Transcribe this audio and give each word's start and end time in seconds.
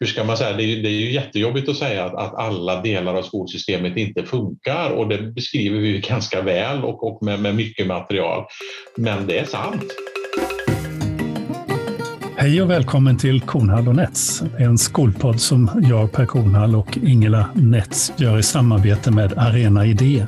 hur 0.00 0.06
ska 0.06 0.24
man 0.24 0.36
säga, 0.36 0.56
det 0.56 0.62
är, 0.62 0.82
det 0.82 0.88
är 0.88 1.00
ju 1.00 1.12
jättejobbigt 1.12 1.68
att 1.68 1.76
säga 1.76 2.04
att, 2.04 2.14
att 2.14 2.34
alla 2.34 2.82
delar 2.82 3.14
av 3.14 3.22
skolsystemet 3.22 3.96
inte 3.96 4.22
funkar 4.22 4.90
och 4.90 5.08
det 5.08 5.18
beskriver 5.18 5.78
vi 5.78 6.00
ganska 6.00 6.42
väl 6.42 6.84
och, 6.84 7.04
och 7.04 7.22
med, 7.22 7.40
med 7.40 7.54
mycket 7.54 7.86
material. 7.86 8.44
Men 8.96 9.26
det 9.26 9.38
är 9.38 9.44
sant. 9.44 9.84
Hej 12.36 12.62
och 12.62 12.70
välkommen 12.70 13.18
till 13.18 13.40
Kornhall 13.40 13.88
och 13.88 13.96
Nets, 13.96 14.42
en 14.58 14.78
skolpodd 14.78 15.40
som 15.40 15.70
jag, 15.90 16.12
Per 16.12 16.26
Kornhall 16.26 16.76
och 16.76 16.98
Ingela 17.02 17.50
Nets 17.54 18.12
gör 18.16 18.38
i 18.38 18.42
samarbete 18.42 19.10
med 19.10 19.32
Arena 19.36 19.86
Idé. 19.86 20.26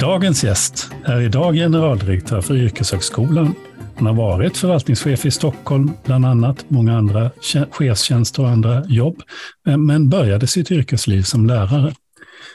Dagens 0.00 0.44
gäst 0.44 0.90
är 1.04 1.20
idag 1.20 1.54
generaldirektör 1.54 2.40
för 2.40 2.54
Yrkeshögskolan. 2.54 3.54
Han 3.96 4.06
har 4.06 4.14
varit 4.14 4.56
förvaltningschef 4.56 5.26
i 5.26 5.30
Stockholm, 5.30 5.90
bland 6.04 6.26
annat, 6.26 6.64
många 6.68 6.98
andra 6.98 7.30
chefstjänster 7.70 8.42
och 8.42 8.48
andra 8.48 8.84
jobb, 8.88 9.22
men 9.64 10.08
började 10.08 10.46
sitt 10.46 10.70
yrkesliv 10.70 11.22
som 11.22 11.46
lärare. 11.46 11.94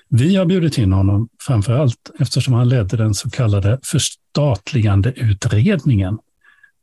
Vi 0.10 0.36
har 0.36 0.46
bjudit 0.46 0.78
in 0.78 0.94
honom 0.94 1.30
framför 1.48 1.74
allt 1.74 2.12
eftersom 2.20 2.54
han 2.54 2.70
ledde 2.70 2.98
den 2.98 3.14
så 3.14 3.30
kallade 3.30 3.80
förstatligandeutredningen 3.84 6.18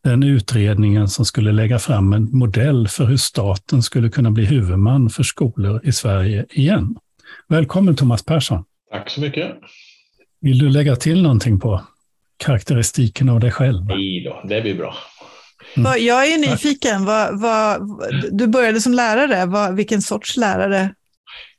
den 0.04 0.22
utredningen 0.22 1.08
som 1.08 1.24
skulle 1.24 1.52
lägga 1.52 1.78
fram 1.78 2.12
en 2.12 2.28
modell 2.32 2.88
för 2.88 3.04
hur 3.04 3.16
staten 3.16 3.82
skulle 3.82 4.08
kunna 4.08 4.30
bli 4.30 4.44
huvudman 4.44 5.10
för 5.10 5.22
skolor 5.22 5.80
i 5.84 5.92
Sverige 5.92 6.46
igen. 6.50 6.96
Välkommen 7.48 7.96
Thomas 7.96 8.24
Persson. 8.24 8.64
Tack 8.90 9.10
så 9.10 9.20
mycket. 9.20 9.56
Vill 10.40 10.58
du 10.58 10.68
lägga 10.68 10.96
till 10.96 11.22
någonting 11.22 11.60
på 11.60 11.82
karaktäristiken 12.38 13.28
av 13.28 13.40
dig 13.40 13.50
själv? 13.50 13.84
Nej 13.84 14.24
då, 14.24 14.42
det 14.48 14.60
blir 14.60 14.74
bra. 14.74 14.94
Mm. 15.76 16.04
Jag 16.04 16.32
är 16.32 16.38
nyfiken. 16.38 17.04
Vad, 17.04 17.40
vad, 17.40 17.80
du 18.32 18.46
började 18.46 18.80
som 18.80 18.94
lärare. 18.94 19.46
Vad, 19.46 19.76
vilken 19.76 20.02
sorts 20.02 20.36
lärare? 20.36 20.94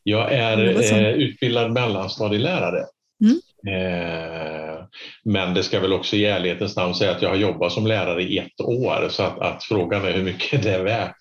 Jag 0.04 0.34
är 0.34 0.58
eh, 0.94 1.10
utbildad 1.10 1.72
mellanstadielärare. 1.72 2.86
Mm. 3.23 3.40
Eh, 3.68 4.76
men 5.23 5.53
det 5.53 5.64
ska 5.64 5.80
väl 5.80 5.94
också 5.94 6.16
i 6.16 6.26
ärlighetens 6.26 6.76
namn 6.76 6.96
säga 6.96 7.12
att 7.12 7.22
jag 7.22 7.30
har 7.30 7.36
jobbat 7.36 7.72
som 7.72 7.88
lärare 7.88 8.23
i 8.23 8.38
ett 8.38 8.62
år 8.62 9.08
så 9.09 9.23
att, 9.23 9.40
att 9.40 9.64
frågan 9.64 10.06
är 10.06 10.12
hur 10.12 10.23
mycket 10.23 10.64
det 10.64 10.75
är 10.75 10.84
värt. 10.84 11.18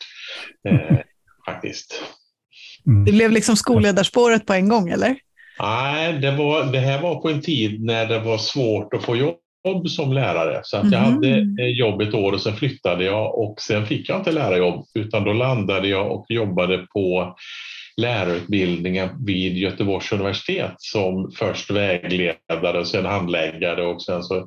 Eh, 0.68 0.98
faktiskt. 1.46 2.02
Mm. 2.86 3.04
Det 3.04 3.12
blev 3.12 3.30
liksom 3.30 3.56
skolledarspåret 3.56 4.46
på 4.46 4.52
en 4.52 4.68
gång 4.68 4.88
eller? 4.88 5.16
Nej, 5.60 6.12
det, 6.12 6.30
var, 6.30 6.72
det 6.72 6.78
här 6.78 7.00
var 7.00 7.20
på 7.20 7.28
en 7.28 7.40
tid 7.40 7.84
när 7.84 8.06
det 8.06 8.18
var 8.18 8.38
svårt 8.38 8.94
att 8.94 9.04
få 9.04 9.16
jobb 9.16 9.36
som 9.88 10.12
lärare. 10.12 10.60
Så 10.62 10.76
att 10.76 10.92
jag 10.92 11.02
mm. 11.02 11.14
hade 11.14 11.68
jobb 11.68 12.00
ett 12.00 12.14
år 12.14 12.32
och 12.32 12.40
sen 12.40 12.56
flyttade 12.56 13.04
jag 13.04 13.38
och 13.38 13.60
sen 13.60 13.86
fick 13.86 14.08
jag 14.08 14.18
inte 14.18 14.32
lärarjobb 14.32 14.86
utan 14.94 15.24
då 15.24 15.32
landade 15.32 15.88
jag 15.88 16.12
och 16.12 16.26
jobbade 16.28 16.78
på 16.78 17.36
lärarutbildningen 17.96 19.08
vid 19.26 19.58
Göteborgs 19.58 20.12
universitet 20.12 20.74
som 20.78 21.30
först 21.30 21.70
vägledare, 21.70 22.84
sen 22.84 23.04
handläggare 23.04 23.86
och 23.86 24.02
sen 24.02 24.22
så 24.22 24.46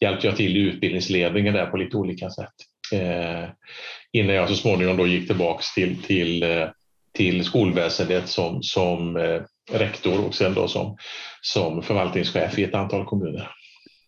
hjälpte 0.00 0.26
jag 0.26 0.36
till 0.36 0.56
i 0.56 0.60
utbildningsledningen 0.60 1.54
där 1.54 1.66
på 1.66 1.76
lite 1.76 1.96
olika 1.96 2.30
sätt. 2.30 2.54
Eh, 2.92 3.48
innan 4.12 4.34
jag 4.34 4.48
så 4.48 4.54
småningom 4.54 4.96
då 4.96 5.06
gick 5.06 5.26
tillbaks 5.26 5.74
till, 5.74 6.02
till, 6.02 6.42
eh, 6.42 6.68
till 7.14 7.44
skolväsendet 7.44 8.28
som, 8.28 8.62
som 8.62 9.16
eh, 9.16 9.40
rektor 9.72 10.26
och 10.26 10.34
sen 10.34 10.54
då 10.54 10.68
som, 10.68 10.96
som 11.40 11.82
förvaltningschef 11.82 12.58
i 12.58 12.64
ett 12.64 12.74
antal 12.74 13.04
kommuner. 13.04 13.50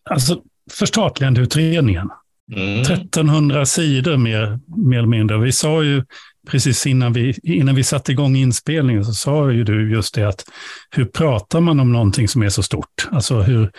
Alltså 0.09 0.41
förstatligandeutredningen, 0.71 2.09
mm. 2.55 2.81
1300 2.81 3.65
sidor 3.65 4.17
mer, 4.17 4.59
mer 4.87 4.97
eller 4.97 5.07
mindre. 5.07 5.37
Vi 5.37 5.51
sa 5.51 5.83
ju 5.83 6.03
precis 6.47 6.87
innan 6.87 7.13
vi, 7.13 7.39
innan 7.43 7.75
vi 7.75 7.83
satte 7.83 8.11
igång 8.11 8.35
inspelningen 8.35 9.05
så 9.05 9.13
sa 9.13 9.51
ju 9.51 9.63
du 9.63 9.91
just 9.91 10.15
det 10.15 10.27
att 10.27 10.45
hur 10.89 11.05
pratar 11.05 11.59
man 11.59 11.79
om 11.79 11.91
någonting 11.91 12.27
som 12.27 12.43
är 12.43 12.49
så 12.49 12.63
stort? 12.63 13.07
Alltså 13.11 13.41
hur, 13.41 13.71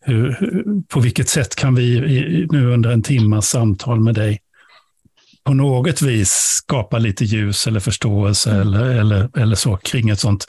hur, 0.00 0.36
på 0.88 1.00
vilket 1.00 1.28
sätt 1.28 1.56
kan 1.56 1.74
vi 1.74 2.00
nu 2.50 2.72
under 2.72 2.90
en 2.90 3.02
timmas 3.02 3.48
samtal 3.48 4.00
med 4.00 4.14
dig 4.14 4.40
på 5.44 5.54
något 5.54 6.02
vis 6.02 6.30
skapa 6.30 6.98
lite 6.98 7.24
ljus 7.24 7.66
eller 7.66 7.80
förståelse 7.80 8.50
mm. 8.50 8.60
eller, 8.60 8.84
eller, 8.84 9.38
eller 9.38 9.56
så 9.56 9.76
kring 9.76 10.08
ett 10.08 10.20
sånt 10.20 10.46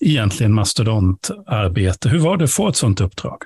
egentligen 0.00 0.52
mastodontarbete. 0.52 2.08
Hur 2.08 2.18
var 2.18 2.36
det 2.36 2.44
att 2.44 2.52
få 2.52 2.68
ett 2.68 2.76
sånt 2.76 3.00
uppdrag? 3.00 3.38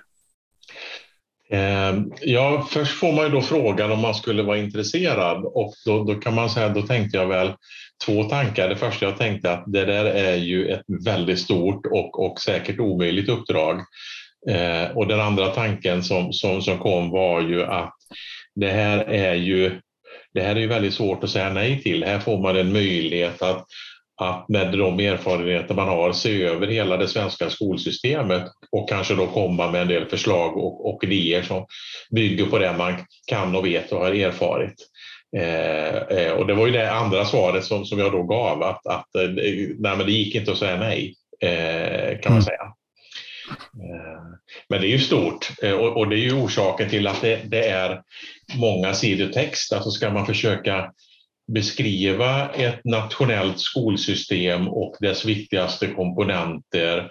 Ehm, 1.55 2.13
ja, 2.21 2.67
först 2.71 2.99
får 2.99 3.13
man 3.13 3.25
ju 3.25 3.31
då 3.31 3.43
frågan 3.43 3.93
om 3.93 4.01
man 4.01 4.15
skulle 4.15 4.43
vara 4.43 4.59
intresserad 4.59 5.45
och 5.45 5.75
då, 5.85 6.05
då 6.05 6.15
kan 6.15 6.35
man 6.35 6.51
säga, 6.51 6.69
då 6.69 6.83
tänkte 6.83 7.17
jag 7.17 7.27
väl 7.27 7.53
två 8.07 8.25
tankar. 8.25 8.69
Det 8.69 8.77
första 8.77 9.07
jag 9.07 9.19
tänkte 9.19 9.53
att 9.53 9.65
det 9.67 9.85
där 9.85 10.05
är 10.05 10.37
ju 10.37 10.69
ett 10.69 10.83
väldigt 11.05 11.39
stort 11.39 11.87
och, 11.87 12.25
och 12.27 12.41
säkert 12.41 12.81
omöjligt 12.81 13.29
uppdrag. 13.29 13.81
Eh, 14.51 14.97
och 14.97 15.07
den 15.07 15.21
andra 15.21 15.47
tanken 15.47 16.03
som, 16.03 16.33
som, 16.33 16.63
som 16.63 16.79
kom 16.79 17.11
var 17.11 17.41
ju 17.41 17.65
att 17.65 17.95
det 18.55 18.71
här 18.71 18.99
är 18.99 19.35
ju 19.35 19.81
det 20.35 20.41
här 20.41 20.57
är 20.57 20.61
ju 20.61 20.67
väldigt 20.67 20.95
svårt 20.95 21.25
att 21.25 21.31
säga 21.31 21.53
nej 21.53 21.83
till. 21.83 22.05
Här 22.05 22.19
får 22.19 22.43
man 22.43 22.57
en 22.57 22.73
möjlighet 22.73 23.43
att 23.43 23.67
att 24.17 24.49
med 24.49 24.79
de 24.79 25.01
erfarenheter 25.01 25.75
man 25.75 25.89
har 25.89 26.13
se 26.13 26.43
över 26.43 26.67
hela 26.67 26.97
det 26.97 27.09
svenska 27.09 27.51
skolsystemet 27.51 28.45
och 28.71 28.89
kanske 28.89 29.15
då 29.15 29.27
komma 29.27 29.71
med 29.71 29.83
en 29.83 29.89
del 29.89 30.07
förslag 30.07 30.57
och, 30.57 30.95
och 30.95 31.05
idéer 31.05 31.43
som 31.43 31.67
bygger 32.11 32.47
på 32.47 32.59
det 32.59 32.73
man 32.79 32.95
kan 33.27 33.57
och 33.57 33.67
vet 33.67 33.93
och 33.93 34.01
har 34.01 34.13
erfarit. 34.13 34.75
Eh, 35.37 36.19
eh 36.19 36.33
och 36.33 36.47
det 36.47 36.55
var 36.55 36.67
ju 36.67 36.73
det 36.73 36.93
andra 36.93 37.25
svaret 37.25 37.65
som, 37.65 37.85
som 37.85 37.99
jag 37.99 38.13
då 38.13 38.23
gav, 38.23 38.63
att, 38.63 38.87
att 38.87 39.15
eh, 39.17 39.31
nej, 39.79 39.97
det 40.07 40.13
gick 40.13 40.35
inte 40.35 40.53
att 40.53 40.59
säga 40.59 40.77
nej, 40.77 41.15
eh, 41.41 42.21
kan 42.21 42.33
man 42.33 42.43
mm. 42.43 42.43
säga. 42.43 42.73
Eh, 43.83 44.23
men 44.69 44.81
det 44.81 44.87
är 44.87 44.91
ju 44.91 44.99
stort 44.99 45.51
och, 45.63 45.97
och 45.97 46.09
det 46.09 46.17
är 46.17 46.25
ju 46.25 46.33
orsaken 46.33 46.91
till 46.91 47.07
att 47.07 47.21
det, 47.21 47.41
det 47.45 47.69
är 47.69 48.03
många 48.59 48.95
sidor 48.95 49.33
text. 49.33 49.73
Alltså 49.73 49.91
ska 49.91 50.11
man 50.11 50.27
försöka 50.27 50.93
beskriva 51.53 52.49
ett 52.49 52.85
nationellt 52.85 53.61
skolsystem 53.61 54.69
och 54.69 54.97
dess 55.01 55.25
viktigaste 55.25 55.87
komponenter, 55.87 57.11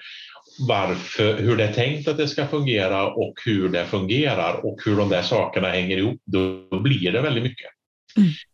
varför, 0.67 1.37
hur 1.37 1.57
det 1.57 1.63
är 1.63 1.73
tänkt 1.73 2.07
att 2.07 2.17
det 2.17 2.27
ska 2.27 2.47
fungera 2.47 3.07
och 3.07 3.33
hur 3.45 3.69
det 3.69 3.85
fungerar 3.85 4.65
och 4.65 4.79
hur 4.85 4.97
de 4.97 5.09
där 5.09 5.21
sakerna 5.21 5.69
hänger 5.69 5.97
ihop, 5.97 6.21
då 6.25 6.79
blir 6.79 7.11
det 7.11 7.21
väldigt 7.21 7.43
mycket. 7.43 7.69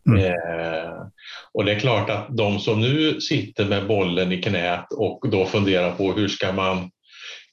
Mm. 0.07 0.25
Eh, 0.25 0.91
och 1.53 1.65
det 1.65 1.71
är 1.71 1.79
klart 1.79 2.09
att 2.09 2.37
de 2.37 2.59
som 2.59 2.81
nu 2.81 3.21
sitter 3.21 3.65
med 3.65 3.87
bollen 3.87 4.31
i 4.31 4.41
knät 4.41 4.85
och 4.97 5.29
då 5.31 5.45
funderar 5.45 5.91
på 5.91 6.13
hur 6.13 6.27
ska 6.27 6.51
man 6.51 6.91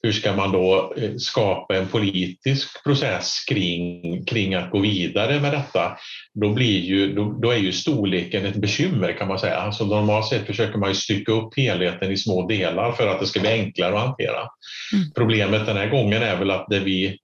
hur 0.01 0.11
ska 0.11 0.35
man 0.35 0.51
då 0.51 0.93
eh, 0.97 1.15
skapa 1.17 1.77
en 1.77 1.87
politisk 1.87 2.83
process 2.83 3.45
kring, 3.49 4.01
kring 4.25 4.53
att 4.53 4.71
gå 4.71 4.79
vidare 4.79 5.39
med 5.39 5.53
detta? 5.53 5.97
Då, 6.33 6.53
blir 6.53 6.79
ju, 6.79 7.13
då, 7.13 7.39
då 7.41 7.51
är 7.51 7.57
ju 7.57 7.71
storleken 7.71 8.45
ett 8.45 8.55
bekymmer 8.55 9.17
kan 9.17 9.27
man 9.27 9.39
säga. 9.39 9.55
Alltså 9.55 9.85
normalt 9.85 10.27
sett 10.27 10.45
försöker 10.45 10.77
man 10.77 10.89
ju 10.89 10.95
stycka 10.95 11.31
upp 11.31 11.57
helheten 11.57 12.11
i 12.11 12.17
små 12.17 12.47
delar 12.47 12.91
för 12.91 13.07
att 13.07 13.19
det 13.19 13.25
ska 13.27 13.39
bli 13.39 13.49
enklare 13.49 13.95
att 13.95 14.07
hantera. 14.07 14.39
Mm. 14.93 15.11
Problemet 15.15 15.65
den 15.65 15.77
här 15.77 15.89
gången 15.89 16.23
är 16.23 16.37
väl 16.37 16.51
att 16.51 16.67
det 16.69 16.79
vi, 16.79 17.17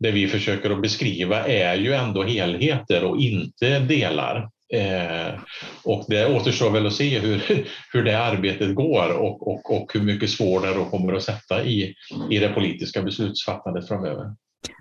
det 0.00 0.10
vi 0.10 0.28
försöker 0.28 0.70
att 0.70 0.82
beskriva 0.82 1.46
är 1.46 1.76
ju 1.76 1.92
ändå 1.92 2.24
helheter 2.24 3.04
och 3.04 3.20
inte 3.20 3.78
delar. 3.78 4.48
Eh, 4.74 5.40
och 5.84 6.04
det 6.08 6.26
återstår 6.26 6.70
väl 6.70 6.86
att 6.86 6.94
se 6.94 7.18
hur, 7.18 7.64
hur 7.92 8.04
det 8.04 8.18
arbetet 8.18 8.74
går 8.74 9.12
och, 9.12 9.48
och, 9.48 9.76
och 9.76 9.90
hur 9.94 10.00
mycket 10.00 10.30
svår 10.30 10.60
det 10.60 10.74
då 10.74 10.84
kommer 10.84 11.12
att 11.12 11.22
sätta 11.22 11.64
i, 11.64 11.94
i 12.30 12.38
det 12.38 12.48
politiska 12.48 13.02
beslutsfattandet 13.02 13.88
framöver. 13.88 14.34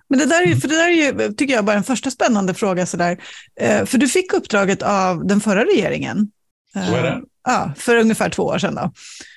Men 0.09 0.19
det 0.19 0.25
där, 0.25 0.47
är, 0.47 0.55
för 0.55 0.67
det 0.67 0.75
där 0.75 0.87
är 0.87 1.23
ju, 1.27 1.33
tycker 1.33 1.53
jag, 1.53 1.65
bara 1.65 1.77
en 1.77 1.83
första 1.83 2.11
spännande 2.11 2.53
fråga. 2.53 2.85
Sådär. 2.85 3.17
Eh, 3.59 3.85
för 3.85 3.97
du 3.97 4.07
fick 4.07 4.33
uppdraget 4.33 4.81
av 4.81 5.27
den 5.27 5.41
förra 5.41 5.65
regeringen. 5.65 6.31
Så 6.73 6.95
är 6.95 7.03
det. 7.03 7.09
Eh, 7.09 7.17
ja, 7.43 7.71
för 7.77 7.95
ungefär 7.95 8.29
två 8.29 8.43
år 8.43 8.57
sedan. 8.57 8.75
Då. 8.75 8.91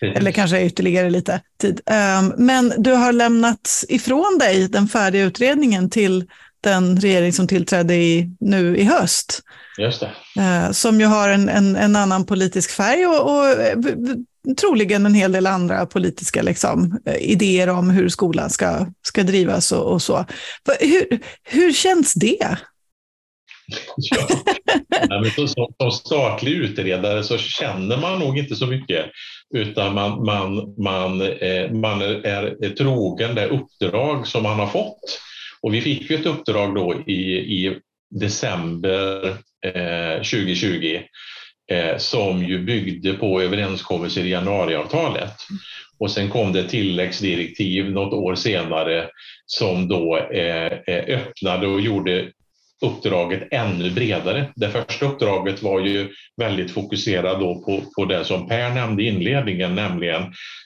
Eller 0.06 0.32
kanske 0.32 0.62
ytterligare 0.62 1.10
lite 1.10 1.40
tid. 1.60 1.80
Eh, 1.86 2.22
men 2.36 2.72
du 2.78 2.92
har 2.92 3.12
lämnat 3.12 3.84
ifrån 3.88 4.38
dig 4.40 4.68
den 4.68 4.88
färdiga 4.88 5.24
utredningen 5.24 5.90
till 5.90 6.26
den 6.60 7.00
regering 7.00 7.32
som 7.32 7.46
tillträdde 7.46 7.94
i, 7.94 8.30
nu 8.40 8.76
i 8.76 8.84
höst. 8.84 9.40
Just 9.78 10.00
det. 10.00 10.10
Eh, 10.42 10.70
som 10.70 11.00
ju 11.00 11.06
har 11.06 11.28
en, 11.28 11.48
en, 11.48 11.76
en 11.76 11.96
annan 11.96 12.26
politisk 12.26 12.70
färg 12.70 13.06
och, 13.06 13.34
och 13.34 13.46
eh, 13.46 13.76
troligen 14.60 15.06
en 15.06 15.14
hel 15.14 15.32
del 15.32 15.46
andra 15.46 15.86
politiska 15.86 16.42
liksom, 16.42 17.00
eh, 17.06 17.16
idéer 17.16 17.68
om 17.68 17.90
hur 17.90 18.08
skolan 18.08 18.50
ska, 18.50 18.86
ska 19.02 19.22
drivas 19.22 19.72
och, 19.72 19.92
och 19.92 20.02
så. 20.02 20.24
Hur, 20.80 21.20
hur 21.42 21.72
känns 21.72 22.14
det? 22.14 22.58
Ja. 23.96 25.46
som, 25.46 25.66
som 25.80 25.90
statlig 25.90 26.52
utredare 26.52 27.24
så 27.24 27.38
känner 27.38 27.96
man 27.96 28.18
nog 28.18 28.38
inte 28.38 28.56
så 28.56 28.66
mycket 28.66 29.06
utan 29.54 29.94
man, 29.94 30.24
man, 30.24 30.74
man, 30.78 31.20
eh, 31.20 31.70
man 31.70 32.02
är, 32.02 32.26
är 32.64 32.74
trogen 32.74 33.34
det 33.34 33.46
uppdrag 33.46 34.26
som 34.26 34.42
man 34.42 34.58
har 34.58 34.66
fått. 34.66 35.20
Och 35.62 35.74
vi 35.74 35.80
fick 35.80 36.10
ju 36.10 36.16
ett 36.16 36.26
uppdrag 36.26 36.74
då 36.74 37.02
i, 37.06 37.22
i 37.32 37.78
december 38.10 39.28
eh, 39.66 40.16
2020 40.16 41.00
eh, 41.70 41.96
som 41.96 42.44
ju 42.44 42.58
byggde 42.58 43.12
på 43.12 43.42
överenskommelser 43.42 44.24
i 44.24 44.30
januariavtalet. 44.30 45.34
Och 45.98 46.10
sen 46.10 46.30
kom 46.30 46.52
det 46.52 46.68
tilläggsdirektiv 46.68 47.90
något 47.90 48.12
år 48.12 48.34
senare 48.34 49.08
som 49.46 49.88
då 49.88 50.16
eh, 50.16 50.72
eh, 50.86 51.18
öppnade 51.18 51.66
och 51.66 51.80
gjorde 51.80 52.30
uppdraget 52.82 53.48
ännu 53.50 53.90
bredare. 53.90 54.52
Det 54.56 54.70
första 54.70 55.06
uppdraget 55.06 55.62
var 55.62 55.80
ju 55.80 56.08
väldigt 56.36 56.70
fokuserat 56.70 57.40
då 57.40 57.62
på, 57.64 57.82
på 57.96 58.04
det 58.04 58.24
som 58.24 58.48
Per 58.48 58.74
nämnde 58.74 59.02
i 59.02 59.06
inledningen, 59.06 59.74
nämligen 59.74 60.22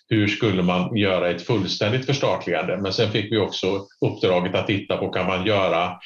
hur 0.08 0.28
skulle 0.28 0.62
man 0.62 0.96
göra 0.96 1.30
ett 1.30 1.46
fullständigt 1.46 2.06
förstatligande? 2.06 2.76
Men 2.76 2.92
sen 2.92 3.12
fick 3.12 3.32
vi 3.32 3.38
också 3.38 3.86
uppdraget 4.00 4.54
att 4.54 4.66
titta 4.66 4.96
på 4.96 5.08
kan 5.08 5.26
man 5.26 5.46
göra 5.46 5.96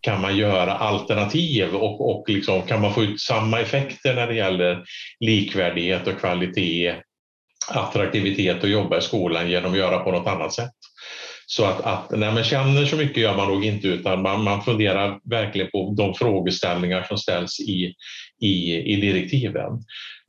kan 0.00 0.20
man 0.20 0.36
göra 0.36 0.72
alternativ 0.72 1.74
och, 1.74 2.10
och 2.10 2.28
liksom, 2.28 2.62
kan 2.62 2.80
man 2.80 2.94
få 2.94 3.02
ut 3.02 3.20
samma 3.20 3.60
effekter 3.60 4.14
när 4.14 4.26
det 4.26 4.34
gäller 4.34 4.84
likvärdighet 5.20 6.06
och 6.06 6.18
kvalitet, 6.20 6.94
attraktivitet 7.68 8.62
och 8.62 8.68
jobba 8.68 8.98
i 8.98 9.02
skolan 9.02 9.50
genom 9.50 9.72
att 9.72 9.78
göra 9.78 9.98
på 9.98 10.12
något 10.12 10.26
annat 10.26 10.52
sätt? 10.52 10.70
Så 11.46 11.64
att, 11.64 11.80
att 11.80 12.10
när 12.10 12.32
man 12.32 12.44
känner 12.44 12.84
så 12.84 12.96
mycket 12.96 13.22
gör 13.22 13.36
man 13.36 13.48
nog 13.48 13.64
inte 13.64 13.88
utan 13.88 14.22
man, 14.22 14.44
man 14.44 14.62
funderar 14.62 15.18
verkligen 15.30 15.70
på 15.70 15.94
de 15.96 16.14
frågeställningar 16.14 17.02
som 17.02 17.18
ställs 17.18 17.60
i, 17.60 17.94
i, 18.42 18.76
i 18.92 18.96
direktiven. 18.96 19.72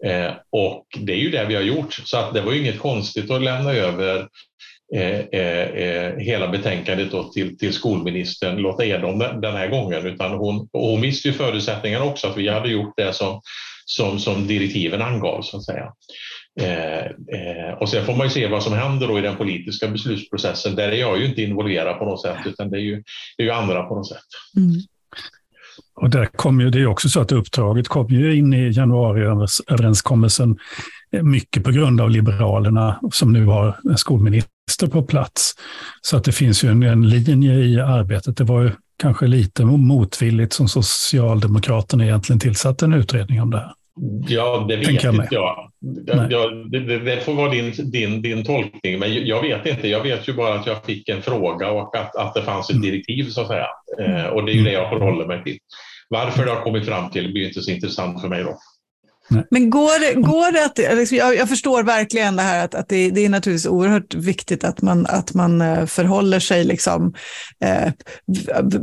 Eh, 0.05 0.31
och 0.50 0.85
det 1.00 1.13
är 1.13 1.17
ju 1.17 1.29
det 1.29 1.45
vi 1.45 1.55
har 1.55 1.61
gjort 1.61 1.94
så 1.94 2.17
att 2.17 2.33
det 2.33 2.41
var 2.41 2.53
inget 2.53 2.79
konstigt 2.79 3.31
att 3.31 3.41
lämna 3.41 3.73
över 3.73 4.27
eh, 4.95 5.19
eh, 5.19 5.69
eh, 5.69 6.17
hela 6.17 6.47
betänkandet 6.47 7.11
då 7.11 7.23
till, 7.23 7.57
till 7.57 7.73
skolministern 7.73 8.57
Lotta 8.57 8.85
Edholm 8.85 9.19
den 9.19 9.55
här 9.55 9.67
gången 9.67 10.05
utan 10.05 10.31
hon, 10.31 10.69
hon 10.73 11.01
visste 11.01 11.27
ju 11.27 11.33
förutsättningarna 11.33 12.05
också 12.05 12.27
att 12.27 12.38
vi 12.38 12.50
hade 12.50 12.69
gjort 12.69 12.94
det 12.97 13.13
som, 13.13 13.41
som, 13.85 14.19
som 14.19 14.47
direktiven 14.47 15.01
angav 15.01 15.41
så 15.41 15.57
att 15.57 15.65
säga. 15.65 15.94
Eh, 16.61 17.05
eh, 17.05 17.73
och 17.79 17.89
sen 17.89 18.05
får 18.05 18.15
man 18.15 18.27
ju 18.27 18.29
se 18.29 18.47
vad 18.47 18.63
som 18.63 18.73
händer 18.73 19.07
då 19.07 19.19
i 19.19 19.21
den 19.21 19.35
politiska 19.35 19.88
beslutsprocessen. 19.88 20.75
Där 20.75 20.91
är 20.91 20.97
jag 20.97 21.19
ju 21.19 21.25
inte 21.25 21.41
involverad 21.41 22.00
på 22.00 22.05
något 22.05 22.21
sätt, 22.21 22.38
utan 22.45 22.69
det 22.69 22.77
är 22.77 22.81
ju, 22.81 23.03
det 23.38 23.44
är 23.44 23.47
ju 23.47 23.51
andra 23.51 23.83
på 23.83 23.95
något 23.95 24.07
sätt. 24.07 24.23
Mm. 24.57 24.71
Och 26.03 26.09
där 26.09 26.25
kom 26.25 26.61
ju, 26.61 26.69
det 26.69 26.79
är 26.79 26.88
också 26.88 27.09
så 27.09 27.21
att 27.21 27.31
uppdraget 27.31 27.88
kom 27.88 28.07
ju 28.07 28.35
in 28.35 28.53
i 28.53 28.71
januariöverenskommelsen 28.71 30.57
eh, 31.11 31.23
mycket 31.23 31.63
på 31.63 31.71
grund 31.71 32.01
av 32.01 32.09
Liberalerna 32.09 33.00
som 33.11 33.33
nu 33.33 33.45
har 33.45 33.79
en 33.89 33.97
skolminister 33.97 34.88
på 34.91 35.03
plats. 35.03 35.53
Så 36.01 36.17
att 36.17 36.23
det 36.23 36.31
finns 36.31 36.63
ju 36.63 36.69
en, 36.69 36.83
en 36.83 37.09
linje 37.09 37.53
i 37.53 37.79
arbetet. 37.79 38.38
Det 38.38 38.44
var 38.44 38.61
ju 38.61 38.71
kanske 39.00 39.27
lite 39.27 39.65
motvilligt 39.65 40.53
som 40.53 40.67
Socialdemokraterna 40.67 42.05
egentligen 42.05 42.39
tillsatte 42.39 42.85
en 42.85 42.94
utredning 42.94 43.41
om 43.41 43.50
det 43.50 43.57
här. 43.57 43.73
Ja, 44.27 44.65
det 44.69 44.75
vet 44.75 44.89
inte 44.89 45.27
jag. 45.31 45.71
jag. 46.05 46.31
jag 46.31 46.71
det, 46.71 47.00
det, 47.00 47.21
får 47.25 47.33
vara 47.33 47.51
din, 47.51 47.91
din, 47.91 48.21
din 48.21 48.45
tolkning, 48.45 49.00
men 49.00 49.25
jag 49.27 49.41
vet 49.41 49.65
inte. 49.65 49.88
Jag 49.88 50.03
vet 50.03 50.27
ju 50.29 50.33
bara 50.33 50.53
att 50.53 50.67
jag 50.67 50.85
fick 50.85 51.09
en 51.09 51.21
fråga 51.21 51.71
och 51.71 51.97
att, 51.97 52.15
att 52.15 52.33
det 52.33 52.41
fanns 52.41 52.69
ett 52.69 52.75
mm. 52.75 52.91
direktiv 52.91 53.23
så 53.29 53.41
att 53.41 53.47
säga. 53.47 53.67
Eh, 54.00 54.25
och 54.25 54.45
det 54.45 54.51
är 54.51 54.55
ju 54.55 54.63
det 54.63 54.71
jag 54.71 54.89
förhåller 54.89 55.25
mig 55.25 55.44
till. 55.44 55.57
Varför 56.13 56.45
det 56.45 56.51
har 56.51 56.62
kommit 56.62 56.86
fram 56.86 57.12
till 57.12 57.33
blir 57.33 57.48
inte 57.48 57.62
så 57.62 57.71
intressant 57.71 58.21
för 58.21 58.30
mig 58.30 58.44
då. 58.44 58.60
Men 59.51 59.69
går, 59.69 60.21
går 60.21 60.51
det 60.51 60.65
att, 60.65 60.98
liksom, 60.98 61.18
jag, 61.18 61.36
jag, 61.36 61.50
förstår 61.50 61.83
verkligen 61.83 62.36
det 62.36 62.42
här 62.42 62.65
att, 62.65 62.75
att 62.75 62.89
det, 62.89 63.10
det, 63.10 63.25
är 63.25 63.30
naturligtvis 63.30 63.68
oerhört 63.68 64.13
viktigt 64.13 64.63
att 64.63 64.81
man, 64.81 65.06
att 65.06 65.33
man 65.33 65.62
eh, 65.62 65.86
förhåller 65.86 66.39
sig 66.39 66.63
liksom, 66.63 67.13
eh, 67.63 67.92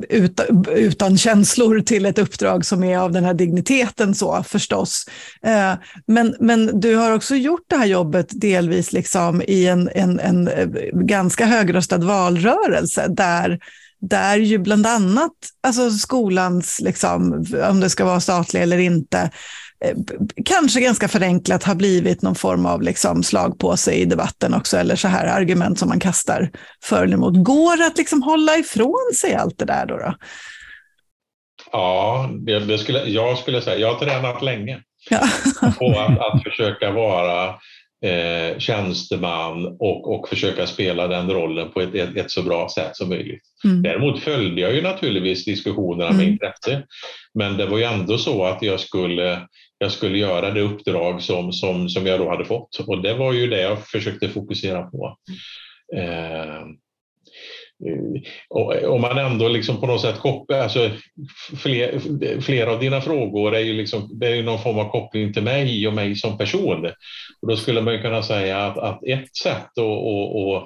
utan, 0.09 0.65
utan 0.75 1.19
känslor 1.19 1.81
till 1.81 2.07
ett 2.07 2.19
uppdrag 2.19 2.65
som 2.65 2.85
är 2.85 2.99
av 2.99 3.13
den 3.13 3.25
här 3.25 3.35
digniteten 3.35 4.15
så 4.15 4.43
förstås. 4.43 5.05
Eh, 5.43 5.73
men, 6.07 6.37
men 6.41 6.81
du 6.81 6.95
har 6.95 7.15
också 7.15 7.35
gjort 7.35 7.65
det 7.67 7.77
här 7.77 7.87
jobbet 7.87 8.27
delvis 8.31 8.93
liksom 8.93 9.43
i 9.43 9.67
en, 9.67 9.91
en, 9.95 10.21
en 10.21 10.49
eh, 10.49 10.69
ganska 10.93 11.47
högröstad 11.47 11.99
valrörelse 11.99 13.07
där 13.09 13.59
där 14.01 14.37
ju 14.37 14.59
bland 14.59 14.87
annat 14.87 15.33
alltså 15.61 15.91
skolans, 15.91 16.81
liksom, 16.81 17.47
om 17.71 17.81
det 17.81 17.91
ska 17.91 18.05
vara 18.05 18.21
statlig 18.21 18.63
eller 18.63 18.79
inte, 18.79 19.31
Eh, 19.85 19.97
kanske 20.45 20.81
ganska 20.81 21.09
förenklat 21.09 21.65
har 21.65 21.75
blivit 21.75 22.23
någon 22.23 22.35
form 22.35 22.67
av 22.67 22.83
liksom 22.83 23.23
slag 23.23 23.59
på 23.59 23.77
sig 23.77 24.01
i 24.01 24.05
debatten 24.05 24.55
också, 24.55 24.77
eller 24.77 24.97
så 24.97 25.09
här 25.09 25.27
argument 25.27 25.79
som 25.79 25.89
man 25.89 26.01
kastar 26.01 26.51
för 26.85 27.05
eller 27.05 27.15
emot. 27.15 27.45
Går 27.45 27.77
det 27.77 27.87
att 27.87 27.99
liksom 27.99 28.23
hålla 28.23 28.57
ifrån 28.57 29.13
sig 29.21 29.35
allt 29.35 29.59
det 29.59 29.65
där 29.65 29.87
då? 29.87 29.97
då? 29.97 30.15
Ja, 31.73 32.31
det, 32.47 32.59
det 32.59 32.79
skulle, 32.79 33.05
jag 33.05 33.39
skulle 33.39 33.63
säga, 33.63 33.79
jag 33.79 33.93
har 33.93 34.01
tränat 34.01 34.43
länge 34.43 34.81
ja. 35.11 35.29
på 35.79 35.91
att, 36.01 36.19
att 36.19 36.43
försöka 36.43 36.91
vara 36.91 37.55
eh, 38.05 38.59
tjänsteman 38.59 39.67
och, 39.67 40.15
och 40.15 40.29
försöka 40.29 40.67
spela 40.67 41.07
den 41.07 41.31
rollen 41.31 41.71
på 41.71 41.81
ett, 41.81 41.95
ett, 41.95 42.17
ett 42.17 42.31
så 42.31 42.43
bra 42.43 42.69
sätt 42.69 42.97
som 42.97 43.09
möjligt. 43.09 43.43
Mm. 43.65 43.83
Däremot 43.83 44.21
följde 44.21 44.61
jag 44.61 44.75
ju 44.75 44.83
naturligtvis 44.83 45.45
diskussionerna 45.45 46.11
med 46.11 46.21
mm. 46.21 46.33
intresse. 46.33 46.83
Men 47.35 47.57
det 47.57 47.67
var 47.67 47.79
ju 47.79 47.85
ändå 47.85 48.19
så 48.19 48.45
att 48.45 48.63
jag 48.63 48.81
skulle 48.81 49.47
jag 49.83 49.93
skulle 49.93 50.19
göra 50.19 50.51
det 50.51 50.61
uppdrag 50.61 51.23
som, 51.23 51.53
som, 51.53 51.89
som 51.89 52.07
jag 52.07 52.21
då 52.21 52.31
hade 52.31 52.45
fått. 52.45 52.79
Och 52.87 53.03
det 53.03 53.15
var 53.15 53.33
ju 53.33 53.47
det 53.47 53.61
jag 53.61 53.87
försökte 53.87 54.29
fokusera 54.29 54.83
på. 54.83 55.17
Eh, 55.97 56.67
Eh, 57.87 58.83
eh, 58.83 58.89
om 58.89 59.01
man 59.01 59.19
ändå 59.19 59.49
liksom 59.49 59.81
på 59.81 59.87
något 59.87 60.01
sätt 60.01 60.19
kopplar, 60.19 60.59
alltså 60.59 60.91
fler, 61.63 62.01
flera 62.41 62.73
av 62.73 62.81
dina 62.81 63.01
frågor 63.01 63.55
är 63.55 63.61
ju, 63.61 63.73
liksom, 63.73 64.11
det 64.21 64.27
är 64.27 64.35
ju 64.35 64.43
någon 64.43 64.63
form 64.63 64.79
av 64.79 64.91
koppling 64.91 65.33
till 65.33 65.43
mig 65.43 65.87
och 65.89 65.95
mig 65.95 66.17
som 66.17 66.39
person. 66.39 66.87
Och 67.43 67.49
då 67.49 67.57
skulle 67.57 67.81
man 67.81 68.03
kunna 68.03 68.23
säga 68.23 68.59
att, 68.67 68.79
att 68.79 69.05
ett 69.05 69.37
sätt 69.37 69.79
att, 69.79 69.85
att, 69.85 70.63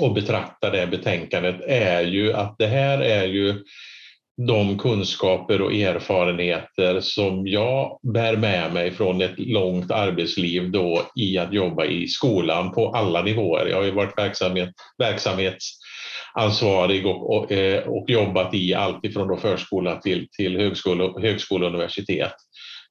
att, 0.00 0.06
att 0.06 0.14
betrakta 0.14 0.70
det 0.70 0.86
betänkandet 0.86 1.60
är 1.66 2.02
ju 2.02 2.32
att 2.32 2.56
det 2.58 2.66
här 2.66 2.98
är 2.98 3.24
ju 3.26 3.54
de 4.46 4.78
kunskaper 4.78 5.62
och 5.62 5.72
erfarenheter 5.72 7.00
som 7.00 7.46
jag 7.46 7.98
bär 8.02 8.36
med 8.36 8.72
mig 8.72 8.90
från 8.90 9.20
ett 9.20 9.38
långt 9.38 9.90
arbetsliv 9.90 10.70
då 10.70 11.02
i 11.14 11.38
att 11.38 11.52
jobba 11.52 11.84
i 11.84 12.08
skolan 12.08 12.72
på 12.72 12.88
alla 12.88 13.22
nivåer. 13.22 13.66
Jag 13.66 13.76
har 13.76 13.84
ju 13.84 13.90
varit 13.90 14.18
verksamhet, 14.18 14.70
ansvarig 16.38 17.06
och, 17.06 17.36
och, 17.36 17.52
eh, 17.52 17.88
och 17.88 18.10
jobbat 18.10 18.54
i 18.54 18.74
allt 18.74 19.04
ifrån 19.04 19.38
förskola 19.38 19.96
till, 19.96 20.28
till 20.36 20.56
högskola, 20.56 21.20
högskola 21.20 21.66
och 21.66 21.72
universitet. 21.72 22.32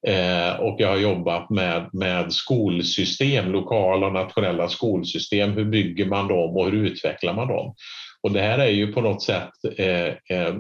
Eh, 0.07 0.59
och 0.59 0.75
jag 0.79 0.87
har 0.87 0.97
jobbat 0.97 1.49
med, 1.49 1.89
med 1.93 2.33
skolsystem, 2.33 3.51
lokala 3.51 4.07
och 4.07 4.13
nationella 4.13 4.69
skolsystem. 4.69 5.51
Hur 5.51 5.65
bygger 5.65 6.05
man 6.05 6.27
dem 6.27 6.57
och 6.57 6.65
hur 6.65 6.85
utvecklar 6.85 7.33
man 7.33 7.47
dem? 7.47 7.75
Och 8.23 8.31
det 8.31 8.41
här 8.41 8.59
är 8.59 8.69
ju 8.69 8.93
på 8.93 9.01
något 9.01 9.23
sätt 9.23 9.49
eh, 9.77 10.07
eh, 10.07 10.55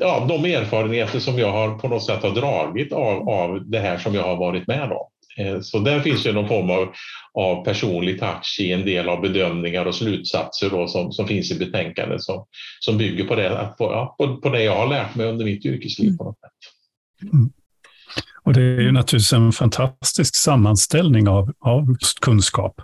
ja, 0.00 0.26
de 0.28 0.44
erfarenheter 0.44 1.18
som 1.18 1.38
jag 1.38 1.52
har 1.52 1.78
på 1.78 1.88
något 1.88 2.04
sätt 2.04 2.22
har 2.22 2.30
dragit 2.30 2.92
av, 2.92 3.28
av 3.28 3.70
det 3.70 3.78
här 3.78 3.98
som 3.98 4.14
jag 4.14 4.22
har 4.22 4.36
varit 4.36 4.66
med 4.66 4.92
om. 4.92 5.06
Eh, 5.38 5.60
så 5.60 5.78
där 5.78 6.00
finns 6.00 6.26
ju 6.26 6.32
någon 6.32 6.48
form 6.48 6.70
av, 6.70 6.92
av 7.34 7.64
personlig 7.64 8.20
touch 8.20 8.56
i 8.60 8.72
en 8.72 8.84
del 8.84 9.08
av 9.08 9.20
bedömningar 9.20 9.84
och 9.84 9.94
slutsatser 9.94 10.70
då 10.70 10.88
som, 10.88 11.12
som 11.12 11.28
finns 11.28 11.50
i 11.50 11.58
betänkandet 11.58 12.22
som, 12.22 12.46
som 12.80 12.98
bygger 12.98 13.24
på 13.24 13.34
det, 13.34 13.74
på, 13.78 13.84
ja, 13.84 14.14
på, 14.18 14.36
på 14.36 14.48
det 14.48 14.62
jag 14.62 14.76
har 14.76 14.86
lärt 14.86 15.14
mig 15.14 15.26
under 15.26 15.44
mitt 15.44 15.66
yrkesliv. 15.66 16.16
på 16.16 16.24
något 16.24 16.38
sätt. 16.40 17.30
Mm. 17.32 17.50
Och 18.42 18.52
det 18.52 18.60
är 18.60 18.80
ju 18.80 18.92
naturligtvis 18.92 19.32
en 19.32 19.52
fantastisk 19.52 20.36
sammanställning 20.36 21.28
av, 21.28 21.52
av 21.60 21.86
kunskap. 22.20 22.80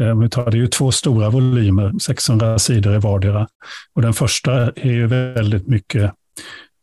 Eh, 0.00 0.20
vi 0.20 0.28
tar 0.28 0.50
det 0.50 0.56
är 0.56 0.60
ju 0.60 0.66
två 0.66 0.92
stora 0.92 1.30
volymer, 1.30 1.98
600 1.98 2.58
sidor 2.58 2.94
i 2.94 2.98
vardera. 2.98 3.48
Och 3.94 4.02
den 4.02 4.12
första 4.12 4.52
är 4.70 4.92
ju 4.92 5.06
väldigt 5.06 5.66
mycket 5.66 6.12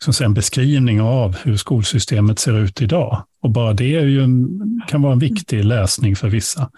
som 0.03 0.13
säga, 0.13 0.25
en 0.25 0.33
beskrivning 0.33 1.01
av 1.01 1.37
hur 1.37 1.57
skolsystemet 1.57 2.39
ser 2.39 2.57
ut 2.59 2.81
idag. 2.81 3.25
Och 3.41 3.49
bara 3.49 3.73
det 3.73 3.95
är 3.95 4.05
ju 4.05 4.23
en, 4.23 4.59
kan 4.87 5.01
vara 5.01 5.13
en 5.13 5.19
viktig 5.19 5.65
läsning 5.65 6.15
för 6.15 6.29
vissa. 6.29 6.69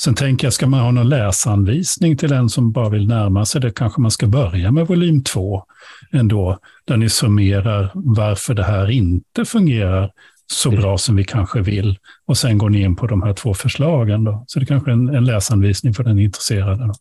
Sen 0.00 0.14
tänker 0.14 0.46
jag, 0.46 0.54
ska 0.54 0.66
man 0.66 0.80
ha 0.80 0.90
någon 0.90 1.08
läsanvisning 1.08 2.16
till 2.16 2.28
den 2.28 2.48
som 2.48 2.72
bara 2.72 2.88
vill 2.88 3.08
närma 3.08 3.44
sig 3.44 3.60
det, 3.60 3.70
kanske 3.70 4.00
man 4.00 4.10
ska 4.10 4.26
börja 4.26 4.70
med 4.70 4.86
volym 4.86 5.22
två 5.22 5.64
ändå, 6.12 6.58
där 6.84 6.96
ni 6.96 7.08
summerar 7.08 7.90
varför 7.94 8.54
det 8.54 8.64
här 8.64 8.90
inte 8.90 9.44
fungerar 9.44 10.10
så 10.52 10.70
bra 10.70 10.98
som 10.98 11.16
vi 11.16 11.24
kanske 11.24 11.60
vill. 11.60 11.98
Och 12.26 12.38
sen 12.38 12.58
går 12.58 12.70
ni 12.70 12.82
in 12.82 12.96
på 12.96 13.06
de 13.06 13.22
här 13.22 13.32
två 13.32 13.54
förslagen. 13.54 14.24
Då. 14.24 14.44
Så 14.46 14.58
det 14.58 14.66
kanske 14.66 14.90
är 14.90 14.92
en, 14.92 15.08
en 15.08 15.24
läsanvisning 15.24 15.94
för 15.94 16.04
den 16.04 16.18
intresserade. 16.18 16.86
Då. 16.86 16.94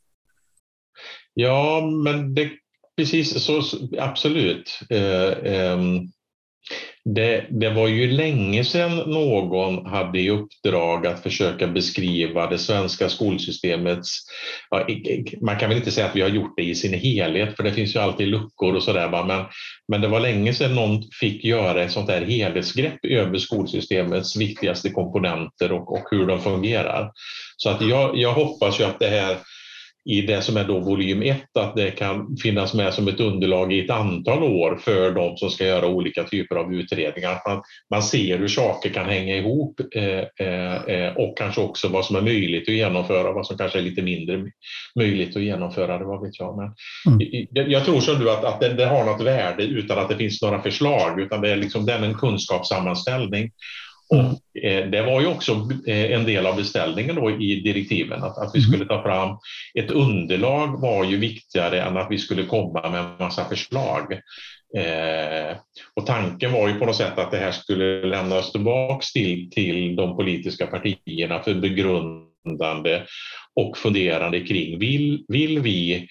Ja, 1.34 1.82
men 2.04 2.36
det, 2.36 2.52
precis 2.98 3.44
så, 3.44 3.62
absolut. 4.00 4.80
Eh, 4.90 5.54
eh, 5.54 5.78
det, 7.06 7.46
det, 7.50 7.70
var 7.70 7.88
ju 7.88 8.12
länge 8.12 8.64
sedan 8.64 8.98
någon 8.98 9.86
hade 9.86 10.20
i 10.20 10.30
uppdrag 10.30 11.08
att 11.08 11.24
försöka 11.24 11.68
beskriva 11.68 12.50
det 12.50 12.58
svenska 12.58 13.10
skolsystemets... 13.10 14.10
Ja, 14.70 14.88
man 15.42 15.58
kan 15.60 15.70
väl 15.70 15.78
inte 15.78 15.92
säga 15.92 16.08
att 16.08 16.16
vi 16.16 16.22
har 16.22 16.30
gjort 16.30 16.54
det 16.58 16.64
i 16.64 16.76
sin 16.76 16.94
helhet, 16.94 17.56
för 17.56 17.64
det 17.64 17.74
finns 17.74 17.96
ju 17.96 18.00
alltid 18.00 18.28
luckor 18.28 18.76
och 18.76 18.84
sådär. 18.84 19.26
Men, 19.26 19.46
men 19.88 20.02
det 20.02 20.08
var 20.08 20.20
länge 20.20 20.54
sedan 20.54 20.76
någon 20.76 21.04
fick 21.20 21.44
göra 21.44 21.84
ett 21.84 21.92
sånt 21.92 22.08
där 22.08 22.26
helhetsgrepp 22.26 23.06
över 23.06 23.38
skolsystemets 23.38 24.38
viktigaste 24.38 24.90
komponenter 24.90 25.72
och, 25.72 25.94
och 25.94 26.08
hur 26.12 26.28
de 26.28 26.42
fungerar. 26.42 27.12
Så 27.58 27.70
att 27.70 27.82
jag, 27.82 28.18
jag 28.18 28.34
hoppas 28.34 28.80
ju 28.80 28.84
att 28.84 29.00
det 29.00 29.08
här 29.08 29.38
i 30.06 30.22
det 30.22 30.42
som 30.42 30.58
är 30.58 30.64
då 30.64 30.80
volym 30.80 31.22
1 31.22 31.58
att 31.60 31.76
det 31.76 31.92
kan 31.92 32.38
finnas 32.38 32.74
med 32.74 32.94
som 32.94 33.08
ett 33.08 33.20
underlag 33.20 33.74
i 33.74 33.86
ett 33.86 33.90
antal 33.90 34.44
år 34.44 34.76
för 34.76 35.12
de 35.12 35.38
som 35.38 35.50
ska 35.50 35.66
göra 35.66 35.88
olika 35.88 36.24
typer 36.24 36.56
av 36.56 36.74
utredningar. 36.74 37.42
man, 37.48 37.62
man 37.90 38.04
ser 38.04 38.38
hur 38.38 38.48
saker 38.48 38.90
kan 38.90 39.06
hänga 39.06 39.38
ihop 39.38 39.80
eh, 39.96 40.48
eh, 40.48 41.16
och 41.16 41.38
kanske 41.38 41.62
också 41.62 41.88
vad 41.88 42.06
som 42.06 42.16
är 42.16 42.22
möjligt 42.22 42.70
att 42.70 42.76
genomföra 42.76 43.30
och 43.30 43.36
vad 43.36 43.48
som 43.48 43.58
kanske 43.58 43.80
är 43.80 43.84
lite 43.84 44.02
mindre 44.02 44.44
möjligt 45.00 45.36
att 45.36 45.44
genomföra. 45.44 45.98
Det 45.98 46.06
vad 46.06 46.22
vet 46.22 46.40
jag. 46.40 46.58
Men 46.58 46.66
mm. 47.14 47.48
jag, 47.52 47.72
jag, 47.72 47.86
tror 47.86 48.00
som 48.00 48.20
du 48.20 48.32
att, 48.32 48.44
att 48.44 48.60
det, 48.60 48.74
det, 48.74 48.86
har 48.86 49.06
något 49.06 49.22
värde 49.22 49.64
utan 49.64 50.00
att 50.00 50.10
det 50.10 50.18
finns 50.18 50.42
några 50.42 50.62
förslag 50.62 51.22
utan 51.22 51.42
det 51.42 51.52
är 51.52 51.56
liksom 51.56 51.86
den 51.86 52.04
en 52.04 52.16
kunskapssammanställning 52.16 53.52
och 54.14 54.64
eh, 54.64 54.90
det 54.90 55.02
var 55.02 55.22
ju 55.22 55.28
också 55.28 55.70
eh, 55.88 56.12
en 56.12 56.26
del 56.26 56.46
av 56.46 56.56
beställningen 56.56 57.16
då 57.16 57.32
i 57.32 57.62
direktiven, 57.62 58.24
att, 58.24 58.38
att 58.38 58.52
vi 58.54 58.60
mm. 58.60 58.72
skulle 58.72 58.86
ta 58.86 59.04
fram 59.04 59.38
ett 59.80 59.92
underlag 59.92 60.82
var 60.82 61.04
ju 61.04 61.18
viktigare 61.18 61.82
än 61.82 61.98
att 61.98 62.12
vi 62.12 62.18
skulle 62.18 62.46
komma 62.46 62.90
med 62.90 63.00
en 63.00 63.18
massa 63.20 63.46
förslag. 63.46 64.14
Eh, 64.78 65.58
och 65.96 66.06
tanken 66.06 66.52
var 66.52 66.68
ju 66.68 66.74
på 66.74 66.86
något 66.86 66.96
sätt 66.96 67.18
att 67.18 67.32
det 67.32 67.38
här 67.38 67.52
skulle 67.52 68.06
lämnas 68.08 68.52
tillbaks 68.52 69.14
till, 69.14 69.52
till 69.52 69.96
de 69.96 70.18
politiska 70.18 70.68
partierna 70.68 71.40
för 71.40 71.54
begrundande 71.54 73.04
och 73.56 73.78
funderande 73.78 74.40
kring 74.40 74.80
vill, 74.80 75.26
vill 75.28 75.60
vi 75.60 76.08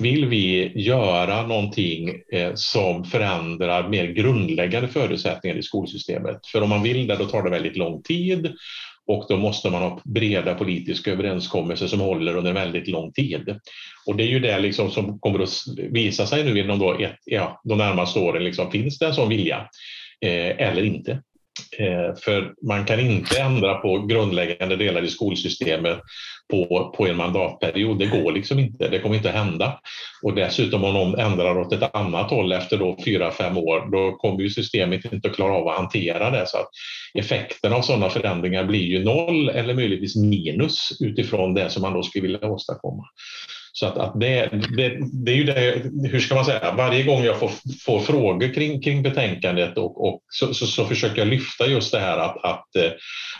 vill 0.00 0.26
vi 0.26 0.72
göra 0.74 1.46
någonting 1.46 2.22
eh, 2.32 2.54
som 2.54 3.04
förändrar 3.04 3.88
mer 3.88 4.06
grundläggande 4.06 4.88
förutsättningar 4.88 5.56
i 5.56 5.62
skolsystemet? 5.62 6.46
För 6.52 6.62
om 6.62 6.68
man 6.68 6.82
vill 6.82 7.06
det, 7.06 7.16
då 7.16 7.24
tar 7.24 7.42
det 7.42 7.50
väldigt 7.50 7.76
lång 7.76 8.02
tid 8.02 8.52
och 9.06 9.26
då 9.28 9.36
måste 9.36 9.70
man 9.70 9.82
ha 9.82 10.00
breda 10.04 10.54
politiska 10.54 11.12
överenskommelser 11.12 11.86
som 11.86 12.00
håller 12.00 12.36
under 12.36 12.52
väldigt 12.52 12.88
lång 12.88 13.12
tid. 13.12 13.58
Och 14.06 14.16
det 14.16 14.22
är 14.22 14.28
ju 14.28 14.40
det 14.40 14.58
liksom 14.58 14.90
som 14.90 15.18
kommer 15.18 15.40
att 15.42 15.50
visa 15.90 16.26
sig 16.26 16.44
nu 16.44 16.60
inom 16.60 16.78
då 16.78 16.98
ett, 16.98 17.18
ja, 17.24 17.60
de 17.64 17.78
närmaste 17.78 18.18
åren. 18.18 18.44
Liksom, 18.44 18.70
finns 18.70 18.98
det 18.98 19.06
en 19.06 19.14
sån 19.14 19.28
vilja 19.28 19.68
eh, 20.20 20.68
eller 20.68 20.82
inte? 20.82 21.22
Eh, 21.78 22.14
för 22.24 22.54
man 22.68 22.84
kan 22.84 23.00
inte 23.00 23.40
ändra 23.40 23.74
på 23.74 23.98
grundläggande 23.98 24.76
delar 24.76 25.02
i 25.02 25.08
skolsystemet 25.08 25.98
på, 26.50 26.94
på 26.96 27.06
en 27.06 27.16
mandatperiod. 27.16 27.98
Det 27.98 28.06
går 28.06 28.32
liksom 28.32 28.58
inte. 28.58 28.88
Det 28.88 28.98
kommer 28.98 29.16
inte 29.16 29.30
hända. 29.30 29.80
Och 30.22 30.34
dessutom 30.34 30.84
om 30.84 30.94
någon 30.94 31.18
ändrar 31.18 31.58
åt 31.58 31.72
ett 31.72 31.94
annat 31.94 32.30
håll 32.30 32.52
efter 32.52 32.78
då 32.78 32.96
fyra, 33.04 33.30
fem 33.30 33.56
år, 33.56 33.90
då 33.92 34.16
kommer 34.16 34.40
ju 34.40 34.50
systemet 34.50 35.12
inte 35.12 35.28
att 35.28 35.34
klara 35.34 35.52
av 35.52 35.68
att 35.68 35.76
hantera 35.76 36.30
det. 36.30 36.46
Så 36.46 36.56
att 36.56 36.68
effekten 37.14 37.72
av 37.72 37.82
sådana 37.82 38.10
förändringar 38.10 38.64
blir 38.64 38.84
ju 38.84 39.04
noll 39.04 39.48
eller 39.48 39.74
möjligtvis 39.74 40.16
minus 40.16 40.88
utifrån 41.00 41.54
det 41.54 41.70
som 41.70 41.82
man 41.82 41.92
då 41.92 42.02
skulle 42.02 42.22
vilja 42.22 42.48
åstadkomma. 42.48 43.04
Så 43.78 43.86
att, 43.86 43.98
att 43.98 44.20
det, 44.20 44.48
det, 44.76 44.98
det, 45.24 45.32
är 45.32 45.36
ju 45.36 45.44
det, 45.44 45.82
hur 46.08 46.20
ska 46.20 46.34
man 46.34 46.44
säga, 46.44 46.74
varje 46.76 47.02
gång 47.02 47.22
jag 47.22 47.38
får, 47.38 47.50
får 47.84 48.00
frågor 48.00 48.54
kring, 48.54 48.82
kring 48.82 49.02
betänkandet 49.02 49.78
och, 49.78 50.08
och 50.08 50.20
så, 50.28 50.54
så, 50.54 50.66
så, 50.66 50.84
försöker 50.84 51.18
jag 51.18 51.28
lyfta 51.28 51.66
just 51.66 51.92
det 51.92 51.98
här 51.98 52.18
att, 52.18 52.44
att, 52.44 52.76
eh, 52.76 52.90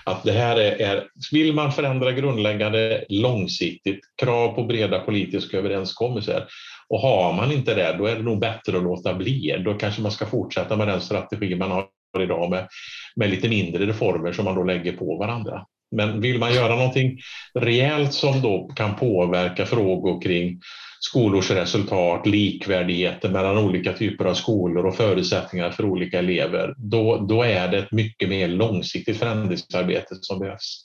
att 0.04 0.22
det 0.22 0.32
här 0.32 0.56
är, 0.56 0.80
är, 0.80 1.04
vill 1.32 1.54
man 1.54 1.72
förändra 1.72 2.12
grundläggande 2.12 3.04
långsiktigt, 3.08 4.00
krav 4.22 4.54
på 4.54 4.64
breda 4.64 4.98
politiska 4.98 5.58
överenskommelser 5.58 6.44
och 6.88 7.00
har 7.00 7.32
man 7.32 7.52
inte 7.52 7.74
det, 7.74 7.94
då 7.98 8.06
är 8.06 8.16
det 8.16 8.22
nog 8.22 8.40
bättre 8.40 8.76
att 8.76 8.82
låta 8.82 9.14
bli. 9.14 9.62
Då 9.64 9.74
kanske 9.74 10.02
man 10.02 10.12
ska 10.12 10.26
fortsätta 10.26 10.76
med 10.76 10.88
den 10.88 11.00
strategi 11.00 11.54
man 11.54 11.70
har 11.70 11.88
idag 12.22 12.50
med, 12.50 12.68
med 13.16 13.30
lite 13.30 13.48
mindre 13.48 13.86
reformer 13.86 14.32
som 14.32 14.44
man 14.44 14.54
då 14.54 14.64
lägger 14.64 14.92
på 14.92 15.16
varandra. 15.16 15.66
Men 15.90 16.20
vill 16.20 16.38
man 16.38 16.54
göra 16.54 16.76
någonting 16.76 17.18
rejält 17.54 18.12
som 18.12 18.40
då 18.40 18.68
kan 18.76 18.96
påverka 18.96 19.66
frågor 19.66 20.22
kring 20.22 20.60
skolors 21.00 21.50
resultat, 21.50 22.26
likvärdigheten 22.26 23.32
mellan 23.32 23.58
olika 23.58 23.92
typer 23.92 24.24
av 24.24 24.34
skolor 24.34 24.86
och 24.86 24.96
förutsättningar 24.96 25.70
för 25.70 25.84
olika 25.84 26.18
elever, 26.18 26.74
då, 26.76 27.26
då 27.28 27.42
är 27.42 27.68
det 27.68 27.78
ett 27.78 27.92
mycket 27.92 28.28
mer 28.28 28.48
långsiktigt 28.48 29.18
förändringsarbete 29.18 30.14
som 30.20 30.38
behövs. 30.38 30.84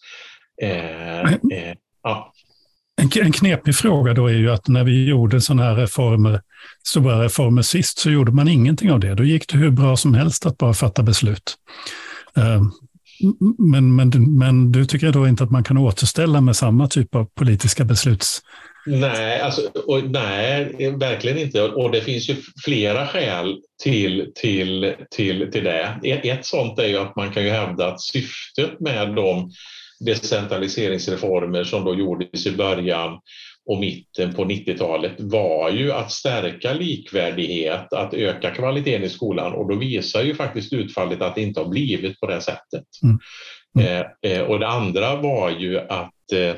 Eh, 0.61 1.21
eh, 1.21 1.73
ja. 2.03 2.33
En, 3.21 3.31
knepig 3.31 3.75
fråga 3.75 4.13
då 4.13 4.27
är 4.27 4.33
ju 4.33 4.51
att 4.51 4.67
när 4.67 4.83
vi 4.83 5.05
gjorde 5.05 5.41
sådana 5.41 5.63
här 5.63 5.75
reformer, 5.75 6.41
stora 6.87 7.23
reformer 7.23 7.61
sist, 7.61 7.97
så 7.97 8.09
gjorde 8.11 8.31
man 8.31 8.47
ingenting 8.47 8.91
av 8.91 8.99
det. 8.99 9.15
Då 9.15 9.23
gick 9.23 9.47
det 9.47 9.57
hur 9.57 9.71
bra 9.71 9.97
som 9.97 10.13
helst 10.13 10.45
att 10.45 10.57
bara 10.57 10.73
fatta 10.73 11.03
beslut. 11.03 11.55
Men, 13.57 13.95
men, 13.95 14.37
men 14.37 14.71
du 14.71 14.85
tycker 14.85 15.11
då 15.11 15.27
inte 15.27 15.43
att 15.43 15.51
man 15.51 15.63
kan 15.63 15.77
återställa 15.77 16.41
med 16.41 16.55
samma 16.55 16.87
typ 16.87 17.15
av 17.15 17.25
politiska 17.25 17.83
besluts... 17.85 18.41
Nej, 18.85 19.41
alltså, 19.41 19.61
och, 19.87 20.09
nej, 20.09 20.75
verkligen 20.99 21.37
inte. 21.37 21.61
Och 21.61 21.91
det 21.91 22.01
finns 22.01 22.29
ju 22.29 22.35
flera 22.65 23.07
skäl 23.07 23.57
till, 23.83 24.31
till, 24.35 24.93
till, 25.15 25.51
till 25.51 25.63
det. 25.63 25.99
E, 26.03 26.29
ett 26.29 26.45
sånt 26.45 26.79
är 26.79 26.87
ju 26.87 26.97
att 26.97 27.15
man 27.15 27.31
kan 27.31 27.43
ju 27.43 27.49
hävda 27.49 27.87
att 27.87 28.01
syftet 28.01 28.79
med 28.79 29.15
de 29.15 29.51
decentraliseringsreformer 30.05 31.63
som 31.63 31.85
då 31.85 31.95
gjordes 31.95 32.45
i 32.45 32.51
början 32.51 33.19
och 33.65 33.79
mitten 33.79 34.33
på 34.33 34.45
90-talet 34.45 35.13
var 35.17 35.69
ju 35.69 35.91
att 35.91 36.11
stärka 36.11 36.73
likvärdighet, 36.73 37.93
att 37.93 38.13
öka 38.13 38.51
kvaliteten 38.51 39.03
i 39.03 39.09
skolan 39.09 39.53
och 39.53 39.69
då 39.69 39.75
visar 39.75 40.23
ju 40.23 40.35
faktiskt 40.35 40.73
utfallet 40.73 41.21
att 41.21 41.35
det 41.35 41.41
inte 41.41 41.59
har 41.59 41.67
blivit 41.67 42.19
på 42.19 42.27
det 42.27 42.41
sättet. 42.41 42.83
Mm. 43.03 43.19
Mm. 43.79 44.05
Eh, 44.25 44.41
och 44.41 44.59
det 44.59 44.67
andra 44.67 45.15
var 45.15 45.49
ju 45.49 45.79
att, 45.79 46.31
eh, 46.33 46.55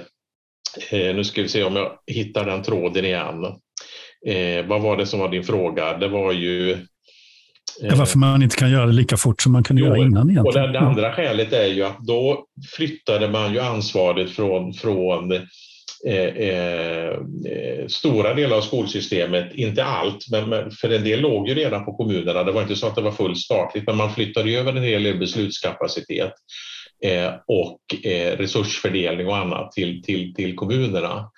eh, 1.00 1.16
nu 1.16 1.24
ska 1.24 1.42
vi 1.42 1.50
se 1.50 1.64
om 1.64 1.76
jag 1.76 1.92
hittar 2.08 2.46
den 2.46 2.64
tråden 2.64 3.06
igen. 3.06 3.46
Eh, 4.28 4.66
vad 4.66 4.82
var 4.82 4.98
det 4.98 5.06
som 5.06 5.20
var 5.20 5.30
din 5.30 5.44
fråga? 5.44 5.98
Det 5.98 6.08
var 6.08 6.32
ju 6.32 6.72
eh, 6.72 7.98
varför 7.98 8.18
man 8.18 8.44
inte 8.44 8.56
kan 8.56 8.72
göra 8.72 8.86
det 8.86 8.94
lika 8.94 9.18
fort 9.18 9.42
som 9.42 9.52
man 9.52 9.64
kunde 9.64 9.82
jo, 9.82 9.88
göra 9.88 9.98
innan. 9.98 10.30
Egentligen. 10.30 10.66
Och 10.66 10.72
det, 10.72 10.80
det 10.80 10.80
andra 10.80 11.14
skälet 11.14 11.54
är 11.54 11.68
ju 11.68 11.84
att 11.84 12.00
då 12.00 12.46
flyttade 12.76 13.30
man 13.30 13.54
ju 13.54 13.60
ansvaret 13.60 14.32
från, 14.32 14.74
från 14.74 15.34
Eh, 16.08 16.50
eh, 16.50 17.10
eh, 17.46 17.88
stora 17.88 18.34
delar 18.34 18.58
av 18.58 18.62
skolsystemet, 18.62 19.56
inte 19.56 19.84
allt, 19.84 20.30
men 20.32 20.72
för 20.72 20.90
en 20.90 21.04
del 21.04 21.22
låg 21.22 21.48
ju 21.50 21.56
redan 21.56 21.86
på 21.86 21.94
kommunerna. 21.94 22.44
Det 22.44 22.52
var 22.52 22.62
inte 22.62 22.76
så 22.76 22.88
att 22.88 22.96
det 22.96 23.02
var 23.02 23.12
fullt 23.12 23.38
statligt, 23.38 23.84
men 23.88 23.98
man 23.98 24.14
flyttade 24.14 24.52
över 24.52 24.74
en 24.74 24.84
hel 24.84 25.04
del 25.04 25.20
beslutskapacitet 25.20 26.34
eh, 27.06 27.34
och 27.48 28.06
eh, 28.06 28.38
resursfördelning 28.38 29.28
och 29.28 29.38
annat 29.38 29.72
till, 29.72 30.04
till, 30.04 30.34
till 30.34 30.56
kommunerna. 30.56 31.32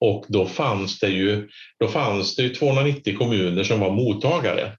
och 0.00 0.24
då 0.28 0.46
fanns 0.46 0.98
det 0.98 1.08
ju 1.08 1.48
då 1.80 1.88
fanns 1.88 2.36
det 2.36 2.48
290 2.48 3.16
kommuner 3.18 3.64
som 3.64 3.80
var 3.80 3.90
mottagare. 3.90 4.72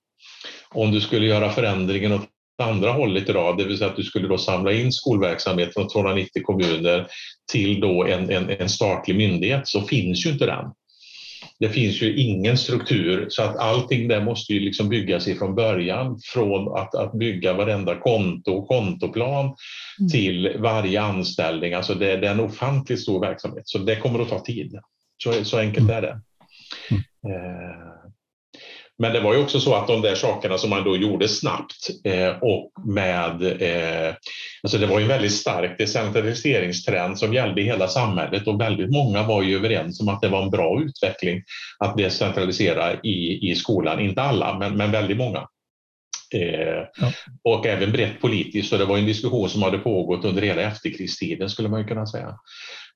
Om 0.69 0.91
du 0.91 1.01
skulle 1.01 1.25
göra 1.25 1.49
förändringen 1.49 2.11
åt 2.11 2.32
andra 2.57 2.91
hållet 2.91 3.29
idag, 3.29 3.57
det 3.57 3.63
vill 3.63 3.77
säga 3.77 3.89
att 3.89 3.95
du 3.95 4.03
skulle 4.03 4.27
då 4.27 4.37
samla 4.37 4.73
in 4.73 4.91
skolverksamhet 4.91 5.73
från 5.73 5.87
290 5.87 6.41
kommuner 6.43 7.07
till 7.51 7.79
då 7.79 8.05
en, 8.05 8.29
en, 8.29 8.49
en 8.49 8.69
statlig 8.69 9.15
myndighet 9.15 9.67
så 9.67 9.81
finns 9.81 10.25
ju 10.25 10.29
inte 10.29 10.45
den. 10.45 10.65
Det 11.59 11.69
finns 11.69 12.01
ju 12.01 12.15
ingen 12.15 12.57
struktur 12.57 13.25
så 13.29 13.43
att 13.43 13.57
allting 13.57 14.07
där 14.07 14.21
måste 14.21 14.53
ju 14.53 14.59
liksom 14.59 14.89
byggas 14.89 15.27
ifrån 15.27 15.55
början 15.55 16.19
från 16.23 16.77
att, 16.77 16.95
att 16.95 17.13
bygga 17.13 17.53
varenda 17.53 17.95
konto 17.95 18.51
och 18.51 18.67
kontoplan 18.67 19.45
mm. 19.45 20.09
till 20.11 20.55
varje 20.59 21.01
anställning. 21.01 21.73
Alltså 21.73 21.93
det, 21.93 22.17
det, 22.17 22.27
är 22.27 22.31
en 22.31 22.39
ofantligt 22.39 23.01
stor 23.01 23.21
verksamhet 23.21 23.63
så 23.65 23.77
det 23.77 23.95
kommer 23.95 24.19
att 24.19 24.29
ta 24.29 24.39
tid. 24.39 24.79
Så, 25.23 25.45
så 25.45 25.57
enkelt 25.57 25.89
är 25.89 26.01
det. 26.01 26.21
Mm. 26.91 27.03
Eh, 27.27 28.02
men 28.99 29.13
det 29.13 29.19
var 29.19 29.33
ju 29.33 29.41
också 29.41 29.59
så 29.59 29.75
att 29.75 29.87
de 29.87 30.01
där 30.01 30.15
sakerna 30.15 30.57
som 30.57 30.69
man 30.69 30.83
då 30.83 30.97
gjorde 30.97 31.27
snabbt 31.27 31.89
eh, 32.03 32.29
och 32.41 32.71
med, 32.85 33.61
eh, 33.61 34.15
alltså 34.63 34.77
det 34.77 34.87
var 34.87 34.99
ju 34.99 35.03
en 35.03 35.09
väldigt 35.09 35.33
stark 35.33 35.77
decentraliseringstrend 35.77 37.19
som 37.19 37.33
gällde 37.33 37.61
i 37.61 37.63
hela 37.63 37.87
samhället 37.87 38.47
och 38.47 38.61
väldigt 38.61 38.91
många 38.91 39.23
var 39.23 39.43
ju 39.43 39.55
överens 39.55 40.01
om 40.01 40.09
att 40.09 40.21
det 40.21 40.29
var 40.29 40.43
en 40.43 40.49
bra 40.49 40.81
utveckling 40.81 41.41
att 41.79 41.97
decentralisera 41.97 42.93
i, 42.93 43.49
i 43.51 43.55
skolan. 43.55 43.99
Inte 43.99 44.21
alla, 44.21 44.57
men, 44.59 44.77
men 44.77 44.91
väldigt 44.91 45.17
många. 45.17 45.47
Eh, 46.33 46.87
ja. 47.01 47.11
Och 47.43 47.65
även 47.65 47.91
brett 47.91 48.21
politiskt, 48.21 48.69
så 48.69 48.77
det 48.77 48.85
var 48.85 48.97
en 48.97 49.05
diskussion 49.05 49.49
som 49.49 49.63
hade 49.63 49.77
pågått 49.77 50.25
under 50.25 50.41
hela 50.41 50.61
efterkrigstiden 50.61 51.49
skulle 51.49 51.69
man 51.69 51.87
kunna 51.87 52.05
säga. 52.05 52.37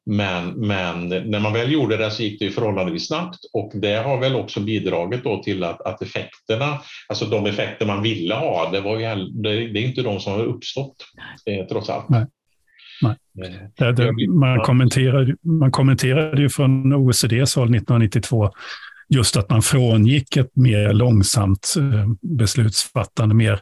Men, 0.10 0.68
men 0.68 1.10
när 1.10 1.40
man 1.40 1.54
väl 1.54 1.72
gjorde 1.72 1.98
det 1.98 2.12
så 2.12 2.24
gick 2.24 2.40
det 2.40 2.50
förhållandevis 2.50 3.08
snabbt 3.08 3.40
och 3.54 3.72
det 3.76 3.94
har 3.94 4.20
väl 4.20 4.36
också 4.36 4.60
bidragit 4.60 5.24
då 5.24 5.44
till 5.44 5.64
att, 5.64 5.82
att 5.82 6.02
effekterna, 6.02 6.80
alltså 7.08 7.26
de 7.26 7.46
effekter 7.46 7.86
man 7.86 8.04
ville 8.04 8.36
ha, 8.36 8.70
det, 8.72 8.82
var 8.82 9.00
ju, 9.00 9.16
det, 9.16 9.50
det 9.50 9.80
är 9.80 9.88
inte 9.88 10.02
de 10.02 10.20
som 10.20 10.34
har 10.34 10.44
uppstått 10.44 10.96
eh, 11.46 11.68
trots 11.68 11.90
allt. 11.90 12.10
Nej. 12.10 12.26
Nej. 13.02 13.16
Eh, 13.46 13.88
det, 13.88 13.92
det, 13.92 14.28
man, 14.30 14.60
kommenterade, 14.60 15.36
man 15.42 15.72
kommenterade 15.72 16.42
ju 16.42 16.50
från 16.50 16.94
OECDs 16.94 17.56
håll 17.56 17.76
1992 17.76 18.50
just 19.10 19.38
att 19.38 19.50
man 19.50 19.62
frångick 19.62 20.38
ett 20.38 20.56
mer 20.56 20.94
långsamt 20.94 21.74
eh, 21.78 22.10
beslutsfattande, 22.22 23.36
mer 23.36 23.60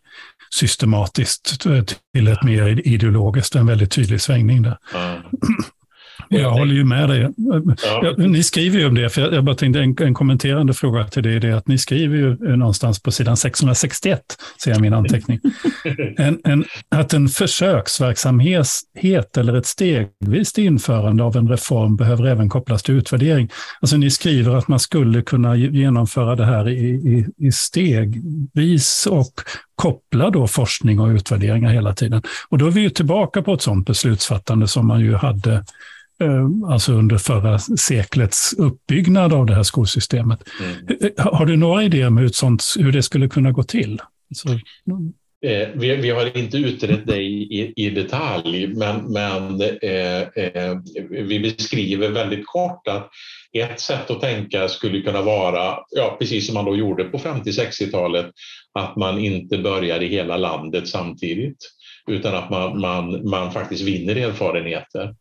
systematiskt 0.49 1.65
eh, 1.65 1.83
till 2.13 2.27
ett 2.27 2.43
mer 2.43 2.87
ideologiskt, 2.87 3.55
en 3.55 3.67
väldigt 3.67 3.91
tydlig 3.91 4.21
svängning 4.21 4.61
där. 4.61 4.77
Mm. 4.95 5.21
Jag 6.29 6.51
håller 6.51 6.73
ju 6.73 6.83
med 6.83 7.09
dig. 7.09 7.29
Ja. 7.83 8.13
Ni 8.17 8.43
skriver 8.43 8.79
ju 8.79 8.85
om 8.85 8.95
det, 8.95 9.09
för 9.09 9.33
jag 9.33 9.43
bara 9.43 9.55
tänkte 9.55 9.79
en, 9.79 9.95
en 9.99 10.13
kommenterande 10.13 10.73
fråga 10.73 11.07
till 11.07 11.23
det 11.23 11.31
är 11.31 11.39
det 11.39 11.51
att 11.51 11.67
ni 11.67 11.77
skriver 11.77 12.17
ju 12.17 12.55
någonstans 12.55 13.01
på 13.01 13.11
sidan 13.11 13.37
661, 13.37 14.21
ser 14.63 14.71
jag 14.71 14.81
min 14.81 14.93
anteckning, 14.93 15.39
en, 16.17 16.39
en, 16.43 16.65
att 16.89 17.13
en 17.13 17.29
försöksverksamhet 17.29 19.37
eller 19.37 19.53
ett 19.53 19.65
stegvist 19.65 20.57
införande 20.57 21.23
av 21.23 21.37
en 21.37 21.49
reform 21.49 21.95
behöver 21.95 22.25
även 22.25 22.49
kopplas 22.49 22.83
till 22.83 22.95
utvärdering. 22.95 23.49
Alltså 23.81 23.97
ni 23.97 24.11
skriver 24.11 24.55
att 24.55 24.67
man 24.67 24.79
skulle 24.79 25.21
kunna 25.21 25.55
genomföra 25.55 26.35
det 26.35 26.45
här 26.45 26.69
i, 26.69 26.85
i, 26.85 27.25
i 27.47 27.51
stegvis 27.51 29.07
och 29.11 29.33
koppla 29.75 30.29
då 30.29 30.47
forskning 30.47 30.99
och 30.99 31.07
utvärderingar 31.07 31.69
hela 31.69 31.93
tiden. 31.93 32.21
Och 32.49 32.57
då 32.57 32.67
är 32.67 32.71
vi 32.71 32.81
ju 32.81 32.89
tillbaka 32.89 33.41
på 33.41 33.53
ett 33.53 33.61
sådant 33.61 33.87
beslutsfattande 33.87 34.67
som 34.67 34.87
man 34.87 34.99
ju 34.99 35.13
hade 35.13 35.55
Eh, 35.55 35.61
alltså 36.67 36.93
under 36.93 37.17
förra 37.17 37.59
seklets 37.59 38.53
uppbyggnad 38.53 39.33
av 39.33 39.45
det 39.45 39.55
här 39.55 39.63
skolsystemet. 39.63 40.39
Mm. 40.61 41.11
Har 41.17 41.45
du 41.45 41.57
några 41.57 41.83
idéer 41.83 42.07
om 42.07 42.17
hur, 42.17 42.29
sånt, 42.29 42.63
hur 42.79 42.91
det 42.91 43.03
skulle 43.03 43.29
kunna 43.29 43.51
gå 43.51 43.63
till? 43.63 44.01
Så, 44.35 44.49
eh, 44.49 45.69
vi, 45.73 45.95
vi, 45.95 46.09
har 46.09 46.37
inte 46.37 46.57
utrett 46.57 47.07
det 47.07 47.21
i, 47.21 47.73
i, 47.75 47.89
detalj, 47.89 48.67
men, 48.67 49.13
men 49.13 49.61
eh, 49.61 50.21
eh, 50.21 50.77
vi 51.09 51.39
beskriver 51.39 52.09
väldigt 52.09 52.45
kort 52.45 52.87
att 52.87 53.09
ett 53.53 53.79
sätt 53.79 54.11
att 54.11 54.21
tänka 54.21 54.67
skulle 54.67 55.01
kunna 55.01 55.21
vara, 55.21 55.77
ja, 55.89 56.15
precis 56.19 56.45
som 56.45 56.53
man 56.53 56.65
då 56.65 56.75
gjorde 56.75 57.03
på 57.03 57.17
50-60-talet, 57.17 58.25
att 58.79 58.95
man 58.95 59.19
inte 59.19 59.57
börjar 59.57 60.03
i 60.03 60.07
hela 60.07 60.37
landet 60.37 60.87
samtidigt, 60.87 61.57
utan 62.07 62.35
att 62.35 62.49
man, 62.49 62.81
man, 62.81 63.29
man 63.29 63.51
faktiskt 63.51 63.83
vinner 63.83 64.15
erfarenheter 64.15 65.13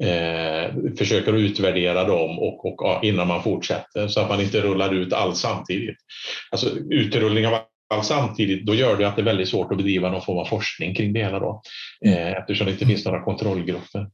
eh, 0.00 0.94
försöker 0.98 1.32
utvärdera 1.32 2.04
dem 2.04 2.38
och, 2.38 2.64
och, 2.64 3.04
innan 3.04 3.28
man 3.28 3.42
fortsätter 3.42 4.08
så 4.08 4.20
att 4.20 4.28
man 4.28 4.40
inte 4.40 4.60
rullar 4.60 4.94
ut 4.94 5.12
allt 5.12 5.36
samtidigt. 5.36 5.96
Alltså 6.50 6.68
utrullning 6.90 7.46
av 7.46 7.58
allt 7.94 8.04
samtidigt, 8.04 8.66
då 8.66 8.74
gör 8.74 8.96
det 8.96 9.08
att 9.08 9.16
det 9.16 9.22
är 9.22 9.26
väldigt 9.26 9.48
svårt 9.48 9.72
att 9.72 9.76
bedriva 9.78 10.10
någon 10.10 10.22
form 10.22 10.38
av 10.38 10.44
forskning 10.44 10.94
kring 10.94 11.12
det 11.12 11.20
hela 11.24 11.38
då, 11.38 11.62
mm. 12.06 12.18
eh, 12.18 12.32
eftersom 12.32 12.66
det 12.66 12.72
inte 12.72 12.86
finns 12.86 13.04
några 13.04 13.24
kontrollgrupper. 13.24 14.06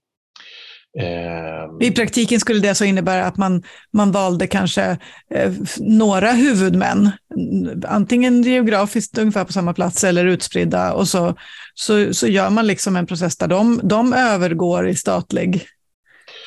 I 1.81 1.91
praktiken 1.91 2.41
skulle 2.41 2.61
det 2.61 2.75
så 2.75 2.85
innebära 2.85 3.27
att 3.27 3.37
man, 3.37 3.63
man 3.93 4.13
valde 4.13 4.47
kanske 4.47 4.99
eh, 5.35 5.53
några 5.79 6.33
huvudmän, 6.33 7.11
antingen 7.89 8.43
geografiskt 8.43 9.19
ungefär 9.19 9.45
på 9.45 9.53
samma 9.53 9.75
plats 9.75 10.05
eller 10.05 10.25
utspridda, 10.25 10.93
och 10.93 11.09
så, 11.09 11.35
så, 11.75 12.15
så 12.15 12.27
gör 12.27 12.51
man 12.51 12.67
liksom 12.67 12.97
en 12.97 13.07
process 13.07 13.37
där 13.37 13.49
de, 13.49 13.81
de 13.83 14.13
övergår 14.13 14.89
i 14.89 14.95
statlig 14.95 15.63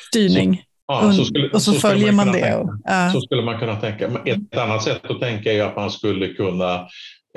styrning. 0.08 0.62
Ja, 0.86 1.12
så 1.12 1.24
skulle, 1.24 1.48
och 1.48 1.62
så, 1.62 1.72
så 1.72 1.80
följer 1.80 2.12
man, 2.12 2.26
man 2.26 2.36
det. 2.36 2.54
Och, 2.54 2.68
uh. 2.68 3.12
Så 3.12 3.20
skulle 3.20 3.42
man 3.42 3.58
kunna 3.58 3.76
tänka. 3.76 4.10
Ett 4.24 4.56
annat 4.58 4.84
sätt 4.84 5.10
att 5.10 5.20
tänka 5.20 5.52
är 5.52 5.62
att 5.62 5.76
man 5.76 5.90
skulle 5.90 6.28
kunna 6.28 6.74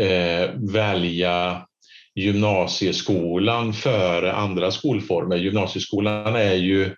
eh, 0.01 0.49
välja 0.73 1.61
gymnasieskolan 2.15 3.73
före 3.73 4.33
andra 4.33 4.71
skolformer. 4.71 5.37
Gymnasieskolan 5.37 6.35
är 6.35 6.53
ju 6.53 6.95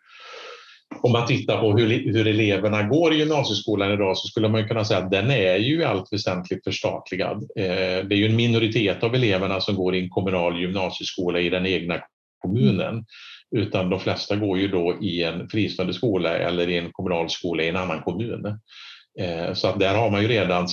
om 1.02 1.12
man 1.12 1.28
tittar 1.28 1.62
på 1.62 1.78
hur, 1.78 2.14
hur 2.14 2.28
eleverna 2.28 2.84
går 2.84 3.14
i 3.14 3.18
gymnasieskolan 3.18 3.92
idag 3.92 4.18
så 4.18 4.28
skulle 4.28 4.50
man 4.50 4.68
kunna 4.68 4.86
säga 4.86 5.00
att 5.00 5.12
den 5.12 5.32
är 5.32 5.56
ju 5.56 5.80
i 5.80 5.84
allt 5.84 6.14
väsentligt 6.14 6.64
förstatligad. 6.64 7.38
Eh, 7.56 8.06
det 8.08 8.16
är 8.16 8.16
ju 8.16 8.26
en 8.26 8.36
minoritet 8.36 9.04
av 9.04 9.16
eleverna 9.16 9.62
som 9.62 9.76
går 9.76 9.96
i 9.96 10.00
en 10.00 10.10
kommunal 10.10 10.60
gymnasieskola 10.60 11.40
i 11.40 11.50
den 11.50 11.66
egna 11.66 12.02
kommunen 12.42 13.06
utan 13.56 13.90
de 13.90 14.00
flesta 14.00 14.36
går 14.36 14.58
ju 14.58 14.68
då 14.68 14.98
i 15.02 15.24
en 15.24 15.50
fristående 15.50 15.94
skola 15.94 16.38
eller 16.38 16.70
i 16.70 16.78
en 16.78 16.92
kommunal 16.92 17.30
skola 17.30 17.64
i 17.64 17.68
en 17.68 17.76
annan 17.76 18.02
kommun. 18.02 18.60
Eh, 19.20 19.54
så 19.54 19.68
att 19.68 19.80
där 19.80 19.96
har 19.96 20.10
man 20.10 20.22
ju 20.22 20.28
redan, 20.28 20.68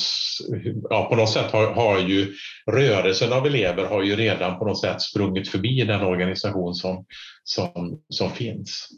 ja, 0.90 1.06
på 1.10 1.16
något 1.16 1.30
sätt 1.30 1.50
har, 1.50 1.66
har 1.66 1.98
ju 1.98 2.34
rörelsen 2.70 3.32
av 3.32 3.46
elever 3.46 3.84
har 3.84 4.02
ju 4.02 4.16
redan 4.16 4.58
på 4.58 4.64
något 4.64 4.80
sätt 4.80 5.02
sprungit 5.02 5.48
förbi 5.48 5.84
den 5.84 6.02
organisation 6.02 6.74
som, 6.74 7.04
som, 7.44 8.00
som 8.08 8.30
finns. 8.30 8.88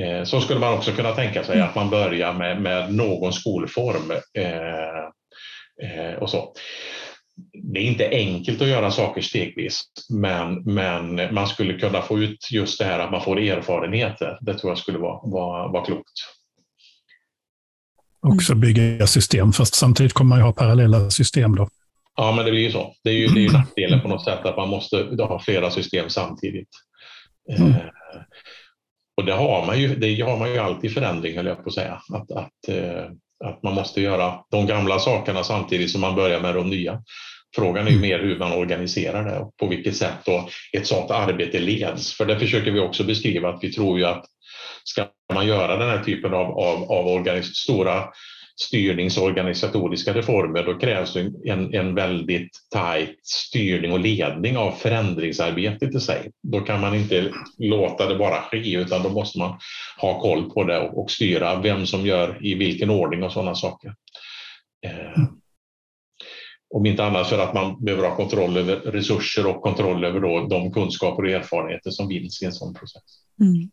Eh, 0.00 0.24
så 0.24 0.40
skulle 0.40 0.60
man 0.60 0.74
också 0.74 0.92
kunna 0.92 1.12
tänka 1.12 1.44
sig 1.44 1.60
att 1.60 1.74
man 1.74 1.90
börjar 1.90 2.32
med, 2.32 2.62
med 2.62 2.94
någon 2.94 3.32
skolform 3.32 4.12
eh, 4.38 4.98
eh, 5.82 6.14
och 6.14 6.30
så. 6.30 6.52
Det 7.52 7.80
är 7.80 7.84
inte 7.84 8.08
enkelt 8.08 8.62
att 8.62 8.68
göra 8.68 8.90
saker 8.90 9.20
stegvis, 9.20 9.82
men, 10.10 10.62
men 10.62 11.34
man 11.34 11.46
skulle 11.46 11.78
kunna 11.78 12.02
få 12.02 12.18
ut 12.18 12.50
just 12.52 12.78
det 12.78 12.84
här 12.84 12.98
att 12.98 13.10
man 13.10 13.24
får 13.24 13.38
erfarenheter. 13.38 14.38
Det 14.40 14.54
tror 14.54 14.70
jag 14.70 14.78
skulle 14.78 14.98
vara, 14.98 15.20
vara, 15.30 15.68
vara 15.68 15.84
klokt. 15.84 16.12
Också 18.26 18.54
bygga 18.54 19.06
system, 19.06 19.52
fast 19.52 19.74
samtidigt 19.74 20.12
kommer 20.12 20.28
man 20.28 20.38
ju 20.38 20.44
ha 20.44 20.52
parallella 20.52 21.10
system 21.10 21.56
då. 21.56 21.68
Ja, 22.16 22.32
men 22.32 22.44
det 22.44 22.50
blir 22.50 22.62
ju 22.62 22.72
så. 22.72 22.94
Det 23.04 23.10
är 23.10 23.14
ju, 23.14 23.26
det 23.26 23.40
är 23.40 23.42
ju 23.42 23.52
nackdelen 23.52 24.00
på 24.00 24.08
något 24.08 24.24
sätt 24.24 24.46
att 24.46 24.56
man 24.56 24.68
måste 24.68 24.96
ha 25.18 25.40
flera 25.40 25.70
system 25.70 26.10
samtidigt. 26.10 26.68
Mm. 27.58 27.74
Och 29.16 29.24
det 29.24 29.32
har 29.32 29.66
man 29.66 29.80
ju, 29.80 29.96
det 29.96 30.20
har 30.20 30.38
man 30.38 30.50
ju 30.50 30.58
alltid 30.58 30.94
förändring, 30.94 31.36
höll 31.36 31.46
jag 31.46 31.62
på 31.62 31.68
att 31.68 31.74
säga. 31.74 32.00
Att, 32.12 32.30
att, 32.30 32.68
eh, 32.68 33.04
att 33.44 33.62
man 33.62 33.74
måste 33.74 34.00
göra 34.00 34.34
de 34.50 34.66
gamla 34.66 34.98
sakerna 34.98 35.44
samtidigt 35.44 35.90
som 35.90 36.00
man 36.00 36.14
börjar 36.14 36.40
med 36.40 36.54
de 36.54 36.70
nya. 36.70 37.02
Frågan 37.56 37.86
är 37.86 37.90
ju 37.90 37.98
mer 37.98 38.18
hur 38.18 38.38
man 38.38 38.52
organiserar 38.52 39.24
det 39.24 39.38
och 39.38 39.56
på 39.56 39.66
vilket 39.66 39.96
sätt 39.96 40.18
då 40.24 40.48
ett 40.72 40.86
sådant 40.86 41.10
arbete 41.10 41.58
leds. 41.58 42.12
För 42.12 42.26
det 42.26 42.38
försöker 42.38 42.70
vi 42.70 42.80
också 42.80 43.04
beskriva 43.04 43.48
att 43.48 43.64
vi 43.64 43.72
tror 43.72 43.98
ju 43.98 44.04
att 44.04 44.24
ska 44.88 45.06
man 45.34 45.46
göra 45.46 45.76
den 45.76 45.88
här 45.88 46.04
typen 46.04 46.34
av, 46.34 46.58
av, 46.58 46.92
av 46.92 47.42
stora 47.42 48.04
styrningsorganisatoriska 48.60 50.14
reformer, 50.14 50.62
då 50.62 50.78
krävs 50.78 51.16
en, 51.16 51.74
en 51.74 51.94
väldigt 51.94 52.50
tajt 52.70 53.26
styrning 53.26 53.92
och 53.92 54.00
ledning 54.00 54.56
av 54.56 54.72
förändringsarbetet 54.72 55.94
i 55.94 56.00
sig. 56.00 56.30
Då 56.42 56.60
kan 56.60 56.80
man 56.80 56.94
inte 56.94 57.32
låta 57.58 58.08
det 58.08 58.16
bara 58.16 58.42
ske, 58.42 58.74
utan 58.76 59.02
då 59.02 59.08
måste 59.08 59.38
man 59.38 59.58
ha 60.00 60.20
koll 60.20 60.50
på 60.50 60.64
det 60.64 60.78
och, 60.78 61.02
och 61.02 61.10
styra 61.10 61.60
vem 61.60 61.86
som 61.86 62.06
gör 62.06 62.46
i 62.46 62.54
vilken 62.54 62.90
ordning 62.90 63.22
och 63.22 63.32
sådana 63.32 63.54
saker. 63.54 63.94
Eh, 64.86 65.22
om 66.74 66.86
inte 66.86 67.04
annat 67.04 67.28
för 67.28 67.38
att 67.38 67.54
man 67.54 67.84
behöver 67.84 68.08
ha 68.08 68.16
kontroll 68.16 68.56
över 68.56 68.76
resurser 68.76 69.46
och 69.46 69.62
kontroll 69.62 70.04
över 70.04 70.20
då 70.20 70.46
de 70.50 70.72
kunskaper 70.72 71.22
och 71.22 71.30
erfarenheter 71.30 71.90
som 71.90 72.08
vinns 72.08 72.42
i 72.42 72.44
en 72.44 72.52
sån 72.52 72.74
process. 72.74 73.02
Mm. 73.40 73.70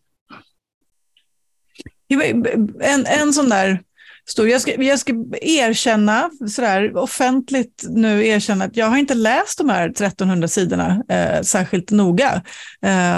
En, 2.82 3.06
en 3.06 3.34
sån 3.34 3.50
där 3.50 3.82
stor. 4.26 4.50
Jag 4.50 4.62
ska, 4.62 4.84
jag 4.84 5.00
ska 5.00 5.14
erkänna, 5.42 6.30
sådär, 6.50 6.98
offentligt 6.98 7.84
nu 7.90 8.28
erkänna 8.28 8.66
att 8.66 8.78
jag 8.78 8.86
har 8.86 8.98
inte 8.98 9.14
läst 9.14 9.58
de 9.58 9.70
här 9.70 9.90
1300 9.90 10.48
sidorna 10.48 11.04
eh, 11.10 11.42
särskilt 11.42 11.92
noga. 11.92 12.42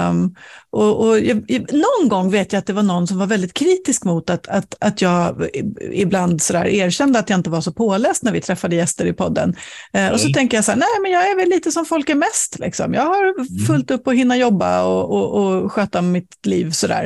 Um, 0.08 0.34
och, 0.76 1.06
och 1.06 1.20
jag, 1.20 1.44
någon 1.72 2.08
gång 2.08 2.30
vet 2.30 2.52
jag 2.52 2.60
att 2.60 2.66
det 2.66 2.72
var 2.72 2.82
någon 2.82 3.06
som 3.06 3.18
var 3.18 3.26
väldigt 3.26 3.54
kritisk 3.54 4.04
mot 4.04 4.30
att, 4.30 4.48
att, 4.48 4.74
att 4.80 5.02
jag 5.02 5.48
ibland 5.92 6.42
sådär 6.42 6.66
erkände 6.66 7.18
att 7.18 7.30
jag 7.30 7.38
inte 7.38 7.50
var 7.50 7.60
så 7.60 7.72
påläst 7.72 8.22
när 8.22 8.32
vi 8.32 8.40
träffade 8.40 8.76
gäster 8.76 9.06
i 9.06 9.12
podden. 9.12 9.56
Eh, 9.92 10.08
och 10.08 10.20
så 10.20 10.28
tänker 10.28 10.56
jag 10.56 10.64
så 10.64 10.70
här, 10.70 10.78
nej 10.78 10.88
men 11.02 11.12
jag 11.12 11.30
är 11.30 11.36
väl 11.36 11.48
lite 11.48 11.72
som 11.72 11.84
folk 11.84 12.08
är 12.08 12.14
mest. 12.14 12.58
Liksom. 12.58 12.94
Jag 12.94 13.02
har 13.02 13.24
mm. 13.24 13.66
fullt 13.66 13.90
upp 13.90 14.08
att 14.08 14.14
hinna 14.14 14.36
jobba 14.36 14.82
och, 14.82 15.10
och, 15.10 15.44
och 15.44 15.72
sköta 15.72 16.02
mitt 16.02 16.46
liv 16.46 16.70
sådär. 16.70 17.04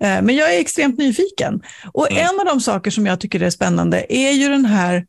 Eh, 0.00 0.22
men 0.22 0.36
jag 0.36 0.54
är 0.54 0.60
extremt 0.60 0.98
nyfiken. 0.98 1.62
Och 1.92 2.10
mm. 2.10 2.26
en 2.26 2.40
av 2.40 2.46
de 2.46 2.60
saker 2.60 2.90
som 2.90 3.06
jag 3.06 3.20
tycker 3.20 3.31
är 3.40 3.50
spännande 3.50 4.14
är 4.14 4.32
ju 4.32 4.48
den 4.48 4.64
här 4.64 5.06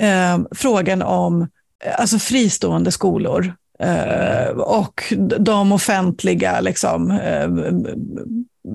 eh, 0.00 0.38
frågan 0.50 1.02
om 1.02 1.42
eh, 1.84 2.00
alltså 2.00 2.18
fristående 2.18 2.92
skolor. 2.92 3.54
Eh, 3.78 4.48
och 4.48 5.12
de 5.38 5.72
offentliga 5.72 6.60
liksom, 6.60 7.10
eh, 7.10 7.50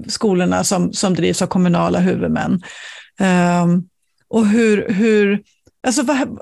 skolorna 0.08 0.64
som, 0.64 0.94
som 0.94 1.14
drivs 1.14 1.42
av 1.42 1.48
kommunala 1.48 2.00
huvudmän. 2.00 2.62
Eh, 3.20 3.66
och 4.28 4.48
hur, 4.48 4.90
hur 4.90 5.42
alltså 5.88 6.04
vad, 6.04 6.40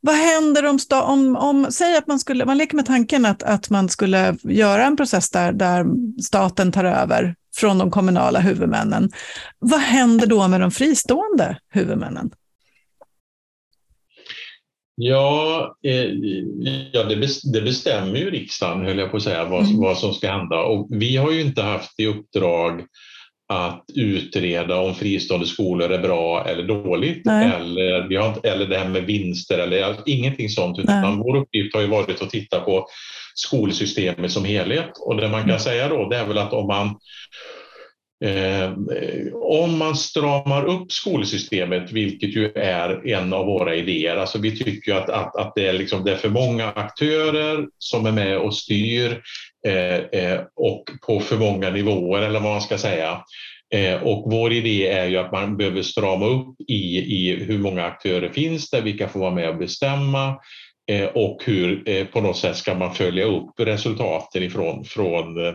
vad 0.00 0.14
händer 0.14 0.66
om, 0.66 0.78
om, 0.92 1.36
om, 1.36 1.66
säg 1.70 1.96
att 1.96 2.06
man 2.06 2.18
skulle, 2.18 2.44
man 2.44 2.58
leker 2.58 2.76
med 2.76 2.86
tanken 2.86 3.26
att, 3.26 3.42
att 3.42 3.70
man 3.70 3.88
skulle 3.88 4.36
göra 4.42 4.84
en 4.84 4.96
process 4.96 5.30
där, 5.30 5.52
där 5.52 5.86
staten 6.22 6.72
tar 6.72 6.84
över 6.84 7.34
från 7.58 7.78
de 7.78 7.90
kommunala 7.90 8.40
huvudmännen. 8.40 9.10
Vad 9.58 9.80
händer 9.80 10.26
då 10.26 10.48
med 10.48 10.60
de 10.60 10.70
fristående 10.70 11.58
huvudmännen? 11.72 12.30
Ja, 15.00 15.76
eh, 15.84 16.04
ja 16.92 17.04
det, 17.52 17.60
bestämmer 17.60 18.16
ju 18.18 18.30
riksdagen, 18.30 18.84
höll 18.84 18.98
jag 18.98 19.10
på 19.10 19.16
att 19.16 19.22
säga, 19.22 19.44
vad, 19.44 19.64
mm. 19.64 19.80
vad 19.80 19.98
som 19.98 20.14
ska 20.14 20.32
hända. 20.32 20.62
Och 20.62 20.88
vi 20.90 21.16
har 21.16 21.32
ju 21.32 21.40
inte 21.40 21.62
haft 21.62 22.00
i 22.00 22.06
uppdrag 22.06 22.84
att 23.48 23.84
utreda 23.94 24.80
om 24.80 24.94
fristående 24.94 25.46
skolor 25.46 25.92
är 25.92 25.98
bra 25.98 26.44
eller 26.44 26.62
dåligt 26.62 27.26
eller, 27.26 28.08
vi 28.08 28.16
har 28.16 28.46
eller 28.46 28.66
det 28.66 28.78
här 28.78 28.88
med 28.88 29.04
vinster 29.04 29.58
eller 29.58 29.96
ingenting 30.06 30.48
sånt. 30.48 30.78
Utan 30.78 31.18
vår 31.18 31.36
uppgift 31.36 31.74
har 31.74 31.82
ju 31.82 31.88
varit 31.88 32.22
att 32.22 32.30
titta 32.30 32.60
på 32.60 32.86
skolsystemet 33.38 34.32
som 34.32 34.44
helhet 34.44 34.90
och 35.00 35.16
det 35.16 35.28
man 35.28 35.40
kan 35.40 35.50
mm. 35.50 35.60
säga 35.60 35.88
då 35.88 36.08
det 36.08 36.16
är 36.16 36.26
väl 36.26 36.38
att 36.38 36.52
om 36.52 36.66
man 36.66 36.98
Eh, 38.24 38.72
om 39.34 39.78
man 39.78 39.96
stramar 39.96 40.64
upp 40.64 40.92
skolsystemet, 40.92 41.92
vilket 41.92 42.36
ju 42.36 42.52
är 42.52 43.08
en 43.08 43.32
av 43.32 43.46
våra 43.46 43.74
idéer, 43.74 44.16
alltså 44.16 44.38
vi 44.38 44.56
tycker 44.56 44.94
att, 44.94 45.08
att, 45.08 45.36
att 45.36 45.52
det, 45.54 45.66
är 45.66 45.72
liksom, 45.72 46.04
det 46.04 46.12
är 46.12 46.16
för 46.16 46.28
många 46.28 46.70
aktörer 46.70 47.66
som 47.78 48.06
är 48.06 48.12
med 48.12 48.38
och 48.38 48.54
styr 48.54 49.22
eh, 49.66 49.96
eh, 49.96 50.40
och 50.56 50.84
på 51.06 51.20
för 51.20 51.36
många 51.36 51.70
nivåer 51.70 52.22
eller 52.22 52.40
vad 52.40 52.52
man 52.52 52.60
ska 52.60 52.78
säga. 52.78 53.22
Eh, 53.74 54.02
och 54.02 54.32
vår 54.32 54.52
idé 54.52 54.88
är 54.88 55.06
ju 55.06 55.16
att 55.16 55.32
man 55.32 55.56
behöver 55.56 55.82
strama 55.82 56.26
upp 56.26 56.60
i, 56.68 56.98
i 56.98 57.44
hur 57.44 57.58
många 57.58 57.84
aktörer 57.84 58.28
finns 58.28 58.70
det, 58.70 58.80
vilka 58.80 59.08
får 59.08 59.20
vara 59.20 59.34
med 59.34 59.48
och 59.48 59.58
bestämma 59.58 60.36
Eh, 60.88 61.06
och 61.06 61.42
hur 61.44 61.88
eh, 61.88 62.06
på 62.06 62.20
något 62.20 62.36
sätt 62.36 62.56
ska 62.56 62.74
man 62.74 62.94
följa 62.94 63.24
upp 63.24 63.50
resultaten 63.60 64.42
ifrån 64.42 64.84
från 64.84 65.46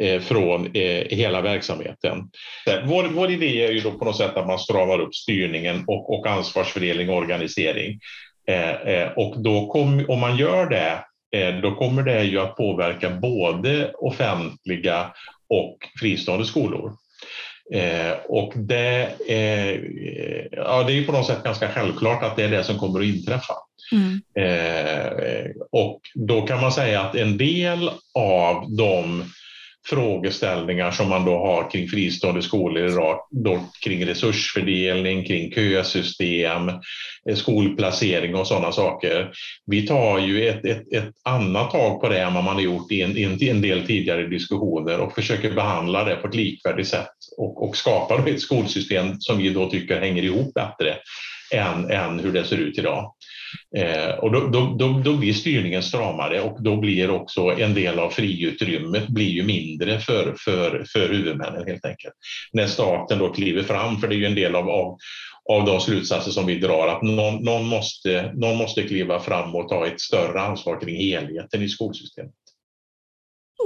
eh, 0.00 0.20
från 0.20 0.70
hela 1.10 1.40
verksamheten. 1.40 2.30
Vår, 2.84 3.04
vår 3.04 3.30
idé 3.30 3.64
är 3.64 3.72
ju 3.72 3.80
då 3.80 3.90
på 3.90 4.04
något 4.04 4.16
sätt 4.16 4.36
att 4.36 4.46
man 4.46 4.58
stramar 4.58 5.00
upp 5.00 5.14
styrningen 5.14 5.84
och, 5.86 6.18
och 6.18 6.26
ansvarsfördelning 6.26 7.10
och 7.10 7.16
organisering. 7.16 8.00
Och 9.16 9.42
då 9.42 9.66
kom, 9.66 10.04
om 10.08 10.20
man 10.20 10.36
gör 10.36 10.66
det, 10.66 11.04
då 11.60 11.74
kommer 11.74 12.02
det 12.02 12.24
ju 12.24 12.40
att 12.40 12.56
påverka 12.56 13.10
både 13.10 13.92
offentliga 13.94 15.12
och 15.48 15.78
fristående 16.00 16.44
skolor. 16.44 16.92
Eh, 17.74 18.12
och 18.28 18.52
det, 18.56 19.10
eh, 19.28 19.80
ja, 20.52 20.82
det 20.82 20.92
är 20.92 21.06
på 21.06 21.12
något 21.12 21.26
sätt 21.26 21.44
ganska 21.44 21.68
självklart 21.68 22.22
att 22.22 22.36
det 22.36 22.44
är 22.44 22.50
det 22.50 22.64
som 22.64 22.78
kommer 22.78 23.00
att 23.00 23.06
inträffa. 23.06 23.54
Mm. 23.92 24.20
Eh, 24.34 25.50
och 25.70 26.00
då 26.14 26.42
kan 26.42 26.60
man 26.60 26.72
säga 26.72 27.00
att 27.00 27.14
en 27.14 27.38
del 27.38 27.90
av 28.14 28.76
de 28.76 29.24
frågeställningar 29.86 30.90
som 30.90 31.08
man 31.08 31.24
då 31.24 31.38
har 31.38 31.70
kring 31.70 31.88
fristående 31.88 32.42
skolor 32.42 32.86
idag, 32.88 33.18
då 33.30 33.60
kring 33.84 34.06
resursfördelning, 34.06 35.24
kring 35.24 35.52
kösystem, 35.52 36.68
eh, 37.28 37.34
skolplacering 37.34 38.34
och 38.34 38.46
sådana 38.46 38.72
saker. 38.72 39.30
Vi 39.66 39.86
tar 39.86 40.18
ju 40.18 40.48
ett, 40.48 40.64
ett, 40.64 40.92
ett 40.92 41.10
annat 41.24 41.70
tag 41.70 42.00
på 42.00 42.08
det 42.08 42.20
än 42.20 42.34
vad 42.34 42.44
man 42.44 42.54
har 42.54 42.62
gjort 42.62 42.92
i 42.92 43.02
en, 43.02 43.16
i 43.16 43.48
en 43.48 43.62
del 43.62 43.86
tidigare 43.86 44.26
diskussioner 44.26 45.00
och 45.00 45.14
försöker 45.14 45.52
behandla 45.52 46.04
det 46.04 46.16
på 46.16 46.28
ett 46.28 46.34
likvärdigt 46.34 46.88
sätt 46.88 47.10
och, 47.38 47.68
och 47.68 47.76
skapar 47.76 48.28
ett 48.28 48.40
skolsystem 48.40 49.20
som 49.20 49.38
vi 49.38 49.50
då 49.50 49.70
tycker 49.70 50.00
hänger 50.00 50.22
ihop 50.22 50.54
bättre 50.54 50.96
än, 51.52 51.90
än 51.90 52.18
hur 52.18 52.32
det 52.32 52.44
ser 52.44 52.56
ut 52.56 52.78
idag. 52.78 53.14
Eh, 53.76 54.14
och 54.18 54.32
då, 54.32 54.40
då, 54.40 54.76
då, 54.78 55.02
då, 55.04 55.16
blir 55.16 55.32
styrningen 55.32 55.82
stramare 55.82 56.40
och 56.40 56.62
då 56.62 56.76
blir 56.76 57.10
också 57.10 57.40
en 57.40 57.74
del 57.74 57.98
av 57.98 58.10
friutrymmet 58.10 59.08
blir 59.08 59.30
ju 59.30 59.42
mindre 59.42 59.98
för, 59.98 60.34
för, 60.38 60.84
för 60.92 61.08
huvudmännen 61.08 61.66
helt 61.66 61.84
enkelt. 61.84 62.14
När 62.52 62.66
staten 62.66 63.18
då 63.18 63.32
kliver 63.32 63.62
fram, 63.62 64.00
för 64.00 64.08
det 64.08 64.14
är 64.14 64.18
ju 64.18 64.26
en 64.26 64.34
del 64.34 64.54
av, 64.54 64.70
av, 64.70 64.98
av 65.50 65.66
de 65.66 65.80
slutsatser 65.80 66.30
som 66.30 66.46
vi 66.46 66.58
drar, 66.58 66.88
att 66.88 67.02
någon, 67.02 67.44
någon, 67.44 67.66
måste, 67.66 68.32
någon 68.34 68.56
måste 68.56 68.82
kliva 68.82 69.20
fram 69.20 69.54
och 69.54 69.68
ta 69.68 69.86
ett 69.86 70.00
större 70.00 70.40
ansvar 70.40 70.80
kring 70.80 70.96
helheten 70.96 71.62
i 71.62 71.68
skolsystemet. 71.68 72.41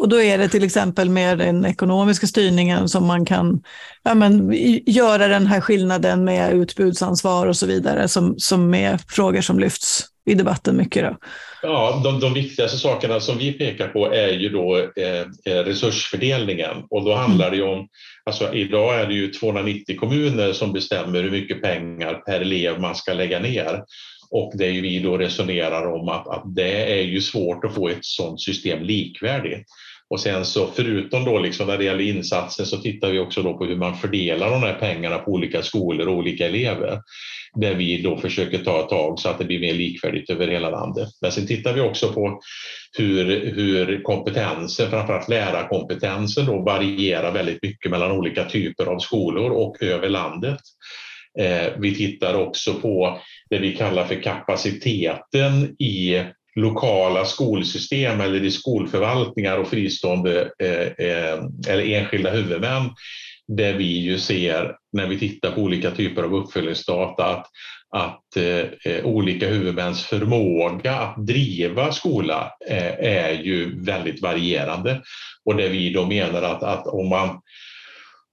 Och 0.00 0.08
då 0.08 0.20
är 0.20 0.38
det 0.38 0.48
till 0.48 0.64
exempel 0.64 1.10
med 1.10 1.38
den 1.38 1.66
ekonomiska 1.66 2.26
styrningen 2.26 2.88
som 2.88 3.06
man 3.06 3.24
kan 3.24 3.62
ja, 4.02 4.14
men, 4.14 4.52
göra 4.86 5.28
den 5.28 5.46
här 5.46 5.60
skillnaden 5.60 6.24
med 6.24 6.52
utbudsansvar 6.52 7.46
och 7.46 7.56
så 7.56 7.66
vidare 7.66 8.08
som, 8.08 8.34
som 8.38 8.74
är 8.74 8.98
frågor 9.08 9.40
som 9.40 9.58
lyfts 9.58 10.06
i 10.26 10.34
debatten 10.34 10.76
mycket. 10.76 11.04
Då. 11.04 11.16
Ja, 11.62 12.00
de, 12.04 12.20
de 12.20 12.34
viktigaste 12.34 12.78
sakerna 12.78 13.20
som 13.20 13.38
vi 13.38 13.52
pekar 13.52 13.88
på 13.88 14.12
är 14.12 14.32
ju 14.32 14.48
då 14.48 14.76
eh, 14.76 15.20
eh 15.44 15.64
resursfördelningen 15.64 16.76
och 16.90 17.04
då 17.04 17.14
handlar 17.14 17.50
det 17.50 17.56
ju 17.56 17.62
om, 17.62 17.88
alltså 18.24 18.54
idag 18.54 19.00
är 19.00 19.06
det 19.06 19.14
ju 19.14 19.32
290 19.32 19.96
kommuner 19.98 20.52
som 20.52 20.72
bestämmer 20.72 21.22
hur 21.22 21.30
mycket 21.30 21.62
pengar 21.62 22.14
per 22.14 22.40
elev 22.40 22.80
man 22.80 22.94
ska 22.94 23.12
lägga 23.12 23.38
ner. 23.38 23.82
Och 24.30 24.52
det 24.54 24.66
är 24.66 24.70
ju 24.70 24.80
vi 24.80 24.98
då 24.98 25.18
resonerar 25.18 25.86
om 25.86 26.08
att, 26.08 26.28
att 26.28 26.54
det 26.54 26.98
är 27.00 27.02
ju 27.02 27.20
svårt 27.20 27.64
att 27.64 27.74
få 27.74 27.88
ett 27.88 28.04
sådant 28.04 28.40
system 28.40 28.82
likvärdigt. 28.82 29.66
Och 30.10 30.20
sen 30.20 30.44
så 30.44 30.66
förutom 30.66 31.24
då 31.24 31.38
liksom 31.38 31.66
när 31.66 31.78
det 31.78 31.84
gäller 31.84 32.04
insatser 32.04 32.64
så 32.64 32.76
tittar 32.76 33.10
vi 33.10 33.18
också 33.18 33.42
då 33.42 33.58
på 33.58 33.64
hur 33.64 33.76
man 33.76 33.96
fördelar 33.96 34.50
de 34.50 34.62
här 34.62 34.74
pengarna 34.74 35.18
på 35.18 35.30
olika 35.30 35.62
skolor 35.62 36.08
och 36.08 36.16
olika 36.16 36.46
elever. 36.46 37.00
Där 37.54 37.74
vi 37.74 38.02
då 38.02 38.16
försöker 38.16 38.58
ta 38.58 38.80
ett 38.80 38.88
tag 38.88 39.18
så 39.18 39.28
att 39.28 39.38
det 39.38 39.44
blir 39.44 39.60
mer 39.60 39.74
likvärdigt 39.74 40.30
över 40.30 40.48
hela 40.48 40.70
landet. 40.70 41.08
Men 41.20 41.32
sen 41.32 41.46
tittar 41.46 41.72
vi 41.72 41.80
också 41.80 42.12
på 42.12 42.40
hur, 42.98 43.54
hur 43.54 44.02
kompetensen, 44.02 44.90
framförallt 44.90 45.28
lärarkompetensen 45.28 46.46
då 46.46 46.62
varierar 46.62 47.32
väldigt 47.32 47.62
mycket 47.62 47.90
mellan 47.90 48.12
olika 48.12 48.44
typer 48.44 48.86
av 48.86 48.98
skolor 48.98 49.50
och 49.50 49.82
över 49.82 50.08
landet. 50.08 50.58
Eh, 51.40 51.72
vi 51.78 51.94
tittar 51.94 52.34
också 52.34 52.74
på 52.74 53.20
det 53.50 53.58
vi 53.58 53.76
kallar 53.76 54.04
för 54.04 54.22
kapaciteten 54.22 55.76
i 55.78 56.22
lokala 56.56 57.24
skolsystem 57.24 58.20
eller 58.20 58.44
i 58.44 58.50
skolförvaltningar 58.50 59.58
och 59.58 59.68
fristående 59.68 60.50
eh, 60.58 61.06
eh 61.06 61.38
eller 61.68 61.92
enskilda 61.92 62.30
huvudmän 62.30 62.90
där 63.48 63.72
vi 63.72 64.00
ju 64.00 64.18
ser 64.18 64.76
när 64.92 65.06
vi 65.06 65.18
tittar 65.18 65.52
på 65.52 65.60
olika 65.60 65.90
typer 65.90 66.22
av 66.22 66.34
uppföljningsdata 66.34 67.24
att, 67.24 67.46
att 67.90 68.36
eh, 68.36 68.92
eh 68.92 69.04
olika 69.04 69.48
huvudmäns 69.48 70.02
förmåga 70.02 70.92
att 70.92 71.26
driva 71.26 71.92
skola 71.92 72.52
eh, 72.68 72.94
är 73.00 73.32
ju 73.32 73.84
väldigt 73.84 74.22
varierande. 74.22 75.02
Och 75.44 75.56
där 75.56 75.68
vi 75.68 75.92
då 75.92 76.06
menar 76.06 76.42
att, 76.42 76.62
att 76.62 76.86
om 76.86 77.08
man 77.08 77.40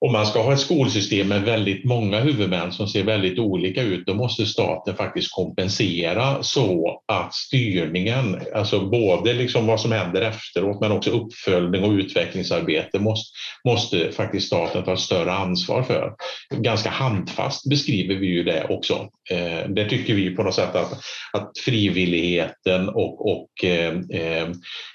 om 0.05 0.11
man 0.11 0.25
ska 0.25 0.41
ha 0.41 0.53
ett 0.53 0.59
skolsystem 0.59 1.27
med 1.27 1.41
väldigt 1.41 1.85
många 1.85 2.19
huvudmän 2.19 2.71
som 2.71 2.87
ser 2.87 3.03
väldigt 3.03 3.39
olika 3.39 3.81
ut, 3.81 4.05
då 4.05 4.13
måste 4.13 4.45
staten 4.45 4.95
faktiskt 4.95 5.31
kompensera 5.31 6.43
så 6.43 7.01
att 7.07 7.33
styrningen, 7.33 8.41
alltså 8.55 8.79
både 8.79 9.33
liksom 9.33 9.67
vad 9.67 9.79
som 9.79 9.91
händer 9.91 10.21
efteråt 10.21 10.81
men 10.81 10.91
också 10.91 11.11
uppföljning 11.11 11.83
och 11.83 11.91
utvecklingsarbete 11.91 12.99
måste, 12.99 13.29
måste 13.67 14.11
faktiskt 14.11 14.47
staten 14.47 14.83
ta 14.83 14.93
ett 14.93 14.99
större 14.99 15.31
ansvar 15.31 15.83
för. 15.83 16.13
Ganska 16.55 16.89
handfast 16.89 17.69
beskriver 17.69 18.15
vi 18.15 18.27
ju 18.27 18.43
det 18.43 18.65
också. 18.69 19.07
Eh, 19.29 19.69
det 19.69 19.89
tycker 19.89 20.13
vi 20.13 20.35
på 20.35 20.43
något 20.43 20.55
sätt 20.55 20.75
att, 20.75 20.91
att 21.33 21.51
frivilligheten 21.65 22.89
och, 22.89 23.31
och 23.31 23.63
eh, 23.63 23.93
eh, 24.09 24.47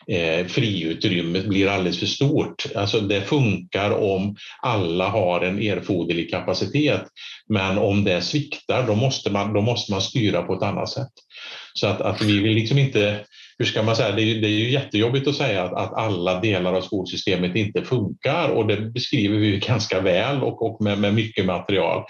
eh 0.08 0.46
friutrymmet 0.46 1.46
blir 1.46 1.68
alldeles 1.68 1.98
för 1.98 2.06
stort. 2.06 2.66
Alltså 2.74 3.00
det 3.00 3.20
funkar 3.20 3.90
om 3.90 4.36
alla 4.62 4.97
alla 4.98 5.10
har 5.10 5.40
en 5.40 5.62
erforderlig 5.62 6.30
kapacitet. 6.30 7.02
Men 7.48 7.78
om 7.78 8.04
det 8.04 8.22
sviktar, 8.22 8.86
då 8.86 8.94
måste 8.94 9.30
man, 9.30 9.52
då 9.52 9.60
måste 9.60 9.92
man 9.92 10.00
styra 10.00 10.42
på 10.42 10.54
ett 10.54 10.62
annat 10.62 10.88
sätt. 10.88 11.12
Så 11.74 11.86
att, 11.86 12.00
att 12.00 12.22
vi 12.22 12.40
vill 12.40 12.54
liksom 12.54 12.78
inte 12.78 13.24
hur 13.58 13.64
ska 13.64 13.82
man 13.82 13.96
säga, 13.96 14.12
det 14.12 14.22
är, 14.22 14.40
det 14.40 14.46
är 14.46 14.58
ju 14.58 14.70
jättejobbigt 14.70 15.28
att 15.28 15.34
säga 15.34 15.64
att, 15.64 15.72
att, 15.72 15.94
alla 15.94 16.40
delar 16.40 16.74
av 16.74 16.80
skolsystemet 16.80 17.56
inte 17.56 17.82
funkar 17.82 18.48
och 18.48 18.66
det 18.66 18.76
beskriver 18.76 19.38
vi 19.38 19.58
ganska 19.66 20.00
väl 20.00 20.42
och, 20.42 20.62
och 20.62 20.84
med, 20.84 20.98
med 20.98 21.14
mycket 21.14 21.46
material. 21.46 22.04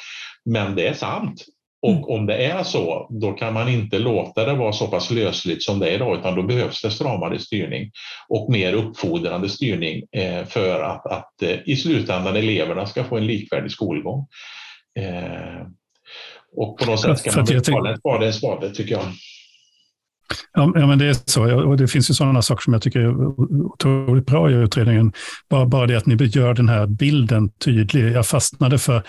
Men 0.45 0.77
det 0.77 0.87
är 0.87 0.95
sant. 0.95 1.45
Och 1.83 1.91
mm. 1.93 2.05
om 2.05 2.27
det 2.27 2.45
är 2.45 2.63
så, 2.63 3.07
då 3.11 3.33
kan 3.33 3.55
man 3.55 3.69
inte 3.69 3.99
låta 3.99 4.45
det 4.45 4.55
vara 4.55 4.73
så 4.73 4.87
pass 4.87 5.11
lösligt 5.11 5.63
som 5.63 5.79
det 5.79 5.89
är 5.89 5.95
idag, 5.95 6.19
utan 6.19 6.35
då 6.35 6.43
behövs 6.43 6.83
det 6.83 6.91
stramare 6.91 7.39
styrning 7.39 7.91
och 8.29 8.53
mer 8.53 8.73
uppfordrande 8.73 9.49
styrning 9.49 10.03
eh, 10.13 10.45
för 10.45 10.81
att, 10.81 11.07
att 11.07 11.43
eh, 11.43 11.57
i 11.67 11.77
slutändan 11.77 12.37
eleverna 12.37 12.87
ska 12.87 13.05
få 13.05 13.17
en 13.17 13.27
likvärdig 13.27 13.71
skolgång. 13.71 14.27
Eh, 14.99 15.67
och 16.57 16.79
på 16.79 16.87
något 16.87 17.01
sätt 17.01 17.19
ska 17.19 17.33
man 17.37 17.45
väl 17.45 17.65
tala 17.65 17.91
en 17.91 17.99
spade 17.99 18.27
en 18.27 18.33
spade, 18.33 18.71
tycker 18.71 18.93
jag. 18.93 19.05
Ja, 20.53 20.87
men 20.87 20.99
det 20.99 21.07
är 21.07 21.17
så. 21.25 21.65
Och 21.67 21.77
det 21.77 21.89
finns 21.89 22.11
ju 22.11 22.15
sådana 22.15 22.43
saker 22.43 22.63
som 22.63 22.73
jag 22.73 22.83
tycker 22.83 23.01
är 23.01 23.41
otroligt 23.65 24.27
bra 24.27 24.51
i 24.51 24.55
utredningen. 24.55 25.13
Bara, 25.51 25.67
bara 25.67 25.87
det 25.87 25.97
att 25.97 26.07
ni 26.07 26.25
gör 26.25 26.55
den 26.55 26.69
här 26.69 26.87
bilden 26.87 27.51
tydlig. 27.65 28.13
Jag 28.13 28.27
fastnade 28.27 28.79
för 28.79 29.03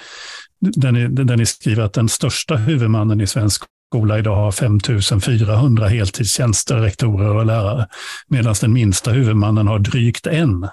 där 0.60 0.91
ni, 0.91 1.08
där 1.08 1.38
ni 1.38 1.45
skriver 1.45 1.84
att 1.84 1.93
den 1.93 2.10
största 2.10 2.56
huvudmannen 2.56 3.22
i 3.22 3.28
svensk 3.28 3.63
skola 3.89 4.19
idag 4.19 4.36
har 4.36 4.52
5 4.52 4.80
400 5.22 5.88
heltidstjänster, 5.88 6.76
rektorer 6.76 7.36
och 7.36 7.45
lärare, 7.45 7.88
medan 8.28 8.56
den 8.62 8.74
minsta 8.74 9.12
huvudmannen 9.12 9.67
har 9.67 9.80
drygt 9.80 10.28
en. 10.28 10.67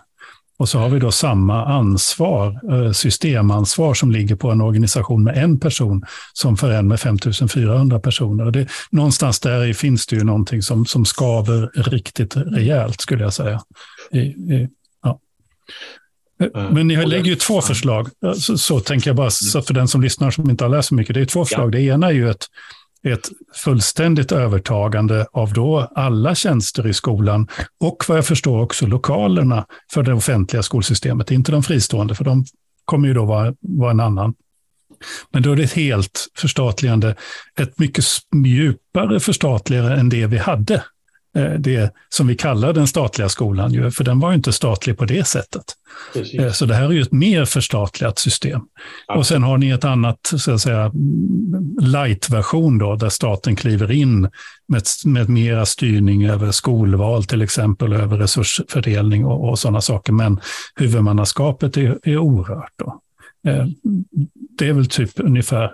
Och 0.58 0.68
så 0.68 0.78
har 0.78 0.88
vi 0.88 0.98
då 0.98 1.12
samma 1.12 1.64
ansvar, 1.64 2.60
eh, 2.72 2.92
systemansvar 2.92 3.94
som 3.94 4.10
ligger 4.10 4.36
på 4.36 4.50
en 4.50 4.60
organisation 4.60 5.24
med 5.24 5.36
en 5.36 5.60
person 5.60 6.04
som 6.32 6.56
för 6.56 6.70
en 6.70 6.88
med 6.88 7.00
5400 7.00 8.00
personer. 8.00 8.44
Och 8.44 8.52
det, 8.52 8.68
någonstans 8.90 9.40
där 9.40 9.72
finns 9.72 10.06
det 10.06 10.16
ju 10.16 10.24
någonting 10.24 10.62
som, 10.62 10.86
som 10.86 11.04
skaver 11.04 11.70
riktigt 11.90 12.36
rejält 12.36 13.00
skulle 13.00 13.24
jag 13.24 13.32
säga. 13.32 13.62
I, 14.10 14.18
i, 14.18 14.68
ja. 15.02 15.20
Eh, 16.40 16.70
men 16.70 16.86
ni 16.86 17.06
lägger 17.06 17.30
ju 17.30 17.36
två 17.36 17.60
förslag, 17.60 18.08
så, 18.36 18.58
så 18.58 18.80
tänker 18.80 19.10
jag 19.10 19.16
bara, 19.16 19.30
så 19.30 19.62
för 19.62 19.74
den 19.74 19.88
som 19.88 20.02
lyssnar 20.02 20.30
som 20.30 20.50
inte 20.50 20.64
har 20.64 20.68
läst 20.68 20.88
så 20.88 20.94
mycket. 20.94 21.14
Det 21.14 21.20
är 21.20 21.24
två 21.24 21.44
förslag. 21.44 21.72
Det 21.72 21.80
ena 21.80 22.06
är 22.06 22.12
ju 22.12 22.30
ett 22.30 22.46
ett 23.08 23.30
fullständigt 23.54 24.32
övertagande 24.32 25.26
av 25.32 25.52
då 25.52 25.90
alla 25.94 26.34
tjänster 26.34 26.86
i 26.86 26.94
skolan 26.94 27.48
och 27.80 28.04
vad 28.08 28.18
jag 28.18 28.26
förstår 28.26 28.62
också 28.62 28.86
lokalerna 28.86 29.66
för 29.92 30.02
det 30.02 30.12
offentliga 30.12 30.62
skolsystemet, 30.62 31.30
inte 31.30 31.52
de 31.52 31.62
fristående, 31.62 32.14
för 32.14 32.24
de 32.24 32.44
kommer 32.84 33.08
ju 33.08 33.14
då 33.14 33.24
vara, 33.24 33.54
vara 33.60 33.90
en 33.90 34.00
annan. 34.00 34.34
Men 35.32 35.42
då 35.42 35.52
är 35.52 35.56
det 35.56 35.62
ett 35.62 35.72
helt 35.72 36.26
förstatligande, 36.38 37.14
ett 37.58 37.78
mycket 37.78 38.04
djupare 38.46 39.20
förstatligande 39.20 39.94
än 39.94 40.08
det 40.08 40.26
vi 40.26 40.38
hade 40.38 40.74
Eh, 40.74 40.82
det 41.58 41.92
som 42.08 42.26
vi 42.26 42.34
kallar 42.34 42.72
den 42.72 42.86
statliga 42.86 43.28
skolan, 43.28 43.92
för 43.92 44.04
den 44.04 44.20
var 44.20 44.30
ju 44.30 44.36
inte 44.36 44.52
statlig 44.52 44.98
på 44.98 45.04
det 45.04 45.26
sättet. 45.26 45.64
Precis. 46.12 46.40
Eh, 46.40 46.52
så 46.52 46.66
det 46.66 46.74
här 46.74 46.84
är 46.84 46.90
ju 46.90 47.02
ett 47.02 47.12
mer 47.12 47.44
förstatligat 47.44 48.18
system. 48.18 48.60
Ja. 49.06 49.14
Och 49.14 49.26
sen 49.26 49.42
har 49.42 49.58
ni 49.58 49.70
ett 49.70 49.84
annat, 49.84 50.18
så 50.22 50.52
att 50.52 50.60
säga, 50.60 50.92
light-version 51.80 52.78
då, 52.78 52.96
där 52.96 53.08
staten 53.08 53.56
kliver 53.56 53.92
in 53.92 54.30
med, 54.68 54.82
med 55.04 55.28
mera 55.28 55.66
styrning 55.66 56.26
över 56.26 56.50
skolval 56.50 57.24
till 57.24 57.42
exempel, 57.42 57.92
över 57.92 58.18
resursfördelning 58.18 59.24
och, 59.24 59.48
och 59.48 59.58
sådana 59.58 59.80
saker. 59.80 60.12
Men 60.12 60.40
huvudmannaskapet 60.74 61.76
är, 61.76 61.98
är 62.02 62.18
orört. 62.18 62.72
Då. 62.76 63.00
Eh, 63.50 63.66
det 64.58 64.68
är 64.68 64.72
väl 64.72 64.86
typ 64.86 65.10
ungefär 65.16 65.72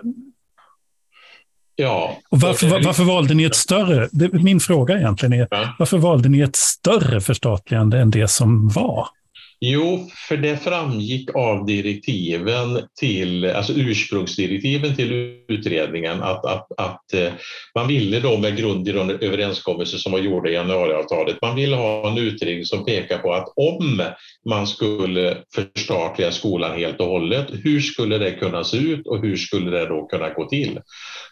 Ja. 1.83 2.17
Och 2.29 2.41
varför, 2.41 2.67
var, 2.67 2.81
varför 2.81 3.03
valde 3.03 3.33
ni 3.33 3.43
ett 3.43 3.55
större, 3.55 4.09
min 4.31 4.59
fråga 4.59 4.97
egentligen 4.97 5.33
är, 5.33 5.47
ja. 5.51 5.75
varför 5.79 5.97
valde 5.97 6.29
ni 6.29 6.39
ett 6.39 6.55
större 6.55 7.21
förstatligande 7.21 7.99
än 7.99 8.11
det 8.11 8.27
som 8.27 8.69
var? 8.69 9.07
Jo, 9.65 10.09
för 10.27 10.37
det 10.37 10.57
framgick 10.57 11.35
av 11.35 11.65
direktiven 11.65 12.79
till, 12.99 13.45
alltså 13.45 13.73
ursprungsdirektiven 13.73 14.95
till 14.95 15.11
utredningen 15.47 16.23
att, 16.23 16.45
att, 16.45 16.67
att 16.77 17.13
eh, 17.13 17.31
man 17.75 17.87
ville 17.87 18.19
då 18.19 18.37
med 18.37 18.57
grund 18.57 18.87
i 18.87 18.91
de 18.91 19.09
överenskommelser 19.09 19.97
som 19.97 20.11
var 20.11 20.19
gjorda 20.19 20.49
i 20.49 20.53
januariavtalet, 20.53 21.41
man 21.41 21.55
ville 21.55 21.75
ha 21.75 22.11
en 22.11 22.17
utredning 22.17 22.65
som 22.65 22.85
pekar 22.85 23.17
på 23.17 23.33
att 23.33 23.53
om 23.55 24.03
man 24.49 24.67
skulle 24.67 25.37
förstatliga 25.55 26.31
skolan 26.31 26.77
helt 26.77 26.99
och 26.99 27.07
hållet, 27.07 27.47
hur 27.63 27.79
skulle 27.79 28.17
det 28.17 28.31
kunna 28.31 28.63
se 28.63 28.77
ut 28.77 29.07
och 29.07 29.21
hur 29.21 29.35
skulle 29.35 29.71
det 29.71 29.85
då 29.85 30.05
kunna 30.05 30.29
gå 30.29 30.49
till? 30.49 30.79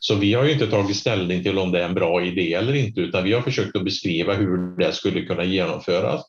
Så 0.04 0.16
vi 0.16 0.34
har 0.34 0.44
ju 0.44 0.52
inte 0.52 0.68
tagit 0.68 0.98
ställning 0.98 1.44
till 1.44 1.58
om 1.58 1.72
det 1.72 1.80
är 1.80 1.86
en 1.86 1.94
bra 1.94 2.24
idé 2.24 2.54
eller 2.54 2.76
inte, 2.76 3.02
utan 3.02 3.24
vi 3.24 3.34
har 3.34 3.42
försökt 3.42 3.76
att 3.76 3.84
beskriva 3.84 4.34
hur 4.34 4.78
det 4.78 4.94
skulle 4.94 5.22
kunna 5.22 5.44
genomföras 5.44 6.22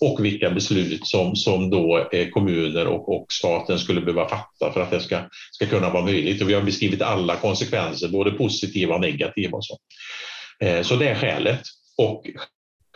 och 0.00 0.24
vilka 0.24 0.50
beslut 0.50 1.06
som, 1.06 1.36
som 1.36 1.70
då 1.70 2.08
eh, 2.12 2.28
kommuner 2.28 2.86
och, 2.86 3.08
och 3.08 3.26
staten 3.32 3.78
skulle 3.78 4.00
behöva 4.00 4.28
fatta 4.28 4.72
för 4.72 4.80
att 4.80 4.90
det 4.90 5.00
ska, 5.00 5.20
ska 5.52 5.66
kunna 5.66 5.90
vara 5.90 6.04
möjligt. 6.04 6.42
Och 6.42 6.48
vi 6.48 6.54
har 6.54 6.62
beskrivit 6.62 7.02
alla 7.02 7.36
konsekvenser, 7.36 8.08
både 8.08 8.30
positiva 8.30 8.94
och 8.94 9.00
negativa. 9.00 9.56
Och 9.56 9.64
så. 9.64 9.78
Eh, 10.64 10.82
så 10.82 10.96
det 10.96 11.08
är 11.08 11.14
skälet. 11.14 11.60
Och 11.98 12.22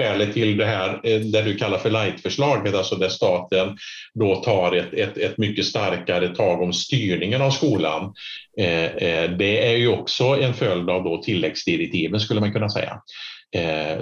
skälet 0.03 0.33
till 0.35 0.57
det 0.57 0.67
här, 0.67 1.01
eh, 1.05 1.21
det 1.21 1.43
du 1.43 1.57
kallar 1.57 1.79
för 1.79 1.91
light-förslaget, 1.91 2.75
alltså 2.75 2.97
där 2.97 3.09
staten 3.09 3.77
då 4.15 4.37
tar 4.37 4.77
ett, 4.77 4.95
ett, 4.95 5.19
ett 5.19 5.38
mycket 5.38 5.65
starkare 5.65 6.29
tag 6.29 6.62
om 6.62 6.73
styrningen 6.73 7.43
av 7.43 7.51
skolan, 7.51 8.15
eh, 8.59 8.85
eh, 8.85 9.31
det 9.31 9.73
är 9.73 9.77
ju 9.77 9.88
också 9.88 10.25
en 10.25 10.55
följd 10.55 10.91
av 10.91 11.05
då 11.05 11.23
tilläggsdirektiven 11.23 12.21
skulle 12.21 12.41
man 12.41 12.53
kunna 12.53 12.69
säga. 12.69 13.01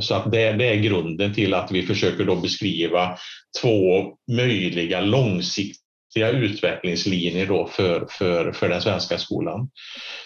Så 0.01 0.15
att 0.15 0.33
det, 0.33 0.53
det, 0.53 0.65
är 0.65 0.77
grunden 0.77 1.35
till 1.35 1.55
att 1.55 1.73
vi 1.73 1.83
försöker 1.83 2.25
då 2.25 2.37
beskriva 2.37 3.17
två 3.63 4.05
möjliga 4.33 5.01
långsiktiga 5.01 6.31
utvecklingslinjer 6.31 7.47
då 7.47 7.67
för, 7.67 8.07
för, 8.11 8.53
för 8.53 8.69
den 8.69 8.83
svenska 8.83 9.19
skolan. 9.19 9.71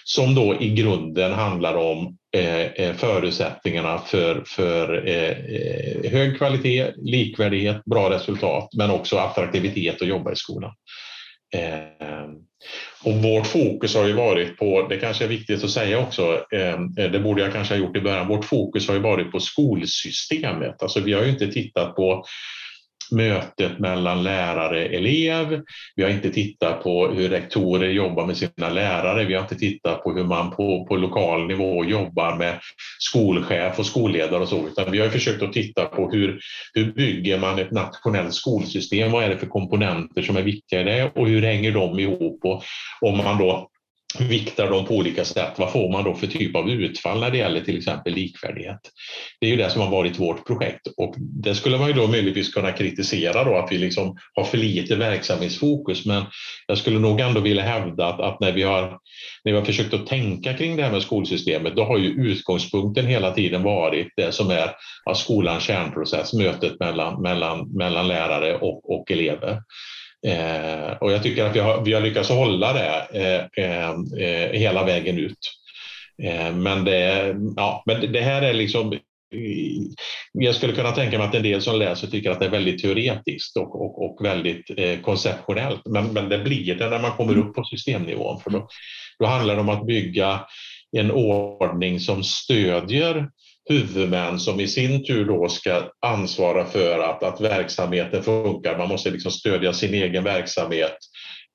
Som 0.05 0.35
då 0.35 0.57
i 0.61 0.69
grunden 0.69 1.33
handlar 1.33 1.75
om 1.75 2.17
Eh, 2.35 2.66
eh, 2.66 2.94
förutsättningarna 2.94 3.99
för, 3.99 4.42
för 4.47 5.09
eh, 5.09 6.11
hög 6.11 6.37
kvalitet, 6.37 6.92
likvärdighet, 6.97 7.85
bra 7.85 8.11
resultat 8.11 8.68
men 8.77 8.90
också 8.90 9.16
attraktivitet 9.16 10.03
att 10.03 10.09
jobba 10.09 10.33
i 10.33 10.37
skolan. 10.37 10.73
Och 13.05 13.12
vårt 13.12 13.47
fokus 13.47 13.94
har 13.94 14.07
ju 14.07 14.12
varit 14.12 14.59
på, 14.59 14.87
det 14.88 14.97
kanske 14.97 15.25
är 15.25 15.29
viktigt 15.29 15.64
att 15.64 15.70
säga 15.70 15.99
också, 15.99 16.44
det 16.97 17.23
borde 17.23 17.42
jag 17.42 17.53
kanske 17.53 17.75
ha 17.75 17.79
gjort 17.79 17.97
i 17.97 18.01
början, 18.01 18.29
vårt 18.29 18.44
fokus 18.44 18.88
har 18.88 18.94
ju 18.94 19.01
varit 19.01 19.33
på 19.33 19.40
skolsystemet. 19.40 20.83
Alltså 20.83 21.01
vi 21.01 21.12
har 21.12 21.23
ju 21.23 21.31
inte 21.31 21.53
tittat 21.53 21.97
på 21.97 22.25
mötet 23.14 23.79
mellan 23.79 24.22
lärare 24.22 24.88
och 24.88 24.94
elev. 24.94 25.62
Vi 25.96 26.03
har 26.03 26.11
inte 26.11 26.31
tittat 26.31 26.83
på 26.83 27.09
hur 27.09 27.29
rektorer 27.29 27.88
jobbar 27.88 28.27
med 28.27 28.37
sina 28.37 28.68
lärare. 28.68 29.24
Vi 29.24 29.35
har 29.35 29.42
inte 29.42 29.55
tittat 29.55 30.03
på 30.03 30.12
hur 30.12 30.24
man 30.24 30.50
på, 30.50 30.87
på 30.87 30.96
lokal 30.96 31.46
nivå 31.46 31.85
jobbar 31.85 32.37
med 32.37 32.61
skolchef 32.98 33.79
och 33.79 33.87
skolledare 33.87 34.42
och 34.42 34.48
så, 34.48 34.66
utan 34.66 34.92
vi 34.92 35.00
har 35.00 35.09
försökt 35.09 35.42
att 35.42 35.53
titta 35.53 35.85
på 35.85 36.11
hur, 36.11 36.40
hur 36.74 36.92
bygger 36.92 37.38
man 37.38 37.59
ett 37.59 37.70
nationellt 37.70 38.35
skolsystem? 38.35 39.12
Vad 39.12 39.24
är 39.24 39.29
det 39.29 39.38
för 39.38 39.46
komponenter 39.46 40.22
som 40.22 40.37
är 40.37 40.42
viktiga 40.42 40.81
i 40.81 40.85
det 40.85 41.11
och 41.14 41.29
hur 41.29 41.42
hänger 41.42 41.72
de 41.72 41.98
ihop? 41.98 42.44
Och 42.44 42.62
om 43.00 43.16
man 43.16 43.38
då 43.38 43.70
viktar 44.20 44.70
dem 44.70 44.85
på 44.85 44.94
olika 44.94 45.24
sätt. 45.24 45.53
Vad 45.57 45.72
får 45.72 45.92
man 45.92 46.05
då 46.05 46.14
för 46.14 46.27
typ 46.27 46.57
av 46.57 46.70
utfall 46.70 47.20
när 47.20 47.31
det 47.31 47.38
gäller 47.38 47.61
till 47.61 47.77
exempel 47.77 48.12
likvärdighet? 48.12 48.81
Det 49.40 49.46
är 49.46 49.50
ju 49.50 49.57
det 49.57 49.70
som 49.70 49.81
har 49.81 49.90
varit 49.90 50.20
vårt 50.20 50.46
projekt 50.46 50.87
och 50.96 51.14
det 51.18 51.55
skulle 51.55 51.79
man 51.79 51.88
ju 51.88 51.92
då 51.92 52.07
möjligtvis 52.07 52.55
kunna 52.55 52.72
kritisera 52.72 53.44
då 53.44 53.57
att 53.57 53.72
vi 53.72 53.79
liksom 53.79 54.16
har 54.35 54.44
för 54.44 54.59
lite 54.59 54.96
verksamhetsfokus. 54.96 56.07
Men 56.07 56.24
jag 56.66 56.79
skulle 56.79 56.98
nog 56.98 57.20
ändå 57.20 57.40
vilja 57.40 57.62
hävda 57.62 58.07
att, 58.07 58.20
att 58.20 58.40
när, 58.40 58.53
vi 58.53 58.62
har, 58.62 58.83
när 59.44 59.53
vi 59.53 59.59
har 59.59 59.64
försökt 59.64 59.94
att 59.94 60.07
tänka 60.07 60.55
kring 60.55 60.77
det 60.77 60.83
här 60.83 60.92
med 60.92 61.03
skolsystemet, 61.03 61.77
då 61.77 61.85
har 61.85 61.98
ju 61.98 62.09
utgångspunkten 62.09 63.07
hela 63.07 63.31
tiden 63.31 63.62
varit 63.62 64.09
det 64.16 64.33
som 64.33 64.50
är 64.50 64.70
skolans 65.14 65.62
kärnprocess, 65.62 66.33
mötet 66.33 66.81
mellan, 66.81 67.22
mellan, 67.22 67.77
mellan 67.77 68.09
lärare 68.09 68.57
och, 68.57 68.94
och 68.94 69.11
elever. 69.11 69.61
Eh, 70.27 70.97
och 71.01 71.13
jag 71.13 71.23
tycker 71.23 71.45
att 71.45 71.57
vi 71.57 71.61
har, 71.61 71.85
vi 71.85 71.93
har 71.93 72.01
lyckats 72.01 72.29
hålla 72.29 72.73
det 72.73 73.07
eh, 73.13 73.65
eh, 73.65 74.51
hela 74.53 74.85
vägen 74.85 75.19
ut. 75.19 75.39
Eh, 76.23 76.53
men, 76.55 76.85
det, 76.85 77.35
ja, 77.57 77.83
men 77.87 78.13
det 78.13 78.21
här 78.21 78.43
är 78.43 78.55
liksom 78.55 78.93
eh, 78.93 78.99
jag 80.33 80.55
skulle 80.55 80.73
kunna 80.73 80.93
tänka 80.93 81.19
mig 81.19 81.27
att 81.27 81.35
en 81.35 81.43
del 81.43 81.63
som 81.63 81.79
läser 81.79 82.07
tycker 82.07 82.31
att 82.31 82.41
det 82.41 82.47
är 82.47 82.51
väldigt 82.51 82.83
teoretiskt 82.83 83.57
och, 83.57 83.83
och, 83.83 84.05
och 84.05 84.25
väldigt 84.25 84.71
eh, 84.77 85.01
konceptionellt. 85.01 85.83
Men, 85.85 86.13
men 86.13 86.29
det 86.29 86.39
blir 86.39 86.75
det 86.75 86.91
när 86.91 87.03
man 87.03 87.13
kommer 87.13 87.39
upp 87.39 87.55
på 87.55 87.65
systemnivån. 87.65 88.41
För 88.41 88.51
då, 88.51 88.69
då 89.19 89.27
handlar 89.27 89.55
det 89.55 89.61
om 89.61 89.69
att 89.69 89.87
bygga 89.87 90.41
en 90.97 91.11
ordning 91.11 92.01
som 92.01 92.25
stödjer 92.25 93.29
huvudmän 93.70 94.38
som 94.38 94.61
i 94.61 94.68
sin 94.68 95.05
tur 95.05 95.24
då 95.24 95.48
ska 95.48 95.83
ansvara 96.07 96.64
för 96.64 96.98
att, 96.98 97.22
att 97.22 97.40
verksamheten 97.40 98.22
funkar. 98.22 98.79
Man 98.79 98.88
måste 98.88 99.11
liksom 99.11 99.31
stödja 99.31 99.72
sin 99.72 99.94
egen 99.94 100.24
verksamhet 100.24 100.96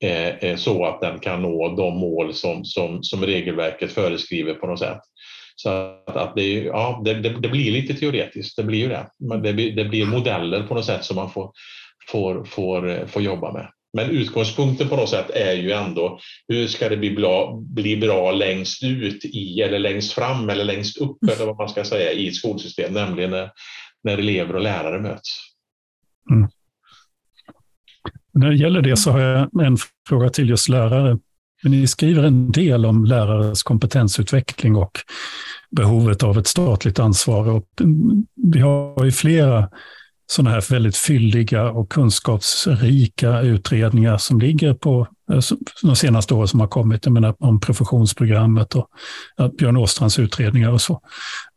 eh, 0.04 0.28
eh, 0.28 0.56
så 0.56 0.86
att 0.86 1.02
den 1.02 1.20
kan 1.20 1.42
nå 1.42 1.76
de 1.76 2.00
mål 2.00 2.34
som, 2.34 2.66
som, 2.66 3.04
som 3.04 3.26
regelverket 3.26 3.92
föreskriver 3.92 4.54
på 4.54 4.68
något 4.68 4.80
sätt. 4.80 5.00
Så 5.56 5.70
att, 5.70 6.16
att 6.16 6.36
det, 6.36 6.54
ja, 6.54 7.02
det, 7.06 7.14
det, 7.14 7.30
det, 7.30 7.50
blir 7.50 7.72
lite 7.72 7.94
teoretiskt, 7.94 8.58
det 8.58 8.64
blir 8.64 8.80
ju 8.80 8.88
det. 8.88 9.08
Men 9.30 9.42
det, 9.42 9.52
det 9.52 9.86
blir 9.86 10.06
modeller 10.06 10.64
på 10.64 10.74
något 10.74 10.86
sätt 10.86 11.04
som 11.04 11.16
man 11.16 11.32
får, 11.32 11.52
får, 12.08 12.44
får, 12.44 12.90
eh, 12.90 13.06
får 13.06 13.22
jobba 13.22 13.54
med. 13.54 13.68
Men 13.94 14.10
utgångspunkten 14.10 14.90
på 14.90 14.96
något 14.96 15.10
sätt 15.10 15.30
är 15.30 15.54
ju 15.54 15.72
ändå 15.72 16.20
hur 16.48 16.68
ska 16.68 16.90
det 16.90 16.98
bli 16.98 17.12
bra, 17.12 17.60
bli 17.62 17.98
bra 17.98 18.32
längst 18.32 18.84
ut 18.84 19.26
i 19.26 19.62
eller 19.62 19.80
längst 19.80 20.14
fram 20.14 20.50
eller 20.50 20.64
längst 20.64 20.98
upp 20.98 21.18
eller 21.24 21.46
vad 21.46 21.58
man 21.58 21.70
ska 21.70 21.84
säga 21.84 22.12
i 22.12 22.28
ett 22.28 22.36
skolsystem, 22.36 22.94
nämligen 22.94 23.32
när, 23.32 23.52
när 24.04 24.18
elever 24.18 24.56
och 24.56 24.62
lärare 24.62 25.02
möts. 25.02 25.30
Mm. 26.32 26.50
När 28.34 28.50
det 28.50 28.56
gäller 28.56 28.82
det 28.82 28.98
så 28.98 29.12
har 29.12 29.20
jag 29.20 29.66
en 29.66 29.78
fråga 30.10 30.30
till 30.30 30.50
just 30.50 30.70
lärare. 30.70 31.18
Ni 31.64 31.88
skriver 31.88 32.24
en 32.24 32.52
del 32.52 32.86
om 32.86 33.06
lärares 33.06 33.64
kompetensutveckling 33.64 34.76
och 34.76 34.92
behovet 35.72 36.24
av 36.24 36.38
ett 36.38 36.48
statligt 36.48 37.00
ansvar. 37.00 37.48
Och 37.48 37.68
vi 38.54 38.60
har 38.60 39.06
ju 39.06 39.12
flera 39.12 39.70
sådana 40.32 40.50
här 40.50 40.72
väldigt 40.72 40.98
fylliga 40.98 41.72
och 41.72 41.92
kunskapsrika 41.92 43.42
utredningar 43.42 44.18
som 44.18 44.40
ligger 44.40 44.74
på 44.74 45.08
eh, 45.32 45.40
de 45.82 45.96
senaste 45.96 46.34
åren 46.34 46.48
som 46.48 46.60
har 46.60 46.68
kommit, 46.68 47.06
jag 47.06 47.14
menar 47.14 47.36
om 47.40 47.60
professionsprogrammet 47.60 48.76
och 48.76 48.90
Björn 49.58 49.78
Åstrands 49.78 50.20
utredningar 50.20 50.72
och 50.72 50.82
så. 50.82 51.02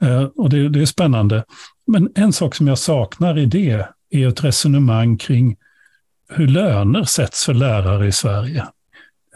Eh, 0.02 0.22
och 0.22 0.50
det, 0.50 0.68
det 0.68 0.80
är 0.80 0.86
spännande. 0.86 1.44
Men 1.86 2.08
en 2.14 2.32
sak 2.32 2.54
som 2.54 2.68
jag 2.68 2.78
saknar 2.78 3.38
i 3.38 3.46
det 3.46 3.86
är 4.10 4.28
ett 4.28 4.44
resonemang 4.44 5.18
kring 5.18 5.56
hur 6.28 6.46
löner 6.46 7.04
sätts 7.04 7.44
för 7.44 7.54
lärare 7.54 8.06
i 8.06 8.12
Sverige. 8.12 8.66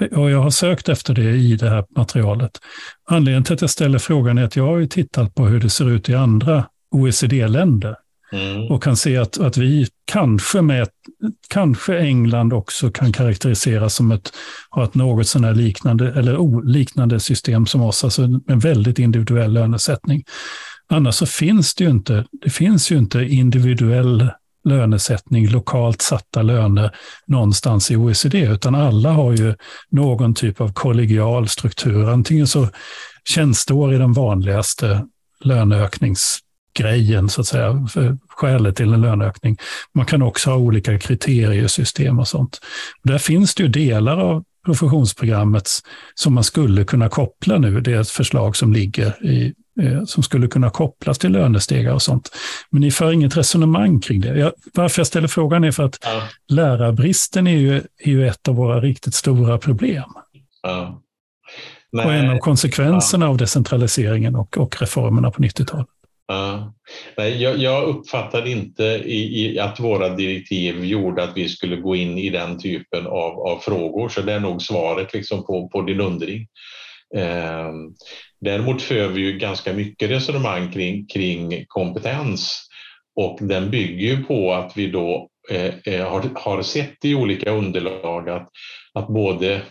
Eh, 0.00 0.18
och 0.18 0.30
jag 0.30 0.42
har 0.42 0.50
sökt 0.50 0.88
efter 0.88 1.14
det 1.14 1.30
i 1.30 1.56
det 1.56 1.70
här 1.70 1.84
materialet. 1.96 2.60
Anledningen 3.04 3.44
till 3.44 3.54
att 3.54 3.60
jag 3.60 3.70
ställer 3.70 3.98
frågan 3.98 4.38
är 4.38 4.44
att 4.44 4.56
jag 4.56 4.66
har 4.66 4.86
tittat 4.86 5.34
på 5.34 5.46
hur 5.46 5.60
det 5.60 5.70
ser 5.70 5.90
ut 5.90 6.08
i 6.08 6.14
andra 6.14 6.64
OECD-länder. 6.90 7.96
Mm. 8.32 8.70
Och 8.70 8.82
kan 8.82 8.96
se 8.96 9.16
att, 9.16 9.38
att 9.38 9.56
vi 9.56 9.88
kanske 10.04 10.62
med, 10.62 10.88
kanske 11.48 11.98
England 11.98 12.52
också 12.52 12.90
kan 12.90 13.12
karaktäriseras 13.12 13.94
som 13.94 14.12
ett, 14.12 14.32
har 14.70 14.84
ett 14.84 14.94
något 14.94 15.28
sådär 15.28 15.54
liknande, 15.54 16.12
eller 16.12 16.36
oliknande 16.36 17.20
system 17.20 17.66
som 17.66 17.82
oss, 17.82 18.04
alltså 18.04 18.22
en 18.48 18.58
väldigt 18.58 18.98
individuell 18.98 19.52
lönesättning. 19.52 20.24
Annars 20.88 21.14
så 21.14 21.26
finns 21.26 21.74
det 21.74 21.84
ju 21.84 21.90
inte, 21.90 22.24
det 22.42 22.50
finns 22.50 22.92
ju 22.92 22.98
inte 22.98 23.24
individuell 23.24 24.30
lönesättning, 24.64 25.48
lokalt 25.48 26.02
satta 26.02 26.42
löner 26.42 26.90
någonstans 27.26 27.90
i 27.90 27.96
OECD, 27.96 28.40
utan 28.40 28.74
alla 28.74 29.10
har 29.10 29.32
ju 29.32 29.54
någon 29.90 30.34
typ 30.34 30.60
av 30.60 30.72
kollegial 30.72 31.48
struktur. 31.48 32.08
Antingen 32.08 32.46
så 32.46 32.68
tjänsteår 33.28 33.94
är 33.94 33.98
den 33.98 34.12
vanligaste 34.12 35.06
löneöknings 35.44 36.38
löneökningsgrejen, 36.80 37.28
så 37.28 37.40
att 37.40 37.46
säga, 37.46 37.86
skälet 38.28 38.76
till 38.76 38.92
en 38.92 39.00
löneökning. 39.00 39.56
Man 39.94 40.06
kan 40.06 40.22
också 40.22 40.50
ha 40.50 40.56
olika 40.56 40.98
kriteriesystem 40.98 42.18
och 42.18 42.28
sånt. 42.28 42.60
Där 43.02 43.18
finns 43.18 43.54
det 43.54 43.62
ju 43.62 43.68
delar 43.68 44.18
av 44.18 44.44
professionsprogrammet 44.64 45.68
som 46.14 46.34
man 46.34 46.44
skulle 46.44 46.84
kunna 46.84 47.08
koppla 47.08 47.58
nu. 47.58 47.80
Det 47.80 47.92
är 47.92 48.00
ett 48.00 48.10
förslag 48.10 48.56
som 48.56 48.72
ligger 48.72 49.26
i 49.26 49.54
Eh, 49.82 50.04
som 50.04 50.22
skulle 50.22 50.48
kunna 50.48 50.70
kopplas 50.70 51.18
till 51.18 51.32
lönestegar 51.32 51.92
och 51.92 52.02
sånt. 52.02 52.30
Men 52.70 52.80
ni 52.80 52.90
för 52.90 53.12
inget 53.12 53.36
resonemang 53.36 54.00
kring 54.00 54.20
det. 54.20 54.38
Jag, 54.38 54.52
varför 54.74 55.00
jag 55.00 55.06
ställer 55.06 55.28
frågan 55.28 55.64
är 55.64 55.70
för 55.70 55.84
att 55.84 55.98
ja. 56.02 56.22
lärarbristen 56.48 57.46
är 57.46 57.58
ju, 57.58 57.76
är 57.76 58.10
ju 58.10 58.28
ett 58.28 58.48
av 58.48 58.54
våra 58.54 58.80
riktigt 58.80 59.14
stora 59.14 59.58
problem. 59.58 60.04
Ja. 60.62 61.02
och 62.04 62.12
en 62.12 62.30
av 62.30 62.38
konsekvenserna 62.38 63.26
ja. 63.26 63.30
av 63.30 63.36
decentraliseringen 63.36 64.34
och, 64.34 64.58
och 64.58 64.80
reformerna 64.80 65.30
på 65.30 65.42
90-talet. 65.42 65.86
Ja. 66.28 66.74
Nej, 67.16 67.42
jag, 67.42 67.58
jag 67.58 67.84
uppfattade 67.84 68.50
inte 68.50 68.84
i, 68.84 69.44
i, 69.44 69.58
att 69.58 69.80
våra 69.80 70.08
direktiv 70.08 70.84
gjorde 70.84 71.22
att 71.22 71.36
vi 71.36 71.48
skulle 71.48 71.76
gå 71.76 71.96
in 71.96 72.18
i 72.18 72.30
den 72.30 72.58
typen 72.58 73.06
av, 73.06 73.38
av 73.38 73.58
frågor, 73.58 74.08
så 74.08 74.22
det 74.22 74.32
är 74.32 74.40
nog 74.40 74.62
svaret 74.62 75.14
liksom 75.14 75.46
på, 75.46 75.68
på 75.68 75.82
din 75.82 76.00
undring. 76.00 76.46
Eh, 77.16 77.72
däremot 78.40 78.82
för 78.82 79.08
vi 79.08 79.20
ju 79.20 79.38
ganska 79.38 79.72
mycket 79.72 80.10
resonemang 80.10 80.72
kring, 80.72 81.06
kring 81.06 81.64
kompetens 81.68 82.68
och 83.16 83.38
den 83.40 83.70
bygger 83.70 84.16
ju 84.16 84.24
på 84.24 84.52
att 84.52 84.76
vi 84.76 84.90
då 84.90 85.28
eh, 85.50 85.74
eh 85.84 86.08
har, 86.10 86.30
har 86.34 86.62
sett 86.62 87.04
i 87.04 87.14
olika 87.14 87.50
underlag 87.50 88.28
att, 88.28 88.48
att 88.94 89.08
både 89.08 89.62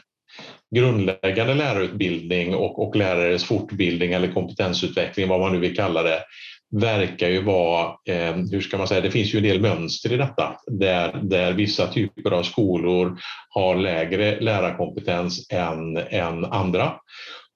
grundläggande 0.75 1.53
lärarutbildning 1.53 2.55
och, 2.55 2.87
och 2.87 2.95
lärares 2.95 3.43
fortbildning 3.43 4.13
eller 4.13 4.33
kompetensutveckling, 4.33 5.27
vad 5.27 5.39
man 5.39 5.53
nu 5.53 5.59
vill 5.59 5.75
kalla 5.75 6.03
det, 6.03 6.23
verkar 6.81 7.29
ju 7.29 7.41
vara, 7.41 7.95
eh, 8.09 8.35
hur 8.51 8.61
ska 8.61 8.77
man 8.77 8.87
säga, 8.87 9.01
det 9.01 9.11
finns 9.11 9.33
ju 9.33 9.37
en 9.37 9.43
del 9.43 9.61
mönster 9.61 10.13
i 10.13 10.17
detta 10.17 10.55
där, 10.67 11.19
där 11.23 11.53
vissa 11.53 11.87
typer 11.87 12.31
av 12.31 12.43
skolor 12.43 13.17
har 13.49 13.75
lägre 13.75 14.39
lärarkompetens 14.39 15.51
än, 15.51 15.97
än 15.97 16.45
andra. 16.45 16.93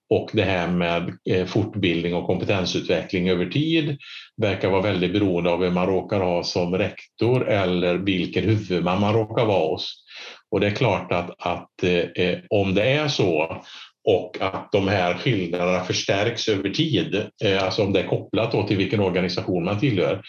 Och 0.09 0.29
det 0.33 0.43
här 0.43 0.67
med 0.67 1.17
eh, 1.29 1.45
fortbildning 1.45 2.15
och 2.15 2.27
kompetensutveckling 2.27 3.29
över 3.29 3.45
tid 3.45 3.97
verkar 4.41 4.69
vara 4.69 4.81
väldigt 4.81 5.13
beroende 5.13 5.49
av 5.49 5.59
vem 5.59 5.73
man 5.73 5.87
råkar 5.87 6.19
ha 6.19 6.43
som 6.43 6.77
rektor 6.77 7.49
eller 7.49 7.95
vilken 7.95 8.43
huvudman 8.43 9.01
man 9.01 9.13
råkar 9.13 9.45
vara 9.45 9.69
hos. 9.69 10.03
Och 10.51 10.59
det 10.59 10.67
är 10.67 10.75
klart 10.75 11.11
att, 11.11 11.35
att 11.39 11.83
eh, 12.15 12.37
om 12.49 12.75
det 12.75 12.83
är 12.83 13.07
så 13.07 13.61
och 14.07 14.37
att 14.41 14.71
de 14.71 14.87
här 14.87 15.13
skillnaderna 15.13 15.83
förstärks 15.83 16.47
över 16.47 16.69
tid, 16.69 17.23
eh, 17.43 17.63
alltså 17.63 17.83
om 17.83 17.93
det 17.93 17.99
är 17.99 18.07
kopplat 18.07 18.67
till 18.67 18.77
vilken 18.77 18.99
organisation 18.99 19.63
man 19.63 19.79
tillhör, 19.79 20.21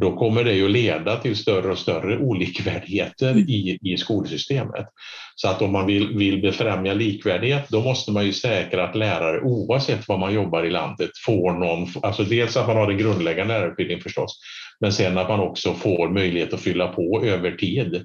då 0.00 0.16
kommer 0.16 0.44
det 0.44 0.52
ju 0.52 0.68
leda 0.68 1.16
till 1.16 1.36
större 1.36 1.72
och 1.72 1.78
större 1.78 2.18
olikvärdigheter 2.18 3.30
mm. 3.30 3.48
i, 3.48 3.78
i 3.82 3.96
skolsystemet. 3.96 4.86
Så 5.34 5.48
att 5.48 5.62
om 5.62 5.72
man 5.72 5.86
vill, 5.86 6.16
vill 6.16 6.42
befrämja 6.42 6.94
likvärdighet, 6.94 7.68
då 7.68 7.80
måste 7.80 8.12
man 8.12 8.26
ju 8.26 8.32
säkra 8.32 8.84
att 8.84 8.96
lärare 8.96 9.40
oavsett 9.40 10.08
var 10.08 10.18
man 10.18 10.34
jobbar 10.34 10.64
i 10.64 10.70
landet 10.70 11.10
får 11.26 11.52
någon, 11.52 11.88
alltså 12.02 12.22
dels 12.22 12.56
att 12.56 12.66
man 12.66 12.76
har 12.76 12.90
en 12.90 12.98
grundläggande 12.98 13.54
lärarutbildning 13.54 14.00
förstås, 14.00 14.40
men 14.80 14.92
sen 14.92 15.18
att 15.18 15.28
man 15.28 15.40
också 15.40 15.74
får 15.74 16.08
möjlighet 16.08 16.54
att 16.54 16.60
fylla 16.60 16.88
på 16.88 17.22
över 17.24 17.50
tid. 17.50 18.04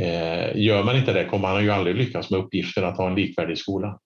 Eh, 0.00 0.56
gör 0.56 0.82
man 0.84 0.96
inte 0.96 1.12
det 1.12 1.24
kommer 1.24 1.52
man 1.52 1.64
ju 1.64 1.70
aldrig 1.70 1.96
lyckas 1.96 2.30
med 2.30 2.40
uppgiften 2.40 2.84
att 2.84 2.96
ha 2.96 3.08
en 3.08 3.14
likvärdig 3.14 3.58
skola. 3.58 3.98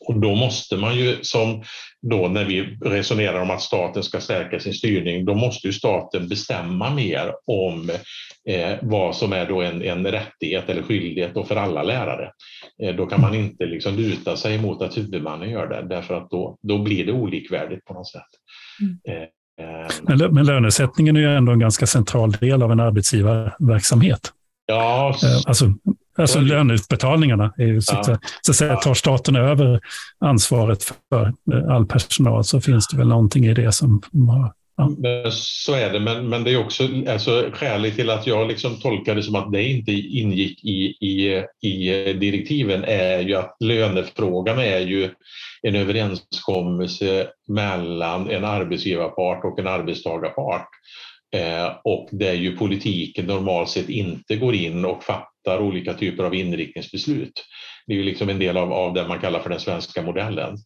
Och 0.00 0.20
då 0.20 0.34
måste 0.34 0.76
man 0.76 0.96
ju, 0.96 1.18
som 1.22 1.62
då 2.02 2.28
när 2.28 2.44
vi 2.44 2.78
resonerar 2.84 3.40
om 3.40 3.50
att 3.50 3.62
staten 3.62 4.02
ska 4.02 4.20
stärka 4.20 4.60
sin 4.60 4.74
styrning, 4.74 5.24
då 5.24 5.34
måste 5.34 5.66
ju 5.66 5.72
staten 5.72 6.28
bestämma 6.28 6.90
mer 6.90 7.32
om 7.46 7.90
eh, 8.48 8.72
vad 8.82 9.16
som 9.16 9.32
är 9.32 9.46
då 9.46 9.62
en, 9.62 9.82
en 9.82 10.06
rättighet 10.06 10.68
eller 10.68 10.82
skyldighet 10.82 11.34
då 11.34 11.44
för 11.44 11.56
alla 11.56 11.82
lärare. 11.82 12.30
Eh, 12.82 12.96
då 12.96 13.06
kan 13.06 13.20
man 13.20 13.34
inte 13.34 13.66
liksom 13.66 13.96
luta 13.96 14.36
sig 14.36 14.58
mot 14.58 14.82
att 14.82 14.96
huvudmannen 14.96 15.50
gör 15.50 15.66
det, 15.66 15.86
därför 15.88 16.14
att 16.14 16.30
då, 16.30 16.58
då 16.62 16.78
blir 16.78 17.06
det 17.06 17.12
olikvärdigt 17.12 17.84
på 17.84 17.94
något 17.94 18.10
sätt. 18.10 18.22
Mm. 18.80 19.22
Eh, 19.22 19.28
men, 20.02 20.34
men 20.34 20.46
lönesättningen 20.46 21.16
är 21.16 21.20
ju 21.20 21.36
ändå 21.36 21.52
en 21.52 21.58
ganska 21.58 21.86
central 21.86 22.32
del 22.32 22.62
av 22.62 22.72
en 22.72 22.80
arbetsgivarverksamhet. 22.80 24.32
Ja, 24.66 25.14
eh, 25.22 25.40
alltså, 25.46 25.72
Alltså 26.18 26.40
löneutbetalningarna. 26.40 27.52
Är 27.56 27.66
ju 27.66 27.80
så, 27.80 27.94
ja. 27.94 28.18
så 28.42 28.52
att 28.52 28.56
säga, 28.56 28.76
tar 28.76 28.94
staten 28.94 29.36
över 29.36 29.80
ansvaret 30.20 30.84
för 31.08 31.32
eh, 31.52 31.74
all 31.74 31.86
personal 31.86 32.44
så 32.44 32.60
finns 32.60 32.88
det 32.88 32.96
väl 32.96 33.08
någonting 33.08 33.46
i 33.46 33.54
det 33.54 33.72
som 33.72 34.02
har 34.28 34.52
Ja. 34.76 34.90
Så 35.30 35.74
är 35.74 35.92
det, 35.92 36.00
men, 36.00 36.28
men 36.28 36.44
det 36.44 36.52
är 36.52 36.64
också 36.64 36.88
alltså, 37.08 37.50
skälet 37.52 37.94
till 37.94 38.10
att 38.10 38.26
jag 38.26 38.48
liksom 38.48 38.80
tolkar 38.80 39.14
det 39.14 39.22
som 39.22 39.34
att 39.34 39.52
det 39.52 39.62
inte 39.62 39.92
ingick 39.92 40.64
i, 40.64 40.96
i, 41.00 41.44
i 41.62 42.12
direktiven 42.12 42.84
är 42.84 43.18
ju 43.18 43.34
att 43.34 43.56
lönefrågan 43.60 44.58
är 44.58 44.78
ju 44.78 45.10
en 45.62 45.76
överenskommelse 45.76 47.28
mellan 47.48 48.30
en 48.30 48.44
arbetsgivarpart 48.44 49.44
och 49.44 49.58
en 49.58 49.66
arbetstagarpart. 49.66 50.68
Eh, 51.34 51.72
och 51.84 52.08
där 52.12 52.32
ju 52.32 52.56
politiken 52.56 53.26
normalt 53.26 53.68
sett 53.68 53.88
inte 53.88 54.36
går 54.36 54.54
in 54.54 54.84
och 54.84 55.04
fattar 55.04 55.60
olika 55.60 55.94
typer 55.94 56.24
av 56.24 56.34
inriktningsbeslut. 56.34 57.44
Det 57.86 57.92
är 57.92 57.96
ju 57.96 58.02
liksom 58.02 58.28
en 58.28 58.38
del 58.38 58.56
av, 58.56 58.72
av 58.72 58.94
det 58.94 59.08
man 59.08 59.20
kallar 59.20 59.40
för 59.40 59.50
den 59.50 59.60
svenska 59.60 60.02
modellen. 60.02 60.56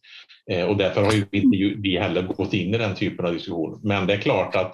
Eh, 0.51 0.65
och 0.65 0.77
därför 0.77 1.03
har 1.03 1.11
ju 1.11 1.25
inte 1.31 1.81
vi 1.81 1.97
heller 1.97 2.21
gått 2.21 2.53
in 2.53 2.75
i 2.75 2.77
den 2.77 2.95
typen 2.95 3.25
av 3.25 3.33
diskussion. 3.33 3.81
Men 3.83 4.07
det 4.07 4.13
är 4.13 4.17
klart 4.17 4.55
att, 4.55 4.73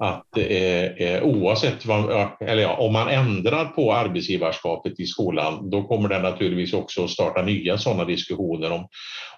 att 0.00 0.38
eh, 0.38 0.84
eh, 0.84 1.22
oavsett 1.22 1.86
vad, 1.86 2.28
eller 2.40 2.62
ja, 2.62 2.76
om 2.76 2.92
man 2.92 3.08
ändrar 3.08 3.64
på 3.64 3.92
arbetsgivarskapet 3.94 5.00
i 5.00 5.06
skolan, 5.06 5.70
då 5.70 5.82
kommer 5.82 6.08
det 6.08 6.18
naturligtvis 6.18 6.72
också 6.72 7.04
att 7.04 7.10
starta 7.10 7.42
nya 7.42 7.78
sådana 7.78 8.04
diskussioner 8.04 8.72
om, 8.72 8.88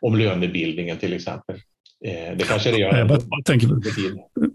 om 0.01 0.16
lönebildningen 0.16 0.99
till 0.99 1.12
exempel. 1.12 1.57
Eh, 2.05 2.37
det 2.37 2.45
kanske 2.45 2.71
det 2.71 2.79
gör. 2.79 2.97
Jag, 3.31 3.45
tänker, 3.45 3.69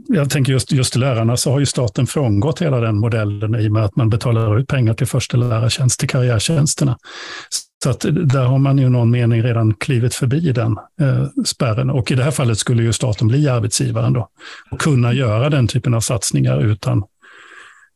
jag 0.08 0.30
tänker 0.30 0.52
just, 0.52 0.72
just 0.72 0.96
lärarna 0.96 1.38
så 1.38 1.52
har 1.52 1.60
ju 1.60 1.66
staten 1.66 2.08
frångått 2.08 2.62
hela 2.62 2.80
den 2.80 3.00
modellen 3.00 3.56
i 3.56 3.68
och 3.68 3.72
med 3.72 3.86
att 3.86 3.96
man 3.96 4.10
betalar 4.10 4.60
ut 4.60 4.68
pengar 4.68 4.94
till 4.94 5.08
första 5.08 5.38
lärartjänst, 5.38 6.00
till 6.00 6.10
karriärtjänsterna. 6.10 6.98
Så 7.84 7.90
att 7.90 8.00
där 8.24 8.46
har 8.46 8.58
man 8.58 8.78
ju 8.78 8.90
någon 8.90 9.12
mening 9.12 9.44
redan 9.44 9.74
klivit 9.74 10.16
förbi 10.16 10.52
den 10.52 10.78
eh, 11.02 11.26
spärren. 11.46 11.90
Och 11.90 12.12
i 12.12 12.16
det 12.16 12.24
här 12.24 12.32
fallet 12.32 12.58
skulle 12.58 12.84
ju 12.84 12.94
staten 12.94 13.28
bli 13.28 13.50
arbetsgivaren 13.50 14.14
då 14.14 14.30
och 14.72 14.82
kunna 14.82 15.14
göra 15.14 15.50
den 15.50 15.68
typen 15.68 15.94
av 15.94 16.00
satsningar 16.00 16.60
utan 16.62 17.04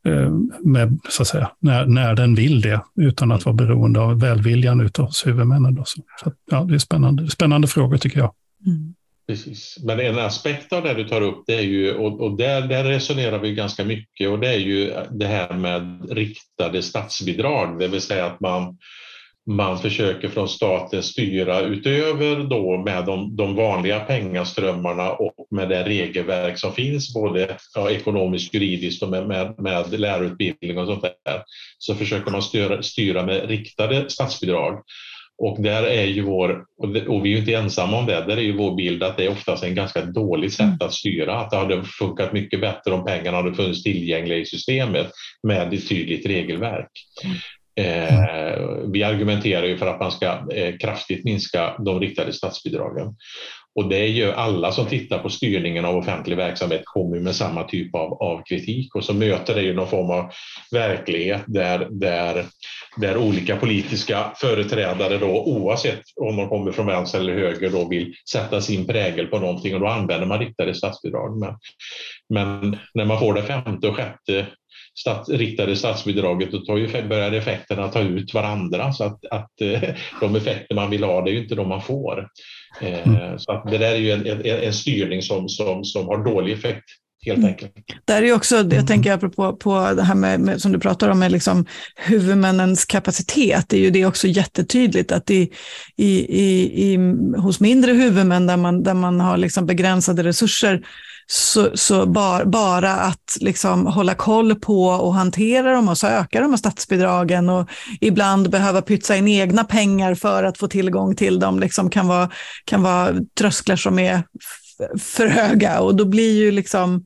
eh, 0.06 0.30
med, 0.64 0.98
så 1.08 1.22
att 1.22 1.28
säga, 1.28 1.50
när, 1.60 1.86
när 1.86 2.14
den 2.14 2.34
vill 2.34 2.60
det, 2.60 2.80
utan 3.00 3.32
att 3.32 3.44
vara 3.44 3.54
beroende 3.54 4.00
av 4.00 4.20
välviljan 4.20 4.80
utav 4.80 5.06
hos 5.06 5.26
huvudmännen. 5.26 5.74
Då. 5.74 5.84
Så, 5.84 6.02
så, 6.24 6.32
ja, 6.50 6.64
det 6.64 6.74
är 6.74 6.78
spännande, 6.78 7.30
spännande 7.30 7.68
frågor 7.68 7.96
tycker 7.96 8.18
jag. 8.18 8.32
Mm. 8.66 8.94
Precis. 9.28 9.78
Men 9.82 10.00
en 10.00 10.18
aspekt 10.18 10.72
av 10.72 10.82
det 10.82 10.94
du 10.94 11.04
tar 11.04 11.20
upp, 11.20 11.44
det 11.46 11.54
är 11.54 11.62
ju, 11.62 11.94
och, 11.94 12.20
och 12.20 12.36
där, 12.36 12.60
där 12.60 12.84
resonerar 12.84 13.38
vi 13.38 13.54
ganska 13.54 13.84
mycket, 13.84 14.28
och 14.28 14.38
det 14.38 14.48
är 14.48 14.58
ju 14.58 14.94
det 15.10 15.26
här 15.26 15.54
med 15.54 16.10
riktade 16.10 16.82
statsbidrag, 16.82 17.78
det 17.78 17.88
vill 17.88 18.00
säga 18.00 18.26
att 18.26 18.40
man, 18.40 18.78
man 19.46 19.78
försöker 19.78 20.28
från 20.28 20.48
staten 20.48 21.02
styra 21.02 21.60
utöver 21.60 22.44
då 22.44 22.76
med 22.76 23.04
de, 23.06 23.36
de 23.36 23.54
vanliga 23.54 24.00
pengaströmmarna 24.00 25.12
och 25.12 25.46
med 25.50 25.68
det 25.68 25.84
regelverk 25.84 26.58
som 26.58 26.72
finns, 26.72 27.14
både 27.14 27.56
ja, 27.74 27.90
ekonomiskt, 27.90 28.54
juridiskt 28.54 29.02
och 29.02 29.08
med, 29.08 29.28
med, 29.28 29.54
med 29.58 30.00
lärarutbildning 30.00 30.78
och 30.78 30.86
sånt 30.86 31.02
där, 31.02 31.42
så 31.78 31.94
försöker 31.94 32.30
man 32.30 32.42
styra, 32.42 32.82
styra 32.82 33.26
med 33.26 33.48
riktade 33.48 34.10
statsbidrag. 34.10 34.82
Och 35.38 35.62
där 35.62 35.82
är 35.82 36.04
ju 36.04 36.22
vår, 36.22 36.64
och 37.08 37.24
vi 37.24 37.30
är 37.30 37.34
ju 37.34 37.38
inte 37.38 37.54
ensamma 37.54 37.98
om 37.98 38.06
det, 38.06 38.24
där 38.24 38.36
är 38.36 38.42
ju 38.42 38.56
vår 38.56 38.74
bild 38.74 39.02
att 39.02 39.16
det 39.16 39.24
är 39.24 39.30
oftast 39.30 39.64
en 39.64 39.74
ganska 39.74 40.04
dåligt 40.04 40.52
sätt 40.52 40.66
mm. 40.66 40.78
att 40.80 40.94
styra. 40.94 41.40
Att 41.40 41.50
det 41.50 41.56
hade 41.56 41.84
funkat 41.84 42.32
mycket 42.32 42.60
bättre 42.60 42.92
om 42.92 43.04
pengarna 43.04 43.36
hade 43.36 43.54
funnits 43.54 43.82
tillgängliga 43.82 44.38
i 44.38 44.46
systemet 44.46 45.10
med 45.42 45.74
ett 45.74 45.88
tydligt 45.88 46.26
regelverk. 46.26 46.90
Eh, 47.80 48.58
vi 48.92 49.04
argumenterar 49.04 49.66
ju 49.66 49.78
för 49.78 49.86
att 49.86 50.00
man 50.00 50.12
ska 50.12 50.26
eh, 50.54 50.76
kraftigt 50.76 51.24
minska 51.24 51.74
de 51.78 52.00
riktade 52.00 52.32
statsbidragen. 52.32 53.16
Och 53.74 53.88
det 53.88 53.96
är 53.96 54.08
ju 54.08 54.32
alla 54.32 54.72
som 54.72 54.86
tittar 54.86 55.18
på 55.18 55.28
styrningen 55.28 55.84
av 55.84 55.96
offentlig 55.96 56.36
verksamhet 56.36 56.82
kommer 56.84 57.20
med 57.20 57.36
samma 57.36 57.64
typ 57.64 57.94
av, 57.94 58.12
av 58.12 58.42
kritik 58.42 58.94
och 58.94 59.04
så 59.04 59.14
möter 59.14 59.54
det 59.54 59.62
ju 59.62 59.74
någon 59.74 59.88
form 59.88 60.10
av 60.10 60.30
verklighet 60.72 61.42
där, 61.46 61.88
där, 61.90 62.44
där 62.96 63.16
olika 63.16 63.56
politiska 63.56 64.32
företrädare 64.36 65.18
då 65.18 65.44
oavsett 65.44 66.02
om 66.20 66.36
de 66.36 66.48
kommer 66.48 66.72
från 66.72 66.86
vänster 66.86 67.20
eller 67.20 67.34
höger 67.34 67.70
då 67.70 67.88
vill 67.88 68.14
sätta 68.30 68.60
sin 68.60 68.86
prägel 68.86 69.26
på 69.26 69.38
någonting 69.38 69.74
och 69.74 69.80
då 69.80 69.86
använder 69.86 70.26
man 70.26 70.38
riktade 70.38 70.74
statsbidrag. 70.74 71.38
Men, 71.38 71.56
men 72.28 72.78
när 72.94 73.04
man 73.04 73.18
får 73.18 73.34
det 73.34 73.42
femte 73.42 73.88
och 73.88 73.96
sjätte 73.96 74.46
stat, 75.00 75.28
riktade 75.28 75.76
statsbidraget 75.76 76.52
då 76.52 76.58
tar 76.58 76.76
ju, 76.76 77.08
börjar 77.08 77.32
effekterna 77.32 77.88
ta 77.88 78.00
ut 78.00 78.34
varandra 78.34 78.92
så 78.92 79.04
att, 79.04 79.24
att 79.30 79.60
eh, 79.60 79.82
de 80.20 80.36
effekter 80.36 80.74
man 80.74 80.90
vill 80.90 81.04
ha 81.04 81.22
det 81.22 81.30
är 81.30 81.32
ju 81.32 81.42
inte 81.42 81.54
de 81.54 81.68
man 81.68 81.82
får. 81.82 82.28
Eh, 82.80 83.08
mm. 83.08 83.38
Så 83.38 83.52
att 83.52 83.70
det 83.70 83.78
där 83.78 83.92
är 83.92 83.96
ju 83.96 84.10
en, 84.10 84.26
en, 84.26 84.44
en 84.44 84.72
styrning 84.72 85.22
som, 85.22 85.48
som, 85.48 85.84
som 85.84 86.06
har 86.06 86.24
dålig 86.24 86.52
effekt 86.52 86.84
helt 87.28 87.38
mm. 87.38 87.50
enkelt. 87.50 87.72
Där 88.04 88.22
är 88.22 88.32
också, 88.32 88.56
jag 88.56 88.86
tänker 88.86 89.12
apropå 89.12 89.56
på 89.56 89.92
det 89.96 90.02
här 90.02 90.14
med, 90.14 90.40
med, 90.40 90.60
som 90.60 90.72
du 90.72 90.78
pratar 90.78 91.08
om, 91.08 91.18
med 91.18 91.32
liksom 91.32 91.66
huvudmännens 91.96 92.84
kapacitet, 92.84 93.64
det 93.68 93.76
är 93.76 93.80
ju 93.80 93.90
det 93.90 94.06
också 94.06 94.26
jättetydligt 94.26 95.12
att 95.12 95.30
i, 95.30 95.50
i, 95.96 96.18
i, 96.42 96.92
i, 96.92 96.96
hos 97.36 97.60
mindre 97.60 97.92
huvudmän 97.92 98.46
där 98.46 98.56
man, 98.56 98.82
där 98.82 98.94
man 98.94 99.20
har 99.20 99.36
liksom 99.36 99.66
begränsade 99.66 100.22
resurser 100.22 100.82
så, 101.30 101.76
så 101.76 102.06
bar, 102.06 102.44
bara 102.44 102.92
att 102.92 103.36
liksom 103.40 103.86
hålla 103.86 104.14
koll 104.14 104.54
på 104.54 104.84
och 104.84 105.14
hantera 105.14 105.72
dem 105.72 105.88
och 105.88 105.98
söka 105.98 106.40
de 106.40 106.50
här 106.50 106.56
statsbidragen 106.56 107.48
och 107.48 107.68
ibland 108.00 108.50
behöva 108.50 108.82
pytsa 108.82 109.16
in 109.16 109.28
egna 109.28 109.64
pengar 109.64 110.14
för 110.14 110.44
att 110.44 110.58
få 110.58 110.68
tillgång 110.68 111.16
till 111.16 111.38
dem 111.38 111.60
liksom 111.60 111.90
kan, 111.90 112.08
vara, 112.08 112.30
kan 112.64 112.82
vara 112.82 113.14
trösklar 113.38 113.76
som 113.76 113.98
är 113.98 114.22
för 114.98 115.26
höga 115.26 115.80
och 115.80 115.96
då 115.96 116.04
blir 116.04 116.36
ju 116.36 116.50
liksom 116.50 117.04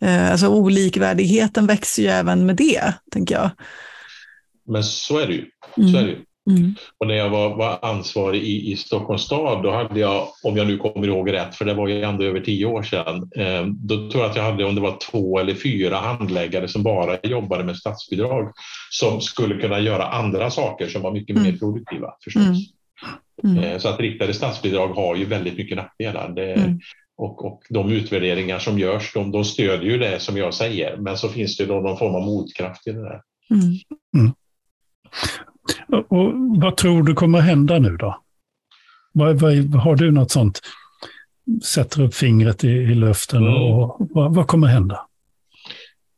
eh, 0.00 0.30
alltså 0.30 0.48
olikvärdigheten 0.48 1.66
växer 1.66 2.02
ju 2.02 2.08
även 2.08 2.46
med 2.46 2.56
det, 2.56 2.92
tänker 3.10 3.34
jag. 3.34 3.50
Men 4.68 4.84
så 4.84 5.18
är 5.18 5.26
det 5.26 5.34
ju. 5.34 5.46
Så 5.92 5.98
är 5.98 6.02
det 6.02 6.10
ju. 6.10 6.18
Mm. 6.50 6.74
Och 6.98 7.06
när 7.06 7.14
jag 7.14 7.30
var, 7.30 7.56
var 7.56 7.78
ansvarig 7.82 8.42
i, 8.42 8.72
i, 8.72 8.76
Stockholms 8.76 9.22
stad, 9.22 9.62
då 9.62 9.70
hade 9.70 10.00
jag, 10.00 10.28
om 10.42 10.56
jag 10.56 10.66
nu 10.66 10.78
kommer 10.78 11.06
ihåg 11.06 11.32
rätt, 11.32 11.54
för 11.54 11.64
det 11.64 11.74
var 11.74 11.88
ju 11.88 12.02
ändå 12.02 12.24
över 12.24 12.40
tio 12.40 12.66
år 12.66 12.82
sedan, 12.82 13.30
eh, 13.36 13.66
då 13.66 14.10
tror 14.10 14.22
jag 14.22 14.30
att 14.30 14.36
jag 14.36 14.42
hade, 14.42 14.64
om 14.64 14.74
det 14.74 14.80
var 14.80 14.98
två 15.10 15.38
eller 15.38 15.54
fyra 15.54 15.96
handläggare 15.96 16.68
som 16.68 16.82
bara 16.82 17.18
jobbade 17.22 17.64
med 17.64 17.76
statsbidrag, 17.76 18.52
som 18.90 19.20
skulle 19.20 19.60
kunna 19.60 19.80
göra 19.80 20.08
andra 20.08 20.50
saker 20.50 20.88
som 20.88 21.02
var 21.02 21.12
mycket 21.12 21.36
mm. 21.36 21.50
mer 21.50 21.58
produktiva 21.58 22.14
förstås. 22.24 22.72
Mm. 23.44 23.58
mm. 23.58 23.70
Eh, 23.70 23.78
så 23.78 23.88
att 23.88 24.00
riktade 24.00 24.34
statsbidrag 24.34 24.88
har 24.88 25.16
ju 25.16 25.24
väldigt 25.24 25.58
mycket 25.58 25.76
nackdelar. 25.76 26.28
Det, 26.28 26.52
mm. 26.52 26.80
och, 27.16 27.44
och 27.44 27.62
de 27.68 27.92
utvärderingar 27.92 28.58
som 28.58 28.78
görs, 28.78 29.12
de, 29.14 29.32
de 29.32 29.44
stödjer 29.44 29.92
ju 29.92 29.98
det 29.98 30.20
som 30.20 30.36
jag 30.36 30.54
säger, 30.54 30.96
men 30.96 31.16
så 31.16 31.28
finns 31.28 31.56
det 31.56 31.66
då 31.66 31.80
någon 31.80 31.98
form 31.98 32.14
av 32.14 32.22
motkraft 32.22 32.86
i 32.86 32.92
det 32.92 33.02
där. 33.02 33.20
Mm. 34.14 34.32
Och 36.08 36.32
vad 36.60 36.76
tror 36.76 37.02
du 37.02 37.14
kommer 37.14 37.40
hända 37.40 37.78
nu 37.78 37.96
då? 37.96 38.22
Vad, 39.12 39.40
vad, 39.40 39.54
har 39.74 39.96
du 39.96 40.10
något 40.10 40.30
sånt? 40.30 40.60
Sätter 41.64 42.02
upp 42.02 42.14
fingret 42.14 42.64
i, 42.64 42.68
i 42.68 42.94
luften 42.94 43.42
mm. 43.42 43.54
och 43.54 43.96
vad, 43.98 44.34
vad, 44.34 44.46
kommer 44.46 44.66
hända? 44.66 45.06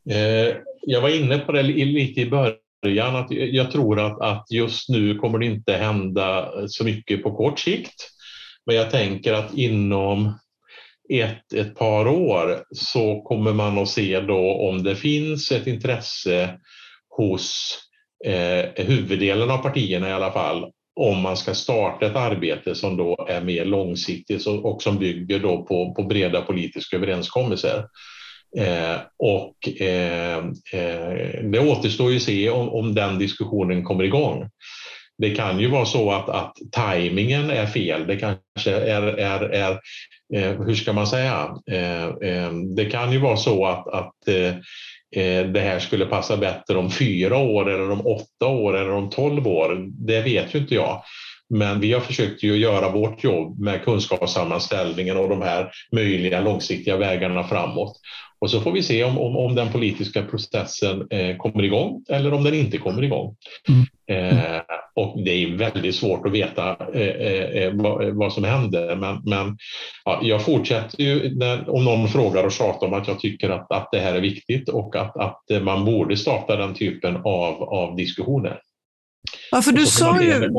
Eh, 0.09 0.55
jag 0.81 1.01
var 1.01 1.09
inne 1.09 1.37
på 1.37 1.51
det 1.51 1.63
lite 1.63 2.21
i 2.21 2.29
början, 2.29 2.55
att 2.81 3.31
jag 3.31 3.71
tror 3.71 3.99
att, 3.99 4.21
att 4.21 4.45
just 4.51 4.89
nu 4.89 5.15
kommer 5.15 5.39
det 5.39 5.45
inte 5.45 5.73
hända 5.73 6.51
så 6.67 6.83
mycket 6.83 7.23
på 7.23 7.35
kort 7.35 7.59
sikt. 7.59 8.09
Men 8.65 8.75
jag 8.75 8.91
tänker 8.91 9.33
att 9.33 9.53
inom 9.53 10.39
ett, 11.13 11.53
ett 11.53 11.75
par 11.75 12.07
år 12.07 12.63
så 12.71 13.21
kommer 13.21 13.53
man 13.53 13.77
att 13.77 13.89
se 13.89 14.19
då 14.19 14.69
om 14.69 14.83
det 14.83 14.95
finns 14.95 15.51
ett 15.51 15.67
intresse 15.67 16.59
hos 17.09 17.77
eh, 18.25 18.85
huvuddelen 18.85 19.49
av 19.49 19.57
partierna 19.57 20.09
i 20.09 20.13
alla 20.13 20.31
fall 20.31 20.71
om 21.01 21.21
man 21.21 21.37
ska 21.37 21.53
starta 21.53 22.05
ett 22.05 22.15
arbete 22.15 22.75
som 22.75 22.97
då 22.97 23.25
är 23.29 23.41
mer 23.41 23.65
långsiktigt 23.65 24.47
och 24.47 24.81
som 24.81 24.97
bygger 24.97 25.39
då 25.39 25.65
på, 25.65 25.93
på 25.93 26.03
breda 26.03 26.41
politiska 26.41 26.95
överenskommelser. 26.95 27.83
Eh, 28.57 28.97
och 29.17 29.81
eh, 29.81 30.37
eh, 30.73 31.43
det 31.43 31.59
återstår 31.59 32.11
ju 32.11 32.17
att 32.17 32.23
se 32.23 32.49
om, 32.49 32.69
om 32.69 32.95
den 32.95 33.19
diskussionen 33.19 33.83
kommer 33.83 34.03
igång. 34.03 34.49
Det 35.17 35.35
kan 35.35 35.59
ju 35.59 35.67
vara 35.67 35.85
så 35.85 36.11
att, 36.11 36.29
att 36.29 36.53
tajmingen 36.71 37.49
är 37.49 37.65
fel. 37.65 38.07
Det 38.07 38.15
kanske 38.15 38.71
är, 38.71 39.01
är, 39.01 39.39
är 39.39 39.71
eh, 40.35 40.63
hur 40.65 40.75
ska 40.75 40.93
man 40.93 41.07
säga? 41.07 41.55
Eh, 41.71 42.05
eh, 42.05 42.51
det 42.75 42.85
kan 42.85 43.11
ju 43.11 43.17
vara 43.17 43.37
så 43.37 43.65
att, 43.65 43.87
att 43.87 44.13
Eh, 44.27 44.55
eh 45.23 45.45
det 45.45 45.59
här 45.59 45.79
skulle 45.79 46.05
passa 46.05 46.37
bättre 46.37 46.77
om 46.77 46.91
fyra 46.91 47.37
år 47.37 47.69
eller 47.69 47.91
om 47.91 48.07
åtta 48.07 48.47
år 48.47 48.77
eller 48.77 48.91
om 48.91 49.09
tolv 49.09 49.47
år. 49.47 49.87
Det 49.89 50.21
vet 50.21 50.55
ju 50.55 50.59
inte 50.59 50.75
jag. 50.75 51.03
Men 51.49 51.79
vi 51.79 51.93
har 51.93 52.01
försökt 52.01 52.43
ju 52.43 52.57
göra 52.57 52.89
vårt 52.89 53.23
jobb 53.23 53.59
med 53.59 53.83
kunskapssammanställningen 53.83 55.17
och 55.17 55.29
de 55.29 55.41
här 55.41 55.71
möjliga 55.91 56.41
långsiktiga 56.41 56.97
vägarna 56.97 57.43
framåt. 57.43 57.97
Och 58.41 58.51
så 58.51 58.61
får 58.61 58.71
vi 58.71 58.83
se 58.83 59.03
om, 59.03 59.17
om, 59.17 59.37
om 59.37 59.55
den 59.55 59.71
politiska 59.71 60.23
processen 60.23 61.07
eh, 61.09 61.37
kommer 61.37 61.63
igång 61.63 62.03
eller 62.09 62.33
om 62.33 62.43
den 62.43 62.53
inte 62.53 62.77
kommer 62.77 63.03
igång. 63.03 63.35
Mm. 63.67 63.85
Eh, 64.09 64.61
och 64.95 65.23
det 65.25 65.31
är 65.31 65.57
väldigt 65.57 65.95
svårt 65.95 66.25
att 66.25 66.31
veta 66.31 66.77
eh, 66.93 67.01
eh, 67.01 67.63
eh 67.63 67.73
vad, 67.73 68.15
vad, 68.15 68.33
som 68.33 68.43
händer. 68.43 68.95
Men, 68.95 69.21
men 69.25 69.57
ja, 70.05 70.19
jag 70.23 70.45
fortsätter 70.45 71.03
ju 71.03 71.35
när, 71.35 71.69
om 71.69 71.85
någon 71.85 72.07
frågar 72.07 72.43
och 72.43 72.51
tjatar 72.51 72.87
om 72.87 72.93
att 72.93 73.07
jag 73.07 73.19
tycker 73.19 73.49
att, 73.49 73.71
att 73.71 73.89
det 73.91 73.99
här 73.99 74.15
är 74.15 74.21
viktigt 74.21 74.69
och 74.69 74.95
att, 74.95 75.17
att 75.17 75.43
man 75.61 75.85
borde 75.85 76.17
starta 76.17 76.55
den 76.55 76.73
typen 76.73 77.15
av, 77.15 77.63
av 77.63 77.95
diskussioner. 77.95 78.61
Ja, 79.51 79.61
för 79.61 79.71
du 79.71 79.85
sa 79.85 80.21
ju, 80.21 80.49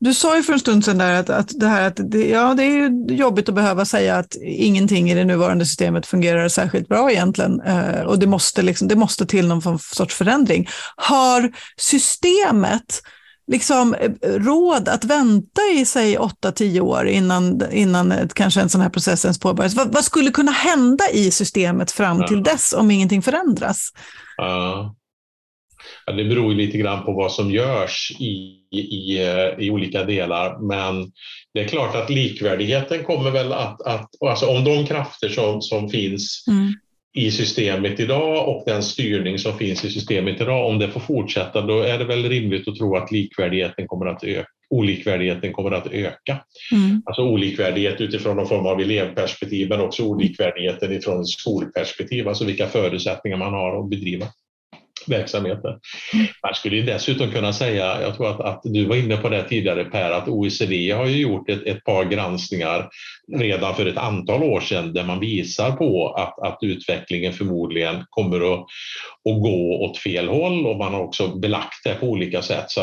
du 0.00 0.14
sa 0.14 0.36
ju 0.36 0.42
för 0.42 0.52
en 0.52 0.58
stund 0.58 0.84
sedan 0.84 0.98
där 0.98 1.20
att, 1.20 1.30
att 1.30 1.60
det 1.60 1.66
här 1.66 1.86
att 1.86 2.00
det, 2.10 2.28
ja, 2.28 2.54
det 2.54 2.62
är 2.62 3.12
jobbigt 3.12 3.48
att 3.48 3.54
behöva 3.54 3.84
säga 3.84 4.16
att 4.16 4.36
ingenting 4.42 5.10
i 5.10 5.14
det 5.14 5.24
nuvarande 5.24 5.66
systemet 5.66 6.06
fungerar 6.06 6.48
särskilt 6.48 6.88
bra 6.88 7.10
egentligen 7.10 7.60
eh, 7.60 8.00
och 8.00 8.18
det 8.18 8.26
måste, 8.26 8.62
liksom, 8.62 8.88
det 8.88 8.96
måste 8.96 9.26
till 9.26 9.48
någon 9.48 9.78
sorts 9.78 10.14
förändring. 10.14 10.68
Har 10.96 11.52
systemet 11.76 13.02
liksom 13.46 13.94
eh, 13.94 14.10
råd 14.22 14.88
att 14.88 15.04
vänta 15.04 15.60
i 15.74 15.84
sig 15.84 16.18
8-10 16.18 16.80
år 16.80 17.06
innan, 17.06 17.62
innan 17.72 18.28
kanske 18.34 18.60
en 18.60 18.68
sån 18.68 18.80
här 18.80 18.90
process 18.90 19.24
ens 19.24 19.40
påbörjas? 19.40 19.74
Vad, 19.74 19.92
vad, 19.92 20.04
skulle 20.04 20.30
kunna 20.30 20.52
hända 20.52 21.04
i 21.12 21.30
systemet 21.30 21.90
fram 21.90 22.26
till 22.26 22.42
dess 22.42 22.72
om 22.72 22.90
ingenting 22.90 23.22
förändras? 23.22 23.88
Ja. 24.36 24.94
Ja, 26.06 26.12
det 26.12 26.24
beror 26.24 26.54
lite 26.54 26.78
grann 26.78 27.04
på 27.04 27.12
vad 27.12 27.32
som 27.32 27.50
görs 27.50 28.16
i, 28.20 28.57
i, 28.70 29.22
eh, 29.22 29.64
i 29.66 29.70
olika 29.70 30.04
delar, 30.04 30.58
men 30.58 31.12
det 31.54 31.60
är 31.60 31.68
klart 31.68 31.94
att 31.96 32.10
likvärdigheten 32.10 33.04
kommer 33.04 33.30
väl 33.30 33.52
att, 33.52 33.82
att 33.82 34.10
alltså 34.26 34.46
om 34.46 34.64
de 34.64 34.86
krafter 34.86 35.28
som, 35.28 35.62
som 35.62 35.88
finns 35.88 36.44
mm. 36.48 36.72
i 37.14 37.30
systemet 37.30 38.00
idag 38.00 38.48
och 38.48 38.62
den 38.66 38.82
styrning 38.82 39.38
som 39.38 39.58
finns 39.58 39.84
i 39.84 39.90
systemet 39.90 40.40
idag, 40.40 40.66
om 40.66 40.78
det 40.78 40.88
får 40.88 41.00
fortsätta, 41.00 41.60
då 41.60 41.80
är 41.80 41.98
det 41.98 42.04
väl 42.04 42.28
rimligt 42.28 42.68
att 42.68 42.76
tro 42.76 42.96
att 42.96 43.12
likvärdigheten 43.12 43.86
kommer 43.86 44.06
att 44.06 44.24
öka 44.24 44.48
olikvärdigheten 44.70 45.52
kommer 45.52 45.70
att 45.70 45.86
öka. 45.86 46.38
Mm. 46.72 47.02
Alltså 47.06 47.22
olikvärdighet 47.22 48.00
utifrån 48.00 48.36
någon 48.36 48.48
form 48.48 48.66
av 48.66 48.80
elevperspektiv 48.80 49.68
men 49.68 49.80
också 49.80 50.02
olikvärdigheten 50.02 50.92
ifrån 50.92 51.26
skolperspektiv, 51.26 52.28
alltså 52.28 52.44
vilka 52.44 52.66
förutsättningar 52.66 53.36
man 53.36 53.52
har 53.52 53.80
att 53.80 53.90
bedriva 53.90 54.26
verksamheten. 55.08 55.80
Man 56.42 56.54
skulle 56.54 56.76
ju 56.76 56.82
dessutom 56.82 57.30
kunna 57.30 57.52
säga, 57.52 58.02
jag 58.02 58.16
tror 58.16 58.30
att, 58.30 58.40
att, 58.40 58.60
du 58.64 58.84
var 58.84 58.96
inne 58.96 59.16
på 59.16 59.28
det 59.28 59.42
tidigare 59.42 59.84
Per, 59.84 60.10
att 60.10 60.28
OECD 60.28 60.90
har 60.90 61.06
ju 61.06 61.20
gjort 61.20 61.50
ett, 61.50 61.66
ett 61.66 61.84
par 61.84 62.04
granskningar 62.04 62.88
redan 63.38 63.74
för 63.74 63.86
ett 63.86 63.96
antal 63.96 64.42
år 64.42 64.60
sedan 64.60 64.92
där 64.92 65.04
man 65.04 65.20
visar 65.20 65.72
på 65.72 66.12
att, 66.12 66.38
att 66.38 66.58
utvecklingen 66.62 67.32
förmodligen 67.32 68.04
kommer 68.08 68.54
att, 68.54 68.60
att 69.28 69.42
gå 69.42 69.84
åt 69.84 69.98
fel 69.98 70.28
håll 70.28 70.66
och 70.66 70.76
man 70.76 70.94
har 70.94 71.00
också 71.00 71.28
belagt 71.28 71.84
det 71.84 71.94
på 71.94 72.06
olika 72.06 72.42
sätt. 72.42 72.70
Så 72.70 72.80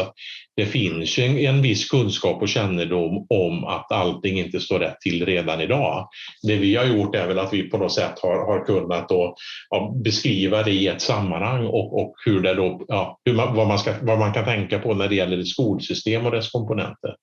det 0.56 0.66
finns 0.66 1.18
ju 1.18 1.24
en, 1.24 1.38
en 1.38 1.62
viss 1.62 1.90
kunskap 1.90 2.42
och 2.42 2.50
kännedom 2.50 3.26
om 3.30 3.64
att 3.64 3.92
allting 3.92 4.40
inte 4.40 4.60
står 4.60 4.80
rätt 4.80 5.02
till 5.02 5.26
redan 5.26 5.62
idag. 5.62 6.08
Det 6.48 6.56
vi 6.56 6.76
har 6.76 6.86
gjort 6.86 7.16
är 7.16 7.28
väl 7.28 7.40
att 7.40 7.54
vi 7.54 7.64
på 7.64 7.78
något 7.78 7.94
sätt 7.94 8.20
har, 8.22 8.46
har 8.46 8.66
kunnat 8.66 9.10
då, 9.10 9.36
ja, 9.70 9.94
beskriva 10.04 10.64
det 10.64 10.72
i 10.72 10.88
ett 10.88 11.02
sammanhang 11.02 11.66
och, 11.66 12.02
och 12.02 12.14
hur 12.26 12.42
det 12.42 12.54
då, 12.54 12.86
ja, 12.88 13.20
hur 13.26 13.34
man, 13.34 13.56
vad, 13.56 13.68
man 13.68 13.80
ska, 13.80 13.94
vad 14.02 14.20
man 14.20 14.34
kan 14.34 14.46
tänka 14.46 14.80
på 14.80 14.94
när 14.94 15.08
det 15.08 15.16
gäller 15.16 15.38
ett 15.38 15.48
skolsystem 15.48 16.26
och 16.26 16.32
dess 16.32 16.52
komponenter. 16.52 17.16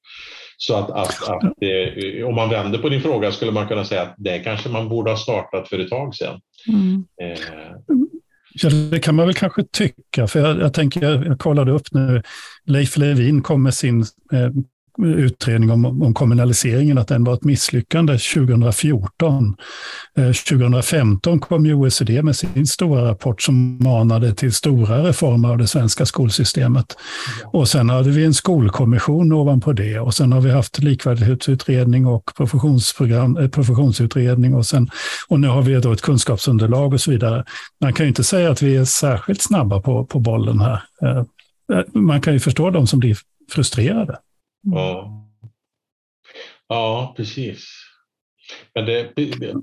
Så 0.57 0.74
att, 0.74 0.91
att, 0.91 1.28
att 1.28 1.43
eh, 1.43 2.26
om 2.26 2.35
man 2.35 2.49
vänder 2.49 2.78
på 2.78 2.89
din 2.89 3.01
fråga 3.01 3.33
skulle 3.33 3.53
man 3.53 3.68
kunna 3.68 3.85
säga 3.85 4.03
att 4.03 4.14
det 4.18 4.39
kanske 4.39 4.68
man 4.68 4.89
borde 4.89 5.11
ha 5.11 5.16
startat 5.16 5.68
för 5.68 5.78
ett 5.78 5.91
tag 5.91 6.14
sedan. 6.14 6.41
Mm. 6.68 7.05
Eh, 7.22 7.39
Ja, 8.55 8.70
det 8.70 8.98
kan 8.98 9.14
man 9.14 9.26
väl 9.26 9.34
kanske 9.34 9.64
tycka. 9.64 10.26
För 10.26 10.40
jag, 10.40 10.61
jag 10.61 10.74
tänker, 10.74 11.24
jag, 11.26 11.38
kollade 11.38 11.72
upp 11.72 11.86
nu, 11.92 12.22
Leif 12.64 12.96
Levin 12.96 13.42
kom 13.42 13.62
med 13.62 13.74
sin 13.74 14.00
eh, 14.32 14.50
utredning 14.99 15.70
om, 15.70 16.03
om 16.03 16.14
kommunaliseringen, 16.14 16.99
att 16.99 17.09
den 17.09 17.24
var 17.24 17.34
ett 17.34 17.45
misslyckande 17.45 18.12
2014. 18.12 19.57
Eh, 20.16 20.24
2015 20.24 21.40
kom 21.40 21.66
ju 21.66 21.74
OECD 21.74 22.22
med 22.22 22.36
sin 22.36 22.66
stora 22.66 23.09
rapport 23.11 23.43
som 23.43 23.78
manade 23.82 24.34
till 24.34 24.53
stora 24.53 25.03
reformer 25.03 25.49
av 25.49 25.59
det 25.59 25.66
svenska 25.66 26.07
skolsystemet. 26.07 26.97
Och 27.45 27.68
sen 27.68 27.90
hade 27.90 28.11
vi 28.11 28.24
en 28.24 28.34
skolkommission 28.34 29.32
ovanpå 29.32 29.72
det 29.72 29.99
och 29.99 30.14
sen 30.14 30.32
har 30.32 30.40
vi 30.40 30.51
haft 30.51 30.78
likvärdighetsutredning 30.78 32.07
och 32.07 32.30
professionsprogram, 32.36 33.36
eh, 33.36 33.49
professionsutredning 33.49 34.55
och, 34.55 34.66
sen, 34.66 34.90
och 35.28 35.40
nu 35.40 35.49
har 35.49 35.62
vi 35.62 35.74
då 35.74 35.93
ett 35.93 36.03
kunskapsunderlag 36.03 36.93
och 36.93 37.01
så 37.01 37.11
vidare. 37.11 37.45
Man 37.80 37.93
kan 37.93 38.07
ju 38.07 38.09
inte 38.09 38.24
säga 38.24 38.51
att 38.51 38.62
vi 38.62 38.76
är 38.76 38.84
särskilt 38.84 39.43
snabba 39.43 39.80
på, 39.80 40.07
på 40.07 40.18
bollen 40.18 40.61
här. 40.61 40.82
Eh, 41.03 41.18
eh 41.72 41.84
man 41.93 42.20
kan 42.20 42.32
ju 42.32 42.40
förstå 42.40 42.70
de 42.70 42.86
som 42.86 42.99
blir 42.99 43.16
frustrerade. 43.53 44.18
Mm. 44.66 44.78
Ja. 44.78 45.28
ja, 46.68 47.14
precis. 47.16 47.64
Men, 48.74 48.86
det, 48.86 49.14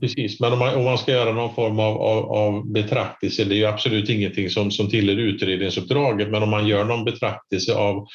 precis. 0.01 0.39
Men 0.39 0.53
om, 0.53 0.59
man, 0.59 0.75
om 0.75 0.83
man 0.83 0.97
ska 0.97 1.11
göra 1.11 1.33
någon 1.33 1.55
form 1.55 1.79
av, 1.79 1.97
av, 2.01 2.31
av 2.31 2.71
betraktelse, 2.71 3.43
det 3.43 3.55
är 3.55 3.57
ju 3.57 3.65
absolut 3.65 4.09
ingenting 4.09 4.49
som, 4.49 4.71
som 4.71 4.89
tillhör 4.89 5.15
utredningsuppdraget, 5.15 6.29
men 6.29 6.43
om 6.43 6.49
man 6.49 6.67
gör 6.67 6.85
någon 6.85 7.05
betraktelse 7.05 7.75
av, 7.75 8.07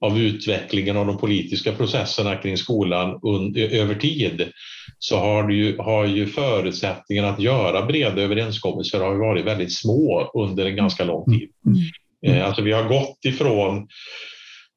av 0.00 0.18
utvecklingen 0.18 0.96
av 0.96 1.06
de 1.06 1.18
politiska 1.18 1.72
processerna 1.72 2.36
kring 2.36 2.56
skolan 2.56 3.20
un, 3.22 3.56
över 3.56 3.94
tid 3.94 4.52
så 4.98 5.18
har, 5.18 5.50
ju, 5.50 5.78
har 5.78 6.06
ju 6.06 6.26
förutsättningarna 6.26 7.28
att 7.28 7.40
göra 7.40 7.86
breda 7.86 8.22
överenskommelser 8.22 9.00
har 9.00 9.14
varit 9.14 9.44
väldigt 9.44 9.72
små 9.72 10.30
under 10.34 10.66
en 10.66 10.76
ganska 10.76 11.04
lång 11.04 11.24
tid. 11.24 11.50
Mm. 11.66 11.78
Mm. 12.26 12.46
Alltså 12.46 12.62
vi 12.62 12.72
har 12.72 12.88
gått 12.88 13.24
ifrån 13.24 13.88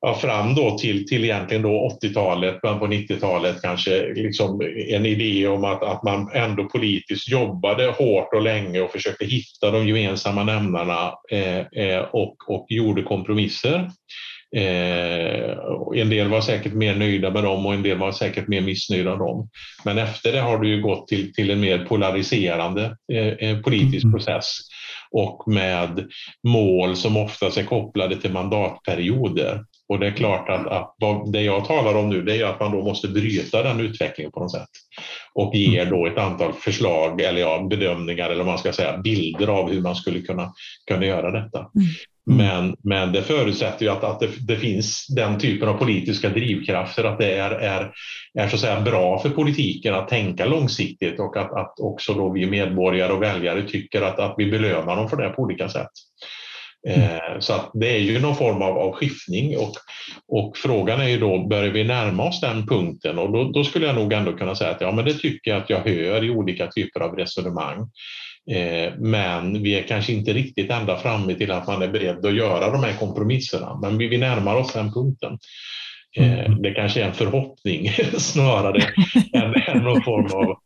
ja, 0.05 0.15
fram 0.15 0.55
då 0.55 0.77
till, 0.77 1.07
till 1.07 1.23
egentligen 1.23 1.63
då 1.63 1.97
80-talet, 2.01 2.61
början 2.61 2.79
på 2.79 2.87
90-talet 2.87 3.61
kanske, 3.61 4.13
liksom 4.13 4.61
en 4.89 5.05
idé 5.05 5.47
om 5.47 5.63
att, 5.63 5.83
att 5.83 6.03
man 6.03 6.31
ändå 6.33 6.69
politiskt 6.69 7.29
jobbade 7.29 7.85
hårt 7.85 8.33
och 8.33 8.41
länge 8.41 8.81
och 8.81 8.91
försökte 8.91 9.25
hitta 9.25 9.71
de 9.71 9.87
gemensamma 9.87 10.43
nämnarna 10.43 11.13
eh, 11.31 11.59
eh, 11.59 12.01
och, 12.01 12.35
och 12.47 12.65
gjorde 12.69 13.03
kompromisser. 13.03 13.89
Eh, 14.55 15.57
en 15.95 16.09
del 16.09 16.27
var 16.27 16.41
säkert 16.41 16.73
mer 16.73 16.95
nöjda 16.95 17.31
med 17.31 17.43
dem 17.43 17.65
och 17.65 17.73
en 17.73 17.83
del 17.83 17.97
var 17.97 18.11
säkert 18.11 18.47
mer 18.47 18.61
missnöjda 18.61 19.09
med 19.09 19.19
dem. 19.19 19.49
Men 19.85 19.97
efter 19.97 20.31
det 20.31 20.39
har 20.39 20.59
det 20.59 20.67
ju 20.67 20.81
gått 20.81 21.07
till, 21.07 21.33
till 21.33 21.51
en 21.51 21.59
mer 21.59 21.85
polariserande 21.85 22.97
eh, 23.13 23.27
eh 23.27 23.59
politisk 23.59 24.03
mm. 24.03 24.13
process 24.13 24.57
och 25.11 25.43
med 25.47 26.07
mål 26.47 26.95
som 26.95 27.17
oftast 27.17 27.57
är 27.57 27.63
kopplade 27.63 28.15
till 28.15 28.31
mandatperioder. 28.31 29.63
Och 29.89 29.99
det 29.99 30.07
är 30.07 30.11
klart 30.11 30.49
att, 30.49 30.67
att 30.67 30.95
det 31.33 31.41
jag 31.41 31.65
talar 31.65 31.95
om 31.95 32.09
nu 32.09 32.21
det 32.21 32.37
är 32.37 32.45
att 32.45 32.59
man 32.59 32.71
då 32.71 32.83
måste 32.83 33.07
bryta 33.07 33.63
den 33.63 33.79
utvecklingen 33.79 34.31
på 34.31 34.39
något 34.39 34.51
sätt 34.51 34.69
och 35.33 35.55
ger 35.55 35.81
mm. 35.81 35.93
då 35.93 36.07
ett 36.07 36.17
antal 36.17 36.53
förslag 36.53 37.21
eller 37.21 37.41
ja, 37.41 37.67
bedömningar 37.69 38.29
eller 38.29 38.43
man 38.43 38.57
ska 38.57 38.73
säga 38.73 38.97
bilder 38.97 39.47
av 39.47 39.71
hur 39.71 39.81
man 39.81 39.95
skulle 39.95 40.21
kunna, 40.21 40.53
kunna 40.87 41.05
göra 41.05 41.31
detta. 41.31 41.59
Mm. 41.59 41.69
mm. 41.77 42.37
Men, 42.37 42.75
men 42.83 43.11
det 43.11 43.21
förutsätter 43.21 43.85
ju 43.85 43.91
att, 43.91 44.03
att 44.03 44.19
det, 44.19 44.29
det, 44.47 44.57
finns 44.57 45.07
den 45.07 45.39
typen 45.39 45.69
av 45.69 45.73
politiska 45.73 46.29
drivkrafter, 46.29 47.03
att 47.03 47.17
det 47.17 47.31
är, 47.31 47.51
är, 47.51 47.91
är 48.39 48.47
så 48.47 48.55
att 48.55 48.61
säga 48.61 48.81
bra 48.81 49.19
för 49.19 49.29
politiken 49.29 49.93
att 49.93 50.07
tänka 50.07 50.45
långsiktigt 50.45 51.19
och 51.19 51.37
att, 51.37 51.51
att 51.51 51.79
också 51.79 52.13
då 52.13 52.31
vi 52.31 52.45
medborgare 52.45 53.13
och 53.13 53.21
väljare 53.21 53.61
tycker 53.61 54.01
att, 54.01 54.19
att 54.19 54.35
vi 54.37 54.51
belönar 54.51 54.95
dem 54.95 55.09
för 55.09 55.17
det 55.17 55.29
på 55.29 55.41
olika 55.41 55.69
sätt. 55.69 55.91
Eh, 56.87 57.39
så 57.39 57.53
att 57.53 57.71
det 57.73 57.95
är 57.95 57.99
ju 57.99 58.19
någon 58.19 58.35
form 58.35 58.61
av, 58.61 58.77
av 58.77 58.91
skiftning 58.91 59.57
och, 59.57 59.73
och 60.27 60.57
frågan 60.57 61.01
är 61.01 61.07
ju 61.07 61.19
då, 61.19 61.47
börjar 61.47 61.71
vi 61.71 61.83
närma 61.83 62.23
oss 62.23 62.41
den 62.41 62.67
punkten? 62.67 63.19
Och 63.19 63.31
då, 63.31 63.51
då, 63.51 63.63
skulle 63.63 63.85
jag 63.85 63.95
nog 63.95 64.13
ändå 64.13 64.33
kunna 64.33 64.55
säga 64.55 64.71
att 64.71 64.81
ja, 64.81 64.91
men 64.91 65.05
det 65.05 65.13
tycker 65.13 65.51
jag 65.51 65.61
att 65.61 65.69
jag 65.69 65.79
hör 65.79 66.23
i 66.23 66.29
olika 66.29 66.67
typer 66.67 66.99
av 66.99 67.15
resonemang. 67.15 67.79
Eh, 68.51 68.93
men 68.97 69.63
vi 69.63 69.79
är 69.79 69.83
kanske 69.83 70.13
inte 70.13 70.33
riktigt 70.33 70.71
ända 70.71 70.97
framme 70.97 71.33
till 71.33 71.51
att 71.51 71.67
man 71.67 71.81
är 71.81 71.87
beredd 71.87 72.25
att 72.25 72.35
göra 72.35 72.71
de 72.71 72.83
här 72.83 72.93
kompromisserna, 72.99 73.79
men 73.81 73.97
vi, 73.97 74.07
vi 74.07 74.17
närmar 74.17 74.55
oss 74.55 74.73
den 74.73 74.93
punkten. 74.93 75.37
Eh, 76.17 76.45
mm. 76.45 76.61
det 76.61 76.71
kanske 76.71 77.01
är 77.01 77.05
en 77.05 77.13
förhoppning 77.13 77.89
snarare 78.17 78.81
än, 79.33 79.53
än 79.67 79.83
någon 79.83 80.03
form 80.03 80.25
av 80.25 80.64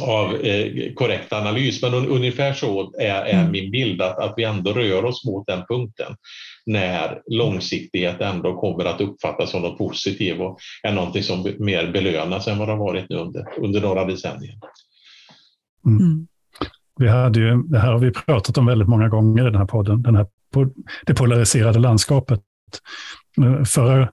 av 0.00 0.34
eh, 0.34 0.92
korrekt 0.94 1.32
analys. 1.32 1.82
Men 1.82 1.94
un, 1.94 2.06
ungefär 2.06 2.52
så 2.52 2.92
är, 2.98 3.24
är 3.24 3.40
mm. 3.40 3.50
min 3.50 3.70
bild 3.70 4.02
att, 4.02 4.18
att 4.18 4.34
vi 4.36 4.44
ändå 4.44 4.72
rör 4.72 5.04
oss 5.04 5.24
mot 5.24 5.46
den 5.46 5.62
punkten 5.68 6.16
när 6.66 7.22
långsiktighet 7.26 8.20
ändå 8.20 8.60
kommer 8.60 8.84
att 8.84 9.00
uppfattas 9.00 9.50
som 9.50 9.62
något 9.62 9.78
positivt 9.78 10.40
och 10.40 10.58
är 10.82 10.92
någonting 10.92 11.22
som 11.22 11.54
mer 11.58 11.92
belönas 11.92 12.48
än 12.48 12.58
vad 12.58 12.68
det 12.68 12.72
har 12.72 12.78
varit 12.78 13.10
nu 13.10 13.16
under, 13.16 13.44
under 13.58 13.80
några 13.80 14.04
decennier. 14.04 14.54
Mm. 15.86 15.98
mm. 15.98 16.26
Vi 16.96 17.08
hade 17.08 17.40
ju, 17.40 17.62
det 17.62 17.78
här 17.78 17.92
har 17.92 17.98
vi 17.98 18.10
pratat 18.10 18.58
om 18.58 18.66
väldigt 18.66 18.88
många 18.88 19.08
gånger 19.08 19.42
i 19.42 19.50
den 19.50 19.60
här 19.60 19.66
podden, 19.66 20.02
den 20.02 20.16
här, 20.16 20.26
det 21.06 21.14
polariserade 21.14 21.78
landskapet. 21.78 22.40
Förra 23.66 24.08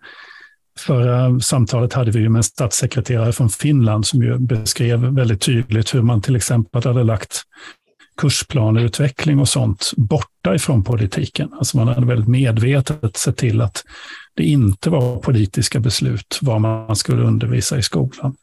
Förra 0.78 1.40
samtalet 1.40 1.94
hade 1.94 2.12
vi 2.12 2.30
med 2.30 2.40
en 2.40 2.44
statssekreterare 2.44 3.34
från 3.34 3.50
Finland 3.50 4.06
som 4.06 4.24
ju 4.24 4.38
beskrev 4.38 5.00
väldigt 5.00 5.42
tydligt 5.42 5.96
hur 5.96 6.02
man 6.02 6.22
till 6.22 6.36
exempel 6.36 6.84
hade 6.84 7.04
lagt 7.04 7.44
kursplaneutveckling 8.18 9.40
och 9.40 9.50
sånt 9.50 9.92
borta 9.98 10.56
ifrån 10.56 10.84
politiken. 10.84 11.54
Alltså 11.54 11.78
man 11.78 11.88
hade 11.88 12.06
väldigt 12.06 12.28
medvetet 12.28 13.18
sett 13.18 13.38
till 13.38 13.62
att 13.62 13.84
det 14.36 14.44
inte 14.44 14.90
var 14.90 15.18
politiska 15.18 15.80
beslut 15.80 16.40
vad 16.42 16.62
man 16.62 16.96
skulle 16.96 17.22
undervisa 17.22 17.78
i 17.78 17.82
skolan. 17.82 18.36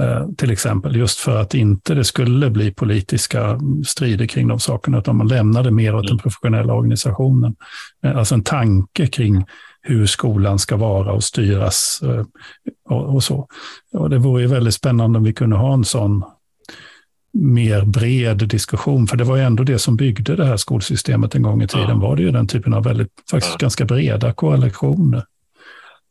Eh, 0.00 0.28
till 0.36 0.50
exempel, 0.50 0.96
just 0.96 1.18
för 1.18 1.40
att 1.40 1.54
inte 1.54 1.94
det 1.94 2.04
skulle 2.04 2.50
bli 2.50 2.70
politiska 2.70 3.60
strider 3.86 4.26
kring 4.26 4.48
de 4.48 4.60
sakerna, 4.60 4.98
utan 4.98 5.16
man 5.16 5.28
lämnade 5.28 5.70
mer 5.70 5.94
åt 5.94 6.02
den 6.02 6.10
mm. 6.10 6.18
professionella 6.18 6.74
organisationen. 6.74 7.56
Eh, 8.04 8.16
alltså 8.16 8.34
en 8.34 8.44
tanke 8.44 9.06
kring 9.06 9.44
hur 9.86 10.06
skolan 10.06 10.58
ska 10.58 10.76
vara 10.76 11.12
och 11.12 11.24
styras 11.24 12.00
eh, 12.02 12.24
och, 12.88 13.14
och 13.14 13.24
så. 13.24 13.48
Och 13.92 14.10
det 14.10 14.18
vore 14.18 14.42
ju 14.42 14.48
väldigt 14.48 14.74
spännande 14.74 15.18
om 15.18 15.24
vi 15.24 15.32
kunde 15.32 15.56
ha 15.56 15.74
en 15.74 15.84
sån 15.84 16.22
mer 17.32 17.84
bred 17.84 18.48
diskussion, 18.48 19.06
för 19.06 19.16
det 19.16 19.24
var 19.24 19.36
ju 19.36 19.42
ändå 19.42 19.62
det 19.64 19.78
som 19.78 19.96
byggde 19.96 20.36
det 20.36 20.44
här 20.44 20.56
skolsystemet 20.56 21.34
en 21.34 21.42
gång 21.42 21.62
i 21.62 21.68
tiden, 21.68 21.88
ja. 21.88 21.94
var 21.96 22.16
det 22.16 22.22
ju 22.22 22.30
den 22.30 22.46
typen 22.46 22.74
av 22.74 22.84
väldigt, 22.84 23.08
faktiskt 23.30 23.52
ja. 23.52 23.58
ganska 23.60 23.84
breda 23.84 24.32
koalitioner. 24.32 25.24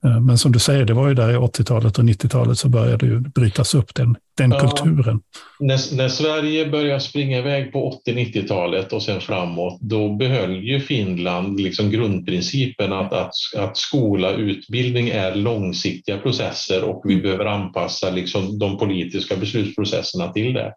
Eh, 0.05 0.21
men 0.21 0.37
som 0.37 0.51
du 0.51 0.59
säger, 0.59 0.85
det 0.85 0.93
var 0.93 1.07
ju 1.07 1.13
där 1.13 1.31
i 1.31 1.35
80-talet 1.35 1.97
och 1.97 2.03
90-talet 2.03 2.57
så 2.57 2.69
började 2.69 3.07
det 3.07 3.19
brytas 3.19 3.75
upp 3.75 3.95
den, 3.95 4.15
den 4.37 4.51
ja, 4.51 4.59
kulturen. 4.59 5.21
När, 5.59 5.95
när, 5.95 6.09
Sverige 6.09 6.69
började 6.69 6.99
springa 6.99 7.37
iväg 7.37 7.71
på 7.71 8.01
80-90-talet 8.07 8.93
och 8.93 9.03
sen 9.03 9.21
framåt, 9.21 9.77
då 9.81 10.15
behöll 10.15 10.55
ju 10.55 10.79
Finland 10.79 11.59
liksom 11.59 11.91
grundprincipen 11.91 12.93
att, 12.93 13.13
att, 13.13 13.33
att 13.57 13.77
skola 13.77 14.31
utbildning 14.31 15.09
är 15.09 15.35
långsiktiga 15.35 16.17
processer 16.17 16.83
och 16.83 17.01
vi 17.05 17.21
behöver 17.21 17.45
anpassa 17.45 18.09
liksom 18.09 18.59
de 18.59 18.77
politiska 18.77 19.35
beslutsprocesserna 19.35 20.31
till 20.31 20.53
det. 20.53 20.73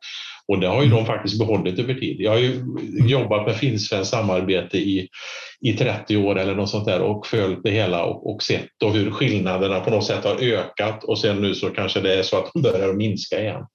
Och 0.49 0.61
det 0.61 0.66
har 0.66 0.82
ju 0.82 0.88
de 0.88 1.07
faktiskt 1.07 1.38
behållit 1.38 1.78
över 1.78 1.94
tid. 1.94 2.16
Jag 2.20 2.30
har 2.30 2.38
ju 2.38 2.62
jobbat 3.07 3.46
med 3.46 3.57
finsvenskt 3.57 4.11
samarbete 4.11 4.78
i, 4.78 5.09
i 5.61 5.72
30 5.72 6.16
år 6.16 6.38
eller 6.38 6.55
något 6.55 6.70
sånt 6.70 6.86
där 6.86 7.01
och 7.01 7.26
följt 7.26 7.62
det 7.62 7.70
hela 7.70 8.05
och, 8.05 8.34
och 8.34 8.42
sett 8.42 8.68
då 8.80 8.88
hur 8.88 9.11
skillnaderna 9.11 9.80
på 9.80 9.90
något 9.90 10.07
sätt 10.07 10.24
har 10.24 10.42
ökat 10.42 11.05
och 11.05 11.18
sen 11.18 11.42
nu 11.42 11.55
så 11.55 11.70
kanske 11.70 12.01
det 12.01 12.18
är 12.18 12.22
så 12.22 12.36
att 12.36 12.51
de 12.55 12.62
börjar 12.62 12.92
minska 12.92 13.40
igen. 13.40 13.66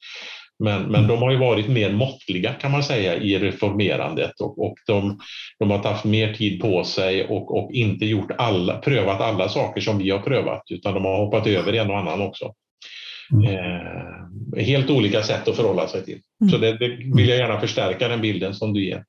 Men, 0.60 0.84
men 0.84 1.08
de 1.08 1.22
har 1.22 1.32
ju 1.32 1.38
varit 1.38 1.68
mer 1.68 1.92
måttliga 1.92 2.54
kan 2.54 2.72
man 2.72 2.84
säga 2.84 3.16
i 3.16 3.40
reformerandet 3.40 4.42
och, 4.42 4.66
och 4.66 4.76
de, 4.88 5.20
de 5.60 5.72
har 5.72 5.78
haft 5.78 6.06
mer 6.06 6.34
tid 6.34 6.62
på 6.62 6.84
sig 6.84 7.28
och, 7.28 7.58
och 7.58 7.72
inte 7.72 8.06
gjort 8.06 8.32
alla, 8.38 8.78
prövat 8.78 9.22
alla 9.22 9.50
saker 9.50 9.82
som 9.82 9.98
vi 9.98 10.10
har 10.10 10.20
prövat 10.20 10.64
utan 10.70 10.94
de 10.94 11.06
har 11.06 11.26
hoppat 11.26 11.48
över 11.48 11.74
en 11.74 11.90
och 11.90 11.98
annan 11.98 12.22
också. 12.22 12.54
Mm. 13.34 13.56
Eh, 13.56 14.66
helt 14.66 14.90
olika 14.90 15.24
sätt 15.24 15.48
att 15.48 15.56
förhålla 15.56 15.88
sig 15.88 16.06
till. 16.06 16.20
Mm. 16.44 16.52
Så 16.52 16.58
det, 16.58 16.78
det, 16.78 16.88
vill 17.16 17.30
jag 17.30 17.38
gärna 17.38 17.60
förstärka 17.60 18.08
den 18.08 18.22
bilden 18.22 18.54
som 18.54 18.74
du 18.74 18.86
ger. 18.86 19.04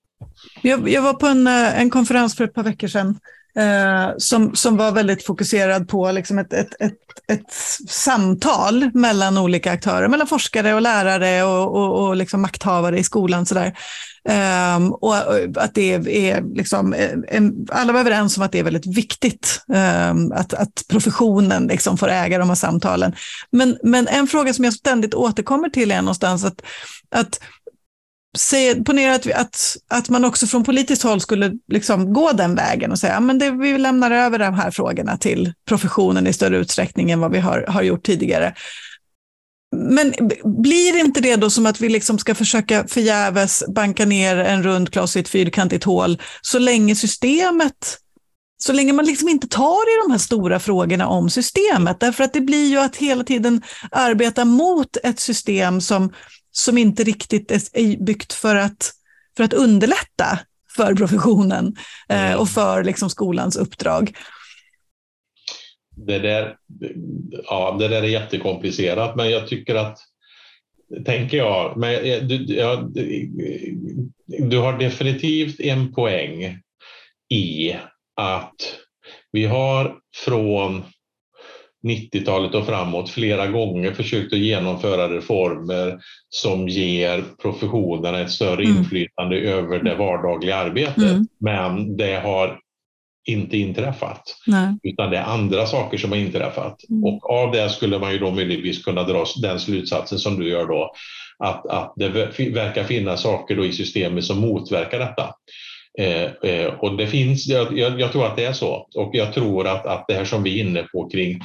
Jag, 0.63 0.89
jag 0.89 1.03
var 1.03 1.15
på 1.15 1.27
en, 1.27 1.47
eh, 1.47 1.81
en 1.81 1.91
konferens 1.91 2.37
för 2.37 2.45
ett 2.45 2.55
par 2.55 2.63
veckor 2.63 2.89
sedan 2.89 3.19
eh, 3.57 4.15
som, 4.19 4.57
som 4.57 4.77
var 4.77 4.93
väldigt 4.93 5.27
fokuserad 5.27 5.89
på 5.89 6.13
liksom 6.13 6.39
ett, 6.39 6.53
ett, 6.53 6.81
ett, 6.81 6.99
ett 7.29 7.53
samtal 7.89 8.91
mellan 8.95 9.39
olika 9.39 9.73
aktörer, 9.73 10.09
mellan 10.09 10.27
forskare 10.27 10.75
och 10.75 10.83
lärare 10.83 11.43
och, 11.43 11.77
och, 11.77 12.07
och 12.07 12.17
liksom 12.17 12.43
makthavare 12.43 12.99
i 12.99 13.05
skolan. 13.05 13.47
Sådär. 13.47 13.75
Um, 14.77 14.93
och 14.93 15.17
att 15.57 15.75
det 15.75 15.93
är 16.31 16.55
liksom, 16.55 16.93
eh, 16.93 17.11
en, 17.29 17.67
alla 17.73 17.93
var 17.93 18.01
överens 18.01 18.37
om 18.37 18.43
att 18.43 18.53
det 18.53 18.59
är 18.59 18.65
väldigt 18.65 18.97
viktigt 18.97 19.61
um, 19.69 20.33
att, 20.33 20.55
att 20.55 20.85
professionen 20.89 21.67
liksom 21.67 21.99
får 21.99 22.09
äga 22.09 22.39
de 22.39 22.49
här 22.49 22.57
samtalen. 22.57 23.15
Men, 23.51 23.79
men 23.83 24.09
en 24.09 24.27
fråga 24.27 24.53
som 24.55 24.65
jag 24.65 24.75
ständigt 24.75 25.15
återkommer 25.15 25.69
till 25.69 25.91
är 25.91 26.03
någonstans 26.03 26.45
att, 26.45 26.63
att 27.15 27.41
ponera 28.87 29.15
att, 29.15 29.33
att, 29.33 29.77
att 29.89 30.09
man 30.09 30.25
också 30.25 30.47
från 30.47 30.65
politiskt 30.65 31.03
håll 31.03 31.21
skulle 31.21 31.53
liksom 31.69 32.13
gå 32.13 32.33
den 32.33 32.55
vägen 32.55 32.93
och 32.93 32.99
säga 32.99 33.17
att 33.17 33.43
vi 33.61 33.79
lämnar 33.79 34.11
över 34.11 34.39
de 34.39 34.55
här 34.55 34.71
frågorna 34.71 35.17
till 35.17 35.53
professionen 35.69 36.27
i 36.27 36.33
större 36.33 36.57
utsträckning 36.57 37.11
än 37.11 37.21
vad 37.21 37.33
vi 37.33 37.39
har, 37.39 37.65
har 37.69 37.83
gjort 37.83 38.03
tidigare. 38.03 38.55
Men 39.77 40.13
blir 40.63 41.01
inte 41.01 41.21
det 41.21 41.37
då 41.37 41.51
som 41.51 41.67
att 41.67 41.81
vi 41.81 41.89
liksom 41.89 42.19
ska 42.19 42.35
försöka 42.35 42.87
förgäves 42.89 43.65
banka 43.75 44.05
ner 44.05 44.37
en 44.37 44.63
rund 44.63 44.93
kloss 44.93 45.17
i 45.17 45.21
ett 45.21 45.29
fyrkantigt 45.29 45.85
hål 45.85 46.23
så 46.43 46.59
länge 46.59 46.95
systemet 46.95 47.99
så 48.57 48.73
länge 48.73 48.93
man 48.93 49.07
liksom 49.07 49.29
inte 49.29 49.49
tar 49.49 49.83
i 49.83 50.03
de 50.07 50.11
här 50.11 50.19
stora 50.19 50.61
frågorna 50.61 51.09
om 51.09 51.31
systemet. 51.31 52.01
Därför 52.01 52.25
att 52.25 52.33
det 52.33 52.41
blir 52.41 52.67
ju 52.67 52.79
att 52.79 52.97
hela 52.97 53.25
tiden 53.25 53.63
arbeta 53.91 54.45
mot 54.45 54.97
ett 55.03 55.21
system 55.21 55.81
som, 55.81 56.13
som 56.57 56.79
inte 56.79 57.05
riktigt 57.05 57.51
är 57.51 58.05
byggt 58.05 58.33
för 58.33 58.57
att, 58.57 58.91
för 59.37 59.45
att 59.45 59.53
underlätta 59.53 60.39
för 60.77 60.95
professionen 60.95 61.77
eh, 62.09 62.27
mm. 62.27 62.41
och 62.41 62.49
för 62.49 62.85
liksom 62.85 63.11
skolans 63.11 63.57
uppdrag. 63.57 64.17
Det 65.97 66.19
där, 66.19 66.57
ja, 67.45 67.77
det 67.79 67.89
där 67.89 68.03
är 68.03 68.09
jättekomplicerat, 68.09 69.17
men 69.17 69.31
jag 69.31 69.49
tycker 69.49 69.75
att 69.75 69.99
tänker 71.05 71.37
jag. 71.37 71.77
Men 71.77 72.29
du, 72.29 72.45
ja, 72.55 72.91
du 74.27 74.59
har 74.59 74.79
definitivt 74.79 75.61
en 75.61 75.93
poäng 75.93 76.59
i 77.29 77.77
att 78.17 78.79
vi 79.33 79.47
har 79.47 79.97
från 80.17 80.83
90-talet 81.85 82.55
och 82.55 82.67
framåt 82.67 83.11
flera 83.11 83.47
gånger 83.47 83.93
försökt 83.93 84.33
att 84.33 84.39
genomföra 84.39 85.09
reformer 85.09 85.99
som 86.29 86.69
ger 86.69 87.25
professionerna 87.43 88.21
ett 88.21 88.31
större 88.31 88.65
mm. 88.65 88.77
inflytande 88.77 89.37
över 89.37 89.83
det 89.83 89.95
vardagliga 89.95 90.57
arbetet. 90.57 91.11
Mm. 91.11 91.27
Men 91.41 91.97
det 91.97 92.21
har 92.25 92.59
inte 93.27 93.57
inträffat, 93.57 94.23
Nej. 94.47 94.79
utan 94.83 95.11
det 95.11 95.17
är 95.17 95.25
andra 95.25 95.67
saker 95.67 95.99
som 95.99 96.13
har 96.13 96.19
inträffat. 96.19 96.77
Mm. 96.91 97.05
Och 97.05 97.31
av 97.31 97.53
det 97.53 97.71
skulle 97.71 97.99
man 97.99 98.13
ju 98.13 98.19
då 98.19 98.31
möjligtvis 98.31 98.85
kunna 98.85 99.03
dra 99.03 99.25
den 99.43 99.61
slutsatsen 99.61 100.19
som 100.19 100.41
du 100.41 100.49
gör 100.49 100.67
då, 100.67 100.93
att, 101.39 101.67
att 101.67 101.95
det 101.97 102.09
verkar 102.49 102.85
finnas 102.85 103.23
saker 103.23 103.57
då 103.57 103.65
i 103.65 103.73
systemet 103.73 104.25
som 104.25 104.41
motverkar 104.41 104.99
detta. 104.99 105.35
Eh, 105.99 106.51
eh, 106.51 106.67
och 106.67 106.97
det 106.97 107.07
finns, 107.07 107.47
jag, 107.47 107.79
jag, 107.79 108.13
tror 108.13 108.27
att 108.27 108.37
det 108.37 108.45
är 108.45 108.53
så 108.53 108.89
och 108.95 109.11
jag 109.13 109.33
tror 109.33 109.67
att, 109.67 109.87
att 109.87 110.05
det 110.09 110.15
här 110.15 110.25
som 110.25 110.43
vi 110.43 110.61
är 110.61 110.65
inne 110.65 110.83
på 110.83 111.11
kring 111.11 111.41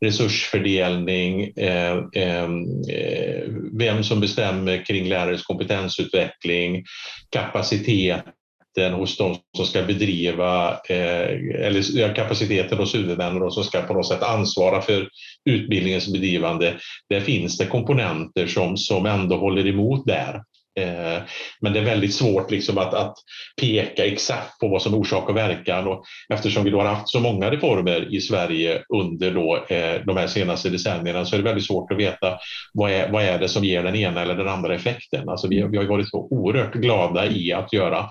resursfördelning, 0.00 1.52
eh, 1.56 1.98
eh, 2.12 2.44
eh 2.92 3.42
vem 3.78 4.04
som 4.04 4.20
bestämmer 4.20 4.84
kring 4.86 5.08
lärares 5.08 5.42
kompetensutveckling, 5.42 6.84
kapaciteten 7.30 8.92
hos 8.92 9.16
de 9.16 9.36
som 9.56 9.66
ska 9.66 9.82
bedriva, 9.82 10.70
eh, 10.88 11.28
eller 11.66 12.14
kapaciteten 12.14 12.78
hos 12.78 12.94
huvudmännen 12.94 13.50
som 13.50 13.64
ska 13.64 13.82
på 13.82 13.94
något 13.94 14.08
sätt 14.08 14.22
ansvara 14.22 14.80
för 14.80 15.08
utbildningens 15.50 16.12
bedrivande. 16.12 16.74
Där 17.08 17.20
finns 17.20 17.58
det 17.58 17.66
komponenter 17.66 18.46
som, 18.46 18.76
som 18.76 19.06
ändå 19.06 19.36
håller 19.36 19.66
emot 19.66 20.06
där. 20.06 20.40
Eh, 20.82 21.22
men 21.60 21.72
det 21.72 21.78
är 21.78 21.84
väldigt 21.84 22.14
svårt 22.14 22.50
liksom 22.50 22.78
att, 22.78 22.94
att, 22.94 23.14
peka 23.60 24.06
exakt 24.06 24.58
på 24.58 24.68
vad 24.68 24.82
som 24.82 24.94
är 24.94 24.98
orsak 24.98 25.28
och 25.28 25.36
verkan. 25.36 25.86
Och 25.86 26.04
eftersom 26.34 26.64
vi 26.64 26.70
då 26.70 26.80
har 26.80 26.94
haft 26.94 27.08
så 27.08 27.20
många 27.20 27.50
reformer 27.50 28.14
i 28.14 28.20
Sverige 28.20 28.82
under 28.88 29.30
då, 29.30 29.66
eh, 29.68 30.00
de 30.06 30.16
här 30.16 30.26
senaste 30.26 30.70
decennierna 30.70 31.24
så 31.24 31.34
är 31.34 31.38
det 31.38 31.44
väldigt 31.44 31.66
svårt 31.66 31.92
att 31.92 31.98
veta 31.98 32.38
vad 32.72 32.90
är, 32.90 33.10
vad 33.10 33.22
är 33.22 33.38
det 33.38 33.48
som 33.48 33.64
ger 33.64 33.82
den 33.82 33.96
ena 33.96 34.22
eller 34.22 34.34
den 34.34 34.48
andra 34.48 34.74
effekten. 34.74 35.28
Alltså 35.28 35.48
vi, 35.48 35.62
vi 35.62 35.76
har 35.76 35.84
varit 35.84 36.08
så 36.08 36.28
oerhört 36.30 36.74
glada 36.74 37.26
i 37.26 37.52
att 37.52 37.72
göra 37.72 38.06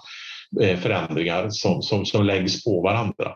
eh, 0.61 0.79
förändringar 0.79 1.49
som, 1.49 1.81
som, 1.81 2.05
som 2.05 2.25
läggs 2.25 2.63
på 2.63 2.81
varandra. 2.81 3.35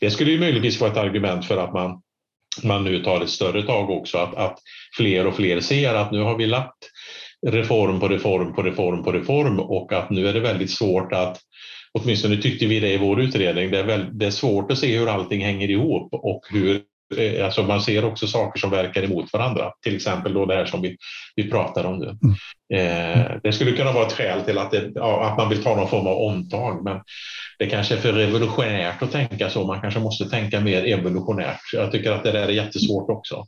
Det 0.00 0.10
skulle 0.10 0.30
ju 0.30 0.40
möjligtvis 0.40 0.80
vara 0.80 0.90
ett 0.90 0.96
argument 0.96 1.44
för 1.44 1.56
att 1.56 1.72
man, 1.72 2.02
man 2.62 2.84
nu 2.84 3.02
tar 3.02 3.20
ett 3.20 3.30
större 3.30 3.62
tag 3.62 3.90
också, 3.90 4.18
att, 4.18 4.34
att 4.34 4.58
fler 4.96 5.26
och 5.26 5.36
fler 5.36 5.60
ser 5.60 5.94
att 5.94 6.12
nu 6.12 6.20
har 6.20 6.38
vi 6.38 6.46
lagt 6.46 6.89
reform 7.46 8.00
på 8.00 8.08
reform 8.08 8.54
på 8.54 8.62
reform 8.62 9.04
på 9.04 9.12
reform 9.12 9.60
och 9.60 9.92
att 9.92 10.10
nu 10.10 10.28
är 10.28 10.32
det 10.32 10.40
väldigt 10.40 10.70
svårt 10.70 11.12
att, 11.12 11.40
åtminstone 11.92 12.36
tyckte 12.36 12.66
vi 12.66 12.80
det 12.80 12.92
i 12.92 12.98
vår 12.98 13.20
utredning, 13.20 13.70
det 13.70 13.78
är, 13.78 13.84
väl, 13.84 14.18
det 14.18 14.26
är 14.26 14.30
svårt 14.30 14.72
att 14.72 14.78
se 14.78 14.98
hur 14.98 15.08
allting 15.08 15.44
hänger 15.44 15.70
ihop 15.70 16.08
och 16.12 16.40
hur 16.50 16.82
eh, 17.16 17.44
Alltså 17.44 17.62
man 17.62 17.80
ser 17.80 18.04
också 18.04 18.26
saker 18.26 18.60
som 18.60 18.70
verkar 18.70 19.02
emot 19.02 19.32
varandra, 19.32 19.72
till 19.82 19.96
exempel 19.96 20.34
då 20.34 20.46
det 20.46 20.54
här 20.54 20.66
som 20.66 20.82
vi, 20.82 20.96
vi 21.36 21.50
pratar 21.50 21.84
om 21.84 21.98
nu. 21.98 22.06
Mm. 22.06 22.36
Eh, 22.74 23.20
det 23.42 23.52
skulle 23.52 23.72
kunna 23.72 23.92
vara 23.92 24.06
ett 24.06 24.12
skäl 24.12 24.40
till 24.40 24.58
att, 24.58 24.70
det, 24.70 25.02
att 25.02 25.36
man 25.36 25.48
vill 25.48 25.62
ta 25.62 25.76
någon 25.76 25.88
form 25.88 26.06
av 26.06 26.16
omtag, 26.16 26.84
men 26.84 27.00
det 27.58 27.66
kanske 27.66 27.94
är 27.94 27.98
för 27.98 28.12
revolutionärt 28.12 29.02
att 29.02 29.12
tänka 29.12 29.50
så. 29.50 29.66
Man 29.66 29.80
kanske 29.80 30.00
måste 30.00 30.24
tänka 30.24 30.60
mer 30.60 30.84
evolutionärt. 30.84 31.60
Jag 31.72 31.92
tycker 31.92 32.12
att 32.12 32.24
det 32.24 32.32
där 32.32 32.48
är 32.48 32.52
jättesvårt 32.52 33.10
också. 33.10 33.44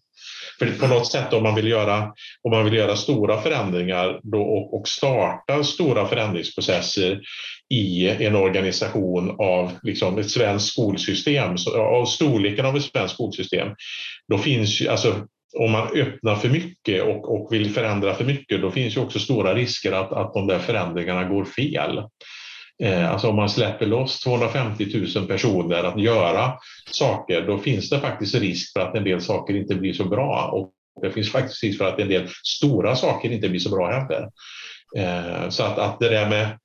För 0.59 0.67
på 0.67 0.87
något 0.87 1.13
sätt 1.13 1.33
om 1.33 1.43
man 1.43 1.55
vill 1.55 1.69
göra, 1.69 2.13
om 2.43 2.51
man 2.51 2.65
vill 2.65 2.75
göra 2.75 2.97
stora 2.97 3.41
förändringar 3.41 4.21
då, 4.23 4.43
och, 4.43 4.81
och 4.81 4.89
starta 4.89 5.65
stora 5.65 6.07
förändringsprocesser 6.07 7.21
i 7.75 8.09
en 8.09 8.37
organisation 8.37 9.37
av 9.39 9.73
liksom 9.83 10.19
ett 10.19 10.31
svenskt 10.31 10.73
skolsystem, 10.73 11.57
av 11.77 12.05
storleken 12.05 12.67
av 12.67 12.77
ett 12.77 12.85
svenskt 12.85 13.15
skolsystem, 13.15 13.69
då 14.29 14.39
finns 14.39 14.81
ju, 14.81 14.89
alltså 14.89 15.27
om 15.59 15.71
man 15.71 15.89
öppnar 15.95 16.37
för 16.37 16.49
mycket 16.49 17.03
och, 17.03 17.35
och 17.35 17.53
vill 17.53 17.75
förändra 17.75 18.15
för 18.15 18.25
mycket, 18.25 18.61
då 18.61 18.71
finns 18.71 18.97
ju 18.97 19.01
också 19.01 19.19
stora 19.19 19.55
risker 19.55 19.93
att, 19.93 20.13
att 20.13 20.35
de 20.35 20.47
där 20.47 20.59
förändringarna 20.59 21.25
går 21.25 21.45
fel. 21.45 22.03
Eh, 22.83 23.13
alltså 23.13 23.29
om 23.29 23.37
man 23.37 23.49
släpper 23.49 23.87
loss 23.87 24.21
250 24.21 25.07
000 25.17 25.27
personer 25.27 25.85
att 25.85 26.01
göra 26.01 26.53
saker, 26.91 27.47
då 27.47 27.59
finns 27.59 27.91
det 27.91 28.01
faktiskt 28.01 28.35
risk 28.35 28.73
för 28.73 28.81
att 28.81 28.97
en 28.97 29.05
del 29.05 29.21
saker 29.21 29.55
inte 29.55 29.75
blir 29.75 29.93
så 29.93 30.05
bra. 30.05 30.51
Och 30.53 30.73
det 31.03 31.11
finns 31.11 31.33
faktiskt 31.33 31.63
risk 31.63 31.79
för 31.79 31.89
att 31.89 32.01
en 32.01 32.09
del 32.09 32.29
stora 32.45 32.97
saker 32.97 33.33
inte 33.33 33.49
blir 33.49 33.61
så 33.61 33.71
bra 33.71 33.91
heller. 33.91 34.29
Eh, 34.97 35.49
så 35.49 35.63
att, 35.63 35.79
att 35.79 36.01
det 36.01 36.09
där 36.09 36.29
med 36.29 36.59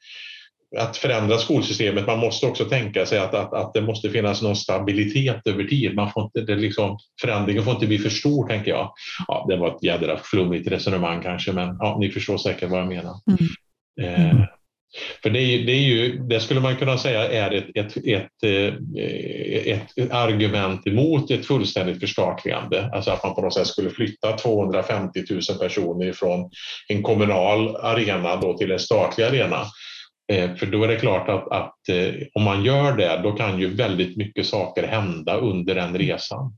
att 0.78 0.98
förändra 0.98 1.38
skolsystemet, 1.38 2.08
man 2.08 2.20
måste 2.20 2.46
också 2.46 2.66
tänka 2.66 3.06
sig 3.06 3.20
att, 3.20 3.34
att, 3.34 3.54
att 3.54 3.74
det 3.74 3.82
måste 3.82 4.10
finnas 4.10 4.42
någon 4.42 4.56
stabilitet 4.56 5.48
över 5.48 5.64
tid. 5.64 5.96
Man 5.96 6.12
får 6.12 6.24
inte, 6.24 6.42
det 6.42 6.56
liksom, 6.56 6.98
förändringen 7.22 7.64
får 7.64 7.74
inte 7.74 7.88
bli 7.88 7.98
för 7.98 8.10
stor, 8.10 8.48
tänker 8.48 8.72
jag. 8.72 8.92
Ja, 9.28 9.46
det 9.50 9.58
var 9.58 9.68
ett 9.68 9.84
jädra 9.84 10.18
flummigt 10.18 10.72
resonemang 10.72 11.22
kanske, 11.24 11.52
men 11.52 11.78
ja, 11.80 11.98
ni 12.00 12.12
förstår 12.12 12.38
säkert 12.38 12.70
vad 12.70 12.80
jag 12.80 12.88
menar. 12.88 13.16
Mm. 13.30 14.30
Eh, 14.30 14.48
för 15.24 15.30
det, 15.30 15.40
är, 15.40 15.66
det, 15.66 15.72
är 15.72 15.84
ju, 15.84 16.18
det 16.18 16.40
skulle 16.40 16.60
man 16.60 16.76
kunna 16.76 16.98
säga 16.98 17.32
är 17.32 17.52
ett, 17.52 17.70
ett, 17.76 17.98
ett, 17.98 18.44
eh, 18.44 19.74
ett, 19.74 20.12
argument 20.12 20.88
emot 20.88 21.32
ett 21.32 21.46
fullständigt 21.46 22.00
förstatligande. 22.00 22.90
Alltså 22.94 23.12
att 23.12 23.24
man 23.24 23.36
på 23.36 23.42
något 23.42 23.54
sätt 23.54 23.68
skulle 23.68 23.90
flytta 23.90 24.38
250 24.38 25.24
000 25.30 25.42
personer 25.60 26.14
från 26.14 26.50
en 26.88 27.04
kommunal 27.04 27.76
arena 27.76 28.36
då 28.36 28.58
till 28.58 28.72
en 28.72 28.80
statlig 28.80 29.24
arena. 29.26 29.66
Eh, 30.28 30.56
för 30.56 30.66
då 30.66 30.84
är 30.84 30.88
det 30.88 30.96
klart 30.96 31.30
att, 31.30 31.52
att 31.52 31.90
eh, 31.90 32.14
om 32.34 32.44
man 32.44 32.64
gör 32.64 32.98
det, 32.98 33.20
då 33.24 33.32
kan 33.32 33.60
ju 33.60 33.74
väldigt 33.74 34.18
mycket 34.18 34.46
saker 34.46 34.88
hända 34.88 35.38
under 35.38 35.76
den 35.76 35.98
resan. 35.98 36.54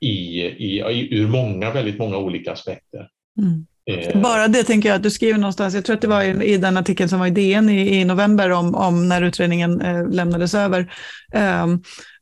I, 0.00 0.40
i, 0.40 1.08
ur 1.10 1.28
många, 1.28 1.70
väldigt 1.70 1.98
många 1.98 2.16
olika 2.16 2.52
aspekter. 2.52 3.08
Mm. 3.38 3.66
Eh, 3.90 4.20
Bara 4.20 4.48
det 4.48 4.64
tänker 4.64 4.88
jag 4.88 4.96
att 4.96 5.02
du 5.02 5.10
skriver 5.10 5.38
någonstans, 5.38 5.74
jag 5.74 5.84
tror 5.84 5.96
att 5.96 6.02
det 6.02 6.08
var 6.08 6.22
i, 6.22 6.52
i 6.52 6.56
den 6.56 6.76
artikeln 6.76 7.08
som 7.08 7.18
var 7.18 7.26
i 7.26 7.30
DN 7.30 7.70
i, 7.70 8.00
i 8.00 8.04
november 8.04 8.50
om, 8.50 8.74
om 8.74 9.08
när 9.08 9.22
utredningen 9.22 9.80
eh, 9.80 10.08
lämnades 10.08 10.54
över, 10.54 10.92
eh, 11.32 11.66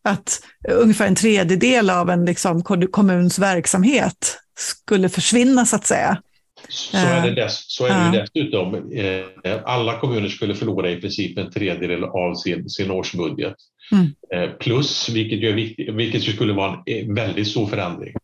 att 0.03 0.41
ungefär 0.69 1.07
en 1.07 1.15
tredjedel 1.15 1.91
av 1.91 2.11
en 2.11 2.25
liksom, 2.25 2.63
kommuns 2.63 3.39
verksamhet 3.39 4.39
skulle 4.59 5.09
försvinna 5.09 5.67
så 5.67 5.77
att 5.77 5.87
säga. 5.87 6.23
Så 6.69 6.97
är 6.97 7.23
det, 7.23 7.35
dess, 7.35 7.65
så 7.69 7.87
är 7.87 8.13
det 8.13 8.21
dessutom. 8.21 8.93
Eh, 8.95 9.61
alla 9.65 9.99
kommuner 9.99 10.29
skulle 10.29 10.55
förlora 10.55 10.91
i 10.91 11.01
princip 11.01 11.39
en 11.39 11.51
tredjedel 11.51 12.05
av 12.05 12.35
sin, 12.35 12.69
sin 12.69 12.91
årsbudget. 12.91 13.55
Mm. 13.93 14.07
Eh, 14.35 14.51
plus, 14.57 15.09
vilket, 15.09 15.41
gör, 15.41 15.93
vilket 15.93 16.23
skulle 16.23 16.53
vara 16.53 16.83
en 16.87 17.15
väldigt 17.15 17.49
stor 17.49 17.67
förändring. 17.67 18.15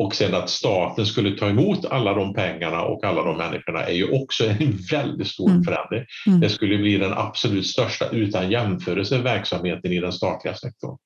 Och 0.00 0.14
sen 0.14 0.34
att 0.34 0.50
staten 0.50 1.06
skulle 1.06 1.38
ta 1.38 1.48
emot 1.48 1.84
alla 1.84 2.14
de 2.14 2.34
pengarna 2.34 2.82
och 2.82 3.04
alla 3.04 3.22
de 3.22 3.36
människorna 3.36 3.80
är 3.84 3.92
ju 3.92 4.22
också 4.22 4.44
en 4.44 4.78
väldigt 4.90 5.28
stor 5.28 5.50
mm. 5.50 5.64
förändring. 5.64 6.04
Mm. 6.26 6.40
Det 6.40 6.48
skulle 6.48 6.78
bli 6.78 6.98
den 6.98 7.12
absolut 7.12 7.66
största 7.66 8.08
utan 8.10 8.50
jämförelse 8.50 9.18
verksamheten 9.18 9.92
i 9.92 10.00
den 10.00 10.12
statliga 10.12 10.54
sektorn. 10.54 10.96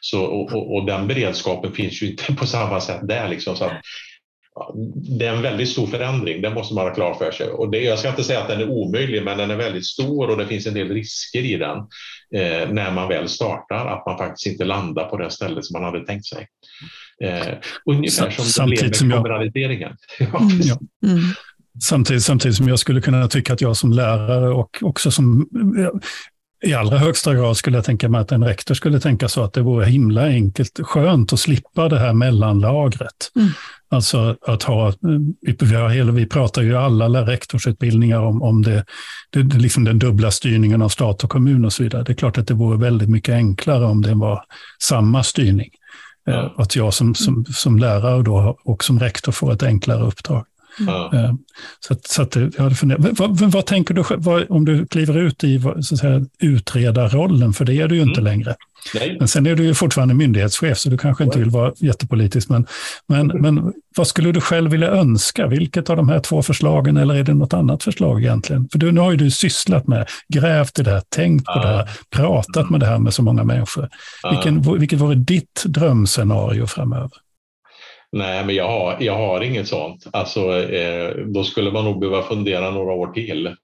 Så, 0.00 0.24
och, 0.24 0.52
och, 0.52 0.74
och 0.74 0.86
den 0.86 1.06
beredskapen 1.06 1.72
finns 1.72 2.02
ju 2.02 2.10
inte 2.10 2.34
på 2.38 2.46
samma 2.46 2.80
sätt 2.80 3.00
där. 3.02 3.28
Liksom, 3.28 3.56
så 3.56 3.64
att, 3.64 3.72
det 5.18 5.26
är 5.26 5.36
en 5.36 5.42
väldigt 5.42 5.68
stor 5.68 5.86
förändring, 5.86 6.42
det 6.42 6.50
måste 6.50 6.74
man 6.74 6.86
ha 6.86 6.94
klart 6.94 7.18
för 7.18 7.30
sig. 7.30 7.50
Och 7.50 7.70
det, 7.70 7.78
jag 7.78 7.98
ska 7.98 8.08
inte 8.08 8.24
säga 8.24 8.40
att 8.40 8.48
den 8.48 8.60
är 8.60 8.68
omöjlig, 8.68 9.24
men 9.24 9.38
den 9.38 9.50
är 9.50 9.56
väldigt 9.56 9.86
stor 9.86 10.30
och 10.30 10.36
det 10.36 10.46
finns 10.46 10.66
en 10.66 10.74
del 10.74 10.88
risker 10.88 11.40
i 11.40 11.56
den 11.56 11.78
eh, 12.34 12.70
när 12.70 12.92
man 12.92 13.08
väl 13.08 13.28
startar, 13.28 13.86
att 13.86 14.06
man 14.06 14.18
faktiskt 14.18 14.46
inte 14.46 14.64
landar 14.64 15.04
på 15.04 15.16
det 15.16 15.30
stället 15.30 15.64
som 15.64 15.80
man 15.80 15.84
hade 15.84 16.06
tänkt 16.06 16.26
sig. 16.26 16.46
Eh, 17.24 17.54
ungefär 17.84 18.30
som 18.30 18.70
det 18.70 18.76
blev 18.76 19.02
med 19.06 19.16
kommunaliseringen. 19.16 19.96
ja, 20.62 20.78
mm. 21.06 21.20
Samtidigt, 21.82 22.22
samtidigt 22.22 22.56
som 22.56 22.68
jag 22.68 22.78
skulle 22.78 23.00
kunna 23.00 23.28
tycka 23.28 23.52
att 23.52 23.60
jag 23.60 23.76
som 23.76 23.92
lärare 23.92 24.48
och 24.48 24.78
också 24.82 25.10
som 25.10 25.48
i 26.62 26.74
allra 26.74 26.98
högsta 26.98 27.34
grad 27.34 27.56
skulle 27.56 27.76
jag 27.76 27.84
tänka 27.84 28.08
mig 28.08 28.20
att 28.20 28.32
en 28.32 28.44
rektor 28.44 28.74
skulle 28.74 29.00
tänka 29.00 29.28
så 29.28 29.42
att 29.42 29.52
det 29.52 29.62
vore 29.62 29.86
himla 29.86 30.26
enkelt, 30.26 30.80
skönt 30.82 31.32
att 31.32 31.40
slippa 31.40 31.88
det 31.88 31.98
här 31.98 32.12
mellanlagret. 32.12 33.30
Mm. 33.36 33.48
Alltså 33.90 34.36
att 34.46 34.62
ha, 34.62 34.92
vi, 35.60 35.74
har, 35.74 36.12
vi 36.12 36.26
pratar 36.26 36.62
ju 36.62 36.76
alla 36.76 37.26
rektorsutbildningar 37.26 38.20
om, 38.20 38.42
om 38.42 38.62
det, 38.62 38.84
det, 39.30 39.42
liksom 39.42 39.84
den 39.84 39.98
dubbla 39.98 40.30
styrningen 40.30 40.82
av 40.82 40.88
stat 40.88 41.24
och 41.24 41.30
kommun 41.30 41.64
och 41.64 41.72
så 41.72 41.82
vidare. 41.82 42.02
Det 42.02 42.12
är 42.12 42.16
klart 42.16 42.38
att 42.38 42.46
det 42.46 42.54
vore 42.54 42.78
väldigt 42.78 43.08
mycket 43.08 43.32
enklare 43.32 43.84
om 43.84 44.02
det 44.02 44.14
var 44.14 44.44
samma 44.82 45.22
styrning. 45.22 45.70
Mm. 46.28 46.50
Att 46.56 46.76
jag 46.76 46.94
som, 46.94 47.14
som, 47.14 47.44
som 47.44 47.78
lärare 47.78 48.22
då, 48.22 48.58
och 48.64 48.84
som 48.84 49.00
rektor 49.00 49.32
får 49.32 49.52
ett 49.52 49.62
enklare 49.62 50.02
uppdrag. 50.02 50.44
Mm. 50.80 51.38
Så, 51.80 51.96
så 52.08 52.22
att 52.22 52.36
jag 52.36 52.58
hade 52.58 52.74
funderat. 52.74 53.18
Vad, 53.18 53.38
vad, 53.38 53.52
vad 53.52 53.66
tänker 53.66 53.94
du 53.94 54.04
vad, 54.16 54.50
om 54.50 54.64
du 54.64 54.86
kliver 54.86 55.18
ut 55.18 55.44
i 55.44 55.60
så 55.60 55.94
att 55.94 56.00
säga, 56.00 56.24
utredarrollen? 56.40 57.52
För 57.52 57.64
det 57.64 57.74
är 57.74 57.88
du 57.88 57.96
ju 57.96 58.02
inte 58.02 58.20
mm. 58.20 58.24
längre. 58.24 58.54
Nej. 58.94 59.16
Men 59.18 59.28
sen 59.28 59.46
är 59.46 59.56
du 59.56 59.64
ju 59.64 59.74
fortfarande 59.74 60.14
myndighetschef, 60.14 60.78
så 60.78 60.88
du 60.88 60.98
kanske 60.98 61.24
inte 61.24 61.38
vill 61.38 61.50
vara 61.50 61.72
jättepolitisk. 61.76 62.48
Men, 62.48 62.66
men, 63.06 63.26
men 63.26 63.72
vad 63.96 64.06
skulle 64.06 64.32
du 64.32 64.40
själv 64.40 64.70
vilja 64.70 64.88
önska? 64.88 65.46
Vilket 65.46 65.90
av 65.90 65.96
de 65.96 66.08
här 66.08 66.20
två 66.20 66.42
förslagen, 66.42 66.96
eller 66.96 67.14
är 67.14 67.22
det 67.22 67.34
något 67.34 67.54
annat 67.54 67.82
förslag 67.82 68.20
egentligen? 68.22 68.68
För 68.72 68.78
du, 68.78 68.92
nu 68.92 69.00
har 69.00 69.10
ju 69.10 69.16
du 69.16 69.30
sysslat 69.30 69.86
med, 69.86 70.06
grävt 70.28 70.78
i 70.78 70.82
det 70.82 70.90
här, 70.90 71.02
tänkt 71.08 71.44
på 71.44 71.58
det 71.58 71.68
här, 71.68 71.90
pratat 72.10 72.70
med 72.70 72.80
det 72.80 72.86
här 72.86 72.98
med 72.98 73.14
så 73.14 73.22
många 73.22 73.44
människor. 73.44 73.88
Vilken, 74.30 74.78
vilket 74.78 75.00
vore 75.00 75.14
ditt 75.14 75.64
drömscenario 75.64 76.66
framöver? 76.66 77.27
Nej, 78.12 78.44
men 78.44 78.54
jag 78.54 78.68
har, 78.68 78.96
jag 79.00 79.16
har 79.16 79.40
inget 79.40 79.68
sånt. 79.68 80.06
Alltså, 80.12 80.70
eh, 80.70 81.16
då 81.16 81.44
skulle 81.44 81.70
man 81.70 81.84
nog 81.84 82.00
behöva 82.00 82.22
fundera 82.22 82.70
några 82.70 82.92
år 82.92 83.12
till. 83.12 83.56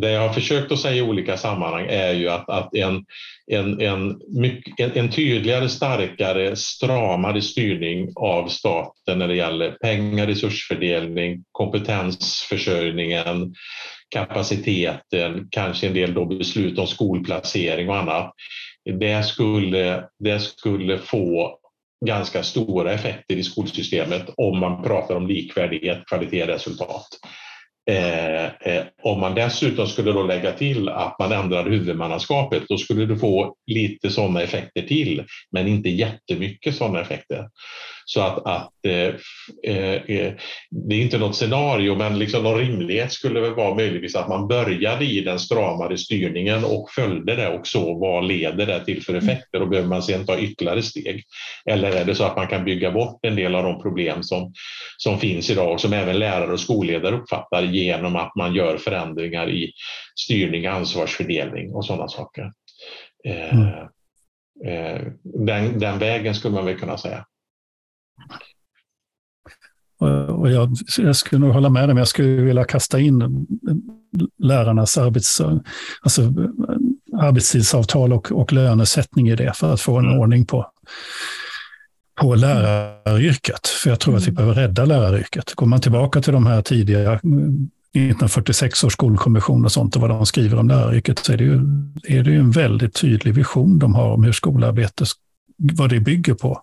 Det 0.00 0.10
jag 0.10 0.20
har 0.20 0.32
försökt 0.32 0.72
att 0.72 0.78
säga 0.78 0.96
i 0.96 1.02
olika 1.02 1.36
sammanhang 1.36 1.86
är 1.88 2.12
ju 2.12 2.28
att, 2.28 2.48
att 2.48 2.74
en, 2.74 3.04
en, 3.46 3.80
en, 3.80 4.20
mycket, 4.28 4.80
en, 4.80 5.04
en 5.04 5.10
tydligare, 5.10 5.68
starkare, 5.68 6.56
stramare 6.56 7.42
styrning 7.42 8.12
av 8.16 8.48
staten 8.48 9.18
när 9.18 9.28
det 9.28 9.36
gäller 9.36 9.70
pengar, 9.70 10.26
resursfördelning, 10.26 11.44
kompetensförsörjningen, 11.52 13.54
kapaciteten, 14.10 15.48
kanske 15.50 15.86
en 15.86 15.94
del 15.94 16.14
då 16.14 16.24
beslut 16.24 16.78
om 16.78 16.86
skolplacering 16.86 17.88
och 17.88 17.96
annat. 17.96 18.34
Det 18.98 19.26
skulle, 19.26 20.04
det 20.18 20.40
skulle 20.40 20.98
få 20.98 21.58
ganska 22.06 22.42
stora 22.42 22.92
effekter 22.92 23.36
i 23.36 23.42
skolsystemet 23.42 24.30
om 24.36 24.58
man 24.58 24.82
pratar 24.82 25.14
om 25.14 25.26
likvärdighet, 25.26 26.06
kvalitet, 26.06 26.46
resultat. 26.46 27.08
Eh, 27.90 28.44
eh, 28.44 28.84
om 29.02 29.20
man 29.20 29.34
dessutom 29.34 29.86
skulle 29.86 30.12
då 30.12 30.22
lägga 30.22 30.52
till 30.52 30.88
att 30.88 31.18
man 31.18 31.32
ändrar 31.32 31.70
huvudmannaskapet, 31.70 32.62
då 32.68 32.78
skulle 32.78 33.06
du 33.06 33.18
få 33.18 33.56
lite 33.66 34.10
sådana 34.10 34.42
effekter 34.42 34.82
till, 34.82 35.24
men 35.52 35.68
inte 35.68 35.88
jättemycket 35.88 36.76
sådana 36.76 37.00
effekter. 37.00 37.48
Så 38.12 38.20
att, 38.20 38.46
att 38.46 38.86
eh, 38.86 39.14
eh, 39.74 39.94
eh, 39.94 40.32
det 40.70 40.94
är 40.94 41.00
inte 41.02 41.18
något 41.18 41.36
scenario, 41.36 41.94
men 41.94 42.18
liksom 42.18 42.42
någon 42.42 42.58
rimlighet 42.58 43.12
skulle 43.12 43.40
väl 43.40 43.54
vara 43.54 43.74
möjligtvis 43.74 44.16
att 44.16 44.28
man 44.28 44.48
började 44.48 45.04
i 45.04 45.20
den 45.20 45.38
stramare 45.38 45.98
styrningen 45.98 46.64
och 46.64 46.90
följde 46.90 47.36
det 47.36 47.48
och 47.48 47.66
så 47.66 47.98
vad 47.98 48.24
leder 48.24 48.66
det 48.66 48.84
till 48.84 49.02
för 49.02 49.14
effekter 49.14 49.62
och 49.62 49.68
behöver 49.68 49.88
man 49.88 50.02
sedan 50.02 50.26
ta 50.26 50.38
ytterligare 50.38 50.82
steg? 50.82 51.24
Eller 51.70 51.90
är 51.90 52.04
det 52.04 52.14
så 52.14 52.24
att 52.24 52.36
man 52.36 52.46
kan 52.46 52.64
bygga 52.64 52.90
bort 52.90 53.18
en 53.22 53.36
del 53.36 53.54
av 53.54 53.64
de 53.64 53.82
problem 53.82 54.22
som, 54.22 54.52
som 54.96 55.18
finns 55.18 55.50
idag 55.50 55.72
och 55.72 55.80
som 55.80 55.92
även 55.92 56.18
lärare 56.18 56.52
och 56.52 56.60
skolledare 56.60 57.16
uppfattar 57.16 57.62
genom 57.62 58.16
att 58.16 58.36
man 58.36 58.54
gör 58.54 58.78
förändringar 58.78 59.50
i 59.50 59.72
styrning, 60.20 60.66
ansvarsfördelning 60.66 61.74
och 61.74 61.84
sådana 61.84 62.08
saker. 62.08 62.52
Mm. 63.24 63.88
Den, 65.22 65.78
den 65.78 65.98
vägen 65.98 66.34
skulle 66.34 66.54
man 66.54 66.66
väl 66.66 66.78
kunna 66.78 66.98
säga. 66.98 67.24
Och 70.28 70.50
jag, 70.50 70.76
jag 70.98 71.16
skulle 71.16 71.40
nog 71.40 71.54
hålla 71.54 71.68
med 71.68 71.82
dig, 71.82 71.88
men 71.88 71.96
jag 71.96 72.08
skulle 72.08 72.42
vilja 72.42 72.64
kasta 72.64 73.00
in 73.00 73.46
lärarnas 74.38 74.98
arbets, 74.98 75.40
alltså, 76.02 76.22
arbetstidsavtal 77.18 78.12
och, 78.12 78.32
och 78.32 78.52
lönesättning 78.52 79.28
i 79.28 79.36
det 79.36 79.52
för 79.56 79.72
att 79.72 79.80
få 79.80 79.98
en 79.98 80.04
mm. 80.04 80.18
ordning 80.18 80.46
på, 80.46 80.66
på 82.20 82.34
läraryrket. 82.34 83.66
För 83.66 83.90
jag 83.90 84.00
tror 84.00 84.16
att 84.16 84.22
vi 84.22 84.28
mm. 84.28 84.34
behöver 84.34 84.54
rädda 84.54 84.84
läraryrket. 84.84 85.54
Går 85.54 85.66
man 85.66 85.80
tillbaka 85.80 86.22
till 86.22 86.32
de 86.32 86.46
här 86.46 86.62
tidiga 86.62 87.12
1946 87.12 88.84
års 88.84 88.92
skolkommission 88.92 89.64
och 89.64 89.72
sånt 89.72 89.96
och 89.96 90.02
vad 90.02 90.10
de 90.10 90.26
skriver 90.26 90.58
om 90.58 90.68
läraryrket 90.68 91.18
så 91.18 91.32
är 91.32 91.36
det 91.36 91.44
ju, 91.44 91.54
är 92.04 92.22
det 92.22 92.30
ju 92.30 92.38
en 92.38 92.50
väldigt 92.50 92.94
tydlig 92.94 93.34
vision 93.34 93.78
de 93.78 93.94
har 93.94 94.12
om 94.12 94.24
hur 94.24 94.32
skolarbete 94.32 95.04
vad 95.62 95.90
det 95.90 96.00
bygger 96.00 96.34
på. 96.34 96.62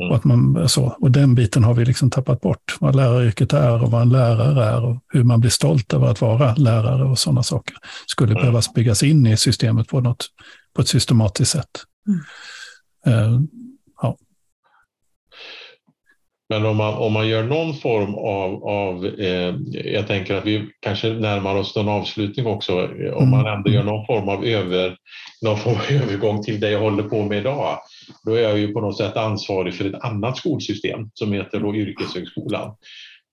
Mm. 0.00 0.10
Och, 0.10 0.16
att 0.16 0.24
man, 0.24 0.68
så, 0.68 0.96
och 1.00 1.10
den 1.10 1.34
biten 1.34 1.64
har 1.64 1.74
vi 1.74 1.84
liksom 1.84 2.10
tappat 2.10 2.40
bort. 2.40 2.76
Vad 2.80 2.96
läraryrket 2.96 3.52
är 3.52 3.82
och 3.82 3.90
vad 3.90 4.02
en 4.02 4.10
lärare 4.10 4.64
är 4.64 4.84
och 4.84 4.96
hur 5.08 5.24
man 5.24 5.40
blir 5.40 5.50
stolt 5.50 5.92
över 5.94 6.06
att 6.06 6.20
vara 6.20 6.54
lärare 6.54 7.04
och 7.04 7.18
sådana 7.18 7.42
saker. 7.42 7.76
Skulle 8.06 8.32
mm. 8.32 8.40
behövas 8.40 8.74
byggas 8.74 9.02
in 9.02 9.26
i 9.26 9.36
systemet 9.36 9.88
på, 9.88 10.00
något, 10.00 10.26
på 10.74 10.82
ett 10.82 10.88
systematiskt 10.88 11.50
sätt. 11.50 11.70
Mm. 12.08 12.20
Uh, 13.16 13.40
ja. 14.02 14.16
Men 16.48 16.66
om 16.66 16.76
man, 16.76 16.94
om 16.94 17.12
man 17.12 17.28
gör 17.28 17.44
någon 17.44 17.74
form 17.74 18.14
av, 18.14 18.64
av 18.64 19.06
eh, 19.06 19.54
jag 19.92 20.06
tänker 20.06 20.34
att 20.34 20.46
vi 20.46 20.68
kanske 20.80 21.08
närmar 21.08 21.54
oss 21.54 21.76
en 21.76 21.88
avslutning 21.88 22.46
också, 22.46 22.88
om 23.14 23.30
man 23.30 23.40
mm. 23.40 23.52
ändå 23.52 23.70
gör 23.70 23.82
någon 23.82 24.06
form 24.06 24.28
av 24.28 24.44
över, 24.44 24.96
någon 25.42 25.58
form 25.58 25.74
av 25.74 25.90
övergång 25.90 26.42
till 26.42 26.60
det 26.60 26.70
jag 26.70 26.80
håller 26.80 27.02
på 27.02 27.22
med 27.22 27.38
idag 27.38 27.78
då 28.24 28.34
är 28.34 28.42
jag 28.42 28.58
ju 28.58 28.72
på 28.72 28.80
något 28.80 28.96
sätt 28.96 29.16
ansvarig 29.16 29.74
för 29.74 29.84
ett 29.84 30.04
annat 30.04 30.36
skolsystem 30.36 31.10
som 31.14 31.32
heter 31.32 31.60
då 31.60 31.76
yrkeshögskolan. 31.76 32.76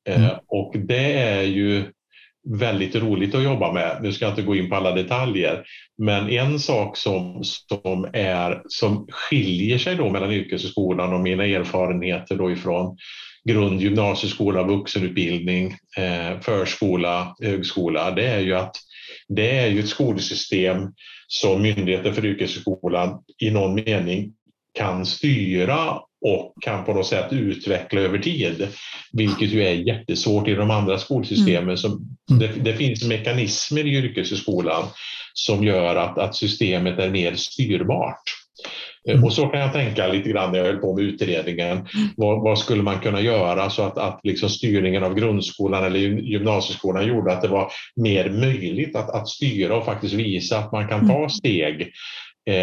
Eh, 0.09 0.25
mm. 0.25 0.38
och 0.47 0.75
det 0.78 1.13
är 1.13 1.43
ju 1.43 1.84
väldigt 2.49 2.95
roligt 2.95 3.36
att 3.36 3.43
jobba 3.43 3.73
med. 3.73 3.99
Nu 4.01 4.13
ska 4.13 4.25
jag 4.25 4.32
inte 4.32 4.41
gå 4.41 4.55
in 4.55 4.69
på 4.69 4.75
alla 4.75 4.91
detaljer, 4.91 5.63
men 5.97 6.30
en 6.30 6.59
sak 6.59 6.97
som, 6.97 7.43
som, 7.43 8.09
är, 8.13 8.61
som 8.67 9.07
skiljer 9.11 9.78
sig 9.78 9.95
då 9.95 10.09
mellan 10.09 10.32
yrkeshögskolan 10.32 11.13
och 11.13 11.19
mina 11.19 11.45
erfarenheter 11.45 12.36
då 12.36 12.51
ifrån 12.51 12.97
grund, 13.49 13.82
gymnasieskola, 13.82 14.63
vuxenutbildning, 14.63 15.75
eh, 15.97 16.39
förskola, 16.41 17.36
högskola, 17.41 18.11
det 18.11 18.25
är 18.25 18.39
ju 18.39 18.53
att 18.53 18.75
det 19.28 19.57
är 19.57 19.67
ju 19.67 19.80
ett 19.80 19.89
skolsystem 19.89 20.78
som 21.28 21.61
Myndigheten 21.61 22.13
för 22.13 22.25
yrkeshögskolan 22.25 23.23
i 23.38 23.51
någon 23.51 23.75
mening 23.75 24.34
kan 24.78 25.05
styra 25.05 25.99
och 26.25 26.53
kan 26.61 26.86
på 26.86 26.93
något 26.93 27.07
sätt 27.07 27.34
utveckla 27.34 28.01
över 28.01 28.19
tid, 28.19 28.67
vilket 29.13 29.49
ju 29.49 29.63
är 29.63 29.73
jättesvårt 29.73 30.47
i 30.47 30.53
de 30.53 30.71
andra 30.71 30.97
skolsystemen. 30.97 31.63
Mm. 31.63 31.78
Som, 31.78 32.17
mm. 32.30 32.39
det, 32.39 32.71
det, 32.71 32.73
finns 32.73 33.03
mekanismer 33.03 33.88
i 33.88 33.97
yrkeshögskolan 33.97 34.86
som 35.34 35.63
gör 35.63 35.95
att, 35.95 36.17
att 36.17 36.36
systemet 36.36 36.99
är 36.99 37.09
mer 37.09 37.36
styrbart. 37.36 38.23
Mm. 39.09 39.23
Och 39.23 39.34
så 39.34 39.47
kan 39.47 39.59
jag 39.59 39.73
tänka 39.73 40.07
lite 40.07 40.30
grann 40.30 40.51
när 40.51 40.59
jag 40.59 40.65
höll 40.65 40.78
på 40.78 40.95
med 40.95 41.03
utredningen. 41.03 41.71
Mm. 41.71 41.88
Vad, 42.17 42.41
vad, 42.41 42.59
skulle 42.59 42.84
man 42.84 42.99
kunna 42.99 43.21
göra 43.21 43.69
så 43.69 43.84
att, 43.84 43.97
att 43.97 44.19
liksom 44.23 44.49
styrningen 44.49 45.03
av 45.03 45.13
grundskolan 45.13 45.84
eller 45.84 45.99
gymnasieskolan 45.99 47.07
gjorde 47.07 47.34
att 47.34 47.41
det 47.41 47.47
var 47.47 47.71
mer 47.95 48.30
möjligt 48.30 48.95
att, 48.95 49.09
att 49.09 49.28
styra 49.28 49.75
och 49.75 49.86
faktiskt 49.86 50.13
visa 50.13 50.57
att 50.57 50.71
man 50.71 50.88
kan 50.88 51.07
ta 51.07 51.17
mm. 51.17 51.30
steg 51.30 51.91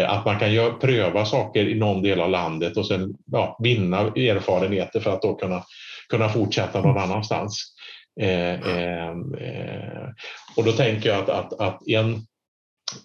att 0.07 0.25
man 0.25 0.39
kan 0.39 0.53
göra, 0.53 0.73
pröva 0.73 1.25
saker 1.25 1.67
i 1.67 1.75
någon 1.75 2.01
del 2.01 2.19
av 2.19 2.29
landet 2.29 2.77
och 2.77 2.87
sen 2.87 3.15
ja, 3.31 3.57
vinna 3.63 3.99
erfarenheter 3.99 4.99
för 4.99 5.13
att 5.13 5.21
då 5.21 5.35
kunna, 5.35 5.63
kunna 6.09 6.29
fortsätta 6.29 6.81
någon 6.81 6.97
annanstans. 6.97 7.75
Eh, 8.21 8.53
eh, 8.53 9.09
eh, 9.39 10.09
och 10.57 10.63
då 10.63 10.71
tänker 10.71 11.09
jag 11.09 11.19
att, 11.19 11.29
att, 11.29 11.59
att 11.59 11.87
en, 11.87 12.21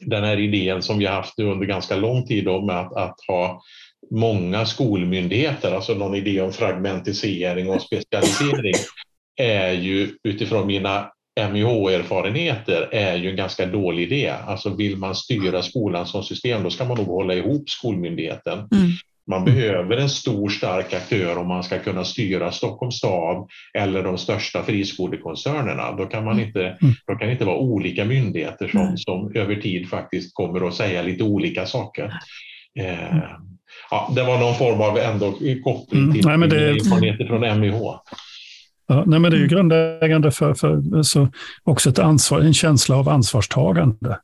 den 0.00 0.24
här 0.24 0.38
idén 0.38 0.82
som 0.82 0.98
vi 0.98 1.06
har 1.06 1.14
haft 1.14 1.38
nu 1.38 1.44
under 1.44 1.66
ganska 1.66 1.96
lång 1.96 2.26
tid 2.26 2.44
då 2.44 2.62
med 2.62 2.80
att, 2.80 2.96
att 2.96 3.16
ha 3.28 3.62
många 4.10 4.66
skolmyndigheter, 4.66 5.74
alltså 5.74 5.94
någon 5.94 6.14
idé 6.14 6.40
om 6.40 6.52
fragmentisering 6.52 7.70
och 7.70 7.82
specialisering, 7.82 8.74
är 9.36 9.72
ju 9.72 10.10
utifrån 10.22 10.66
mina 10.66 11.12
MIH-erfarenheter 11.48 12.88
är 12.92 13.16
ju 13.16 13.30
en 13.30 13.36
ganska 13.36 13.66
dålig 13.66 14.12
idé. 14.12 14.34
Alltså 14.46 14.74
vill 14.74 14.96
man 14.96 15.14
styra 15.14 15.62
skolan 15.62 16.06
som 16.06 16.22
system, 16.22 16.62
då 16.62 16.70
ska 16.70 16.84
man 16.84 16.96
nog 16.96 17.06
hålla 17.06 17.34
ihop 17.34 17.70
skolmyndigheten. 17.70 18.58
Mm. 18.58 18.90
Man 19.30 19.44
behöver 19.44 19.96
en 19.96 20.08
stor 20.08 20.48
stark 20.48 20.92
aktör 20.92 21.38
om 21.38 21.48
man 21.48 21.62
ska 21.62 21.78
kunna 21.78 22.04
styra 22.04 22.52
Stockholms 22.52 22.96
stad 22.96 23.48
eller 23.78 24.02
de 24.02 24.18
största 24.18 24.62
friskolekoncernerna. 24.62 25.92
Då 25.92 26.06
kan, 26.06 26.24
man 26.24 26.32
mm. 26.32 26.46
inte, 26.46 26.60
mm. 26.60 26.94
då 27.06 27.14
kan 27.14 27.26
det 27.26 27.32
inte 27.32 27.44
vara 27.44 27.56
olika 27.56 28.04
myndigheter 28.04 28.68
som, 28.68 28.80
mm. 28.80 28.96
som 28.96 29.32
över 29.34 29.56
tid 29.56 29.88
faktiskt 29.88 30.34
kommer 30.34 30.68
att 30.68 30.74
säga 30.74 31.02
lite 31.02 31.24
olika 31.24 31.66
saker. 31.66 32.12
Eh, 32.78 33.22
ja, 33.90 34.12
det 34.14 34.22
var 34.22 34.38
någon 34.38 34.54
form 34.54 34.80
av 34.80 34.98
ändå 34.98 35.32
koppling 35.64 36.12
till 36.12 36.28
mm. 36.28 36.40
Nej, 36.40 36.48
det... 36.48 36.70
erfarenheter 36.70 37.26
från 37.26 37.60
MIH. 37.60 37.80
Ja, 38.90 39.04
nej, 39.06 39.18
men 39.18 39.30
det 39.30 39.36
är 39.36 39.38
ju 39.38 39.44
mm. 39.44 39.48
grundläggande 39.48 40.30
för, 40.30 40.54
för 40.54 41.02
så 41.02 41.28
också 41.62 41.90
ett 41.90 41.98
ansvar, 41.98 42.40
en 42.40 42.54
känsla 42.54 42.96
av 42.96 43.08
ansvarstagande. 43.08 44.18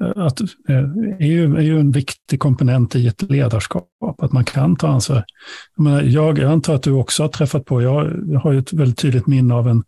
Eh, 0.00 0.22
att, 0.26 0.40
eh, 0.40 0.76
är, 1.18 1.26
ju, 1.26 1.56
är 1.56 1.60
ju 1.60 1.80
en 1.80 1.92
viktig 1.92 2.40
komponent 2.40 2.96
i 2.96 3.06
ett 3.06 3.22
ledarskap, 3.22 3.88
att 4.22 4.32
man 4.32 4.44
kan 4.44 4.76
ta 4.76 4.88
ansvar. 4.88 5.24
Jag, 5.76 5.84
menar, 5.84 6.02
jag, 6.02 6.40
antar 6.40 6.74
att 6.74 6.82
du 6.82 6.92
också 6.92 7.22
har 7.22 7.28
träffat 7.28 7.64
på, 7.64 7.82
jag, 7.82 8.12
jag 8.26 8.40
har 8.40 8.52
ju 8.52 8.58
ett 8.58 8.72
väldigt 8.72 8.98
tydligt 8.98 9.26
minne 9.26 9.54
av 9.54 9.68
en 9.68 9.84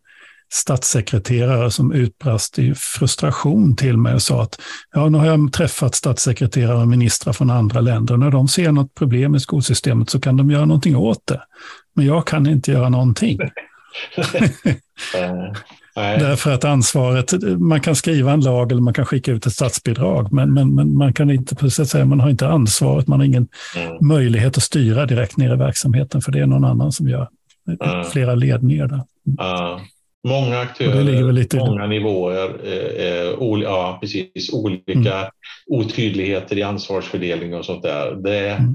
statssekreterare 0.53 1.71
som 1.71 1.93
utbrast 1.93 2.59
i 2.59 2.75
frustration 2.75 3.77
till 3.77 3.97
mig 3.97 4.15
och 4.15 4.23
sa 4.23 4.43
att 4.43 4.61
ja, 4.93 5.09
nu 5.09 5.19
har 5.19 5.27
jag 5.27 5.53
träffat 5.53 5.95
statssekreterare 5.95 6.81
och 6.81 6.89
ministrar 6.89 7.33
från 7.33 7.51
andra 7.51 7.81
länder. 7.81 8.17
När 8.17 8.31
de 8.31 8.49
ser 8.49 8.73
något 8.73 8.95
problem 8.95 9.35
i 9.35 9.41
skolsystemet 9.41 10.11
så 10.11 10.21
kan 10.21 10.37
de 10.37 10.51
göra 10.51 10.65
någonting 10.65 10.97
åt 10.97 11.27
det. 11.27 11.41
Men 11.95 12.07
jag 12.07 12.27
kan 12.27 12.47
inte 12.47 12.73
göra 12.73 12.89
någonting. 12.89 13.39
Därför 15.95 16.53
att 16.53 16.65
ansvaret, 16.65 17.33
man 17.59 17.81
kan 17.81 17.97
skriva 17.97 18.33
en 18.33 18.41
lag 18.41 18.73
eller 18.73 18.83
man 18.83 18.95
kan 18.95 19.07
skicka 19.07 19.33
ut 19.33 19.47
ett 19.47 19.53
statsbidrag, 19.53 20.33
men, 20.33 20.55
men, 20.55 20.75
men 20.75 20.97
man 20.97 21.13
kan 21.13 21.31
inte, 21.31 21.71
sätt 21.71 21.89
säga, 21.89 22.05
man 22.05 22.21
har 22.21 22.31
inte 22.31 22.49
ansvaret, 22.49 23.07
man 23.07 23.21
har 23.21 23.27
ingen 23.27 23.49
mm. 23.77 23.97
möjlighet 24.01 24.57
att 24.57 24.63
styra 24.63 25.07
direkt 25.07 25.37
ner 25.37 25.55
i 25.55 25.57
verksamheten, 25.57 26.21
för 26.21 26.33
det 26.33 26.39
är 26.39 26.47
någon 26.47 26.65
annan 26.65 26.93
som 26.93 27.09
gör 27.09 27.29
mm. 27.83 28.05
flera 28.05 28.35
ledningar 28.35 28.87
där. 28.87 29.03
Mm. 29.27 29.81
Många 30.29 30.61
aktörer, 30.61 31.33
lite... 31.33 31.57
många 31.57 31.87
nivåer, 31.87 32.51
eh, 32.65 33.07
eh, 33.07 33.39
ol, 33.39 33.63
ja, 33.63 33.99
precis, 34.01 34.53
olika 34.53 35.17
mm. 35.17 35.31
otydligheter 35.71 36.59
i 36.59 36.63
ansvarsfördelning 36.63 37.55
och 37.55 37.65
sånt 37.65 37.83
där. 37.83 38.15
Det, 38.15 38.51
mm. 38.51 38.75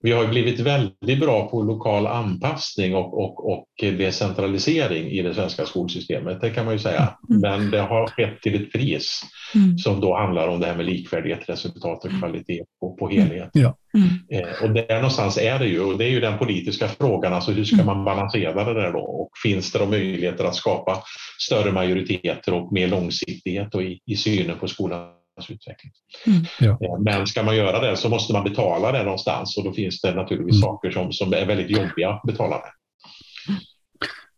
Vi 0.00 0.12
har 0.12 0.26
blivit 0.26 0.60
väldigt 0.60 1.20
bra 1.20 1.48
på 1.48 1.62
lokal 1.62 2.06
anpassning 2.06 2.94
och, 2.94 3.18
och, 3.18 3.52
och 3.52 3.66
decentralisering 3.80 5.06
i 5.10 5.22
det 5.22 5.34
svenska 5.34 5.66
skolsystemet, 5.66 6.40
det 6.40 6.50
kan 6.50 6.64
man 6.64 6.74
ju 6.74 6.78
säga. 6.78 7.16
Mm. 7.30 7.40
Men 7.40 7.70
det 7.70 7.80
har 7.80 8.06
skett 8.06 8.42
till 8.42 8.62
ett 8.62 8.72
pris 8.72 9.22
mm. 9.54 9.78
som 9.78 10.00
då 10.00 10.16
handlar 10.16 10.48
om 10.48 10.60
det 10.60 10.66
här 10.66 10.76
med 10.76 10.86
likvärdighet, 10.86 11.48
resultat 11.48 12.04
och 12.04 12.10
kvalitet 12.18 12.62
på, 12.80 12.96
på 12.96 13.08
helhet. 13.08 13.50
Ja. 13.52 13.74
Mm. 13.94 14.08
Eh, 14.44 14.64
och 14.64 14.70
där 14.70 14.94
någonstans 14.94 15.38
är 15.38 15.58
det 15.58 15.66
ju, 15.66 15.80
och 15.80 15.98
det 15.98 16.04
är 16.04 16.10
ju 16.10 16.20
den 16.20 16.38
politiska 16.38 16.88
frågan, 16.88 17.32
alltså 17.32 17.52
hur 17.52 17.64
ska 17.64 17.74
mm. 17.74 17.86
man 17.86 18.04
balansera 18.04 18.64
det 18.64 18.80
där 18.80 18.92
då? 18.92 19.00
Och 19.00 19.30
finns 19.42 19.72
det 19.72 19.78
då 19.78 19.86
möjligheter 19.86 20.44
att 20.44 20.54
skapa 20.54 21.02
större 21.38 21.72
majoriteter 21.72 22.54
och 22.54 22.72
mer 22.72 22.88
långsiktighet 22.88 23.74
i, 23.74 24.00
i 24.06 24.16
synen 24.16 24.58
på 24.58 24.68
skolan 24.68 25.17
utveckling. 25.50 25.92
Mm. 26.26 26.44
Ja. 26.60 26.70
Eh, 26.70 27.00
men 27.00 27.26
ska 27.26 27.42
man 27.42 27.56
göra 27.56 27.90
det 27.90 27.96
så 27.96 28.08
måste 28.08 28.32
man 28.32 28.44
betala 28.44 28.92
det 28.92 29.02
någonstans 29.02 29.56
och 29.56 29.64
då 29.64 29.72
finns 29.72 30.00
det 30.00 30.14
naturligtvis 30.14 30.56
mm. 30.56 30.62
saker 30.62 30.90
som, 30.90 31.12
som 31.12 31.32
är 31.32 31.46
väldigt 31.46 31.70
jobbiga 31.70 32.10
att 32.10 32.22
betala 32.22 32.56
med. 32.56 32.70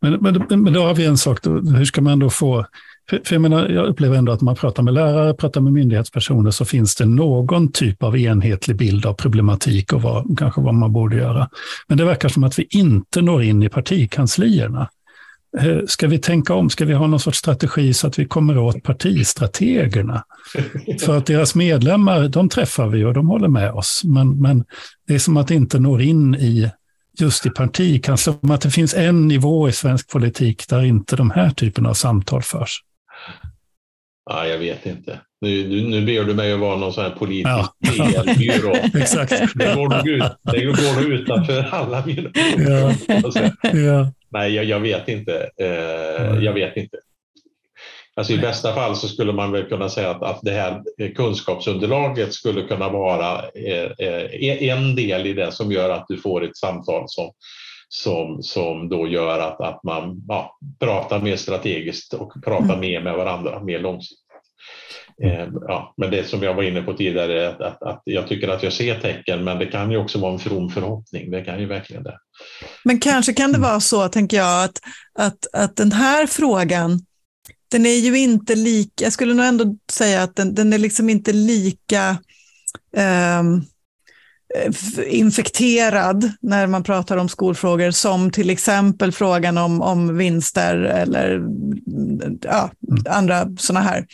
Men, 0.03 0.13
men, 0.21 0.63
men 0.63 0.73
då 0.73 0.83
har 0.83 0.95
vi 0.95 1.07
en 1.07 1.19
sak, 1.19 1.43
då, 1.43 1.51
hur 1.51 1.85
ska 1.85 2.01
man 2.01 2.19
då 2.19 2.31
få 2.31 2.67
för, 3.11 3.21
för 3.25 3.35
jag, 3.35 3.43
menar, 3.43 3.69
jag 3.69 3.87
upplever 3.87 4.17
ändå 4.17 4.33
att 4.33 4.41
man 4.41 4.57
pratar 4.57 4.83
med 4.83 4.95
lärare, 4.95 5.35
pratar 5.35 5.61
med 5.61 5.73
myndighetspersoner, 5.73 6.51
så 6.51 6.65
finns 6.65 6.97
det 6.97 7.05
någon 7.05 7.73
typ 7.73 8.03
av 8.03 8.19
enhetlig 8.19 8.77
bild 8.77 9.07
av 9.07 9.15
problematik 9.15 9.93
och 9.93 10.03
vad, 10.03 10.39
kanske 10.39 10.61
vad 10.61 10.75
man 10.75 10.93
borde 10.93 11.17
göra. 11.17 11.49
Men 11.89 11.99
det 11.99 12.05
verkar 12.05 12.29
som 12.29 12.45
att 12.45 12.59
vi 12.59 12.67
inte 12.71 13.23
når 13.23 13.43
in 13.43 13.63
i 13.63 13.69
partikanslierna. 13.69 14.89
Eh, 15.59 15.79
ska 15.87 16.07
vi 16.07 16.19
tänka 16.19 16.55
om? 16.55 16.71
Ska 16.71 16.85
vi 16.85 16.95
ha 16.95 17.07
någon 17.07 17.21
sorts 17.21 17.39
strategi 17.39 17.95
så 17.95 18.07
att 18.07 18.19
vi 18.19 18.25
kommer 18.25 18.59
åt 18.59 18.83
partistrategerna? 18.83 20.25
För 21.01 21.19
att 21.19 21.27
deras 21.27 21.55
medlemmar, 21.55 22.29
de 22.29 22.49
träffar 22.49 22.89
vi 22.89 23.05
och 23.05 23.15
de 23.15 23.29
håller 23.29 23.49
med 23.49 23.73
oss. 23.73 24.03
Men, 24.05 24.41
men 24.41 24.65
det 25.07 25.15
är 25.15 25.19
som 25.19 25.37
att 25.37 25.49
det 25.49 25.55
inte 25.55 25.79
når 25.79 26.03
in 26.03 26.35
i 26.35 26.71
just 27.19 27.47
i 27.47 27.51
partikansliet, 27.51 28.41
som 28.43 28.51
att 28.51 28.61
det 28.61 28.71
finns 28.71 28.95
en 28.95 29.29
nivå 29.29 29.69
i 29.69 29.73
svensk 29.73 30.11
politik 30.11 30.69
där 30.69 30.85
inte 30.85 31.17
de 31.17 31.31
här 31.31 31.51
typerna 31.51 31.89
av 31.89 31.95
samtal 31.95 32.43
förs. 32.43 32.81
Ja, 34.31 34.47
jag 34.47 34.59
vet 34.59 34.87
inte. 34.87 35.21
Nu, 35.41 35.69
nu, 35.69 35.89
nu 35.89 36.07
ber 36.07 36.25
du 36.25 36.35
mig 36.35 36.53
att 36.53 36.61
vara 36.61 36.77
någon 36.77 36.93
sån 36.93 37.05
här 37.05 37.11
politisk 37.11 37.49
ja. 37.49 38.25
byrå. 38.39 38.77
Exakt. 38.95 39.31
Det 39.55 39.75
går 39.75 39.89
nog 39.89 40.09
ut, 40.09 40.23
det 40.43 40.65
går 40.65 41.03
nog 41.03 41.13
utanför 41.13 41.63
alla 41.63 42.05
ja. 42.57 42.93
ja. 43.73 44.13
Nej, 44.31 44.55
jag, 44.55 44.65
jag, 44.65 44.81
vet 44.81 45.09
inte. 45.09 45.51
Eh, 45.61 46.45
jag 46.45 46.53
vet 46.53 46.77
inte. 46.77 46.99
Alltså 48.17 48.33
I 48.33 48.39
bästa 48.39 48.75
fall 48.75 48.97
så 48.97 49.09
skulle 49.09 49.33
man 49.33 49.53
väl 49.53 49.69
kunna 49.69 49.89
säga 49.89 50.11
att, 50.11 50.23
att 50.23 50.41
det 50.43 50.51
här 50.51 50.83
kunskapsunderlaget 51.15 52.33
skulle 52.33 52.63
kunna 52.63 52.89
vara 52.89 53.43
eh, 53.55 53.91
eh, 53.99 54.69
en 54.71 54.97
del 54.97 55.27
i 55.27 55.33
det 55.33 55.53
som 55.53 55.73
gör 55.73 55.91
att 55.91 56.05
du 56.09 56.17
får 56.17 56.45
ett 56.45 56.57
samtal 56.57 57.05
som, 57.07 57.31
som, 57.89 58.43
som 58.43 58.89
då 58.89 59.09
gör 59.09 59.39
att, 59.39 59.61
att 59.61 59.83
man 59.85 60.25
ja, 60.29 60.59
pratar 60.81 61.21
mer 61.21 61.37
strategiskt 61.37 62.15
och 62.15 62.33
pratar 62.45 62.65
mm. 62.65 62.81
mer 62.81 63.01
med 63.01 63.15
varandra, 63.15 63.61
mer 63.63 63.79
långsiktigt. 63.79 64.30
Eh, 65.23 65.49
ja, 65.69 65.95
men 65.97 66.11
det 66.11 66.25
som 66.25 66.43
jag 66.43 66.55
var 66.55 66.63
inne 66.63 66.83
på 66.83 66.93
tidigare, 66.93 67.49
att, 67.49 67.61
att, 67.61 67.83
att, 67.83 68.03
jag 68.05 68.29
tycker 68.29 68.49
att 68.49 68.63
jag 68.63 68.73
ser 68.73 69.01
tecken, 69.01 69.45
men 69.45 69.59
det 69.59 69.67
kan 69.67 69.91
ju 69.91 69.97
också 69.97 70.19
vara 70.19 70.33
en 70.33 70.39
from 70.39 70.71
förhoppning. 70.71 71.31
Det 71.31 71.45
kan 71.45 71.61
ju 71.61 71.67
verkligen 71.67 72.03
det. 72.03 72.19
Men 72.85 73.01
kanske 73.01 73.33
kan 73.33 73.53
det 73.53 73.59
vara 73.59 73.81
så, 73.81 74.09
tänker 74.09 74.37
jag, 74.37 74.65
att, 74.65 74.79
att, 75.19 75.47
att 75.53 75.77
den 75.77 75.93
här 75.93 76.27
frågan, 76.27 77.01
den 77.71 77.87
är 77.87 77.97
ju 77.97 78.19
inte 78.19 78.55
lika, 78.55 79.05
jag 79.05 79.13
skulle 79.13 79.35
nog 79.35 79.47
ändå 79.47 79.77
säga 79.93 80.23
att 80.23 80.37
den, 80.37 80.55
den 80.55 80.73
är 80.73 80.79
liksom 80.79 81.11
inte 81.11 81.33
lika 81.33 82.17
um, 83.39 83.65
infekterad 85.07 86.33
när 86.41 86.67
man 86.67 86.83
pratar 86.83 87.17
om 87.17 87.29
skolfrågor 87.29 87.91
som 87.91 88.31
till 88.31 88.51
exempel 88.51 89.13
frågan 89.13 89.59
om, 89.59 89.83
om 89.83 90.17
vinster 90.17 90.77
eller 90.77 91.43
ja, 92.43 92.71
andra 93.09 93.49
sådana 93.59 93.87
här 93.87 94.07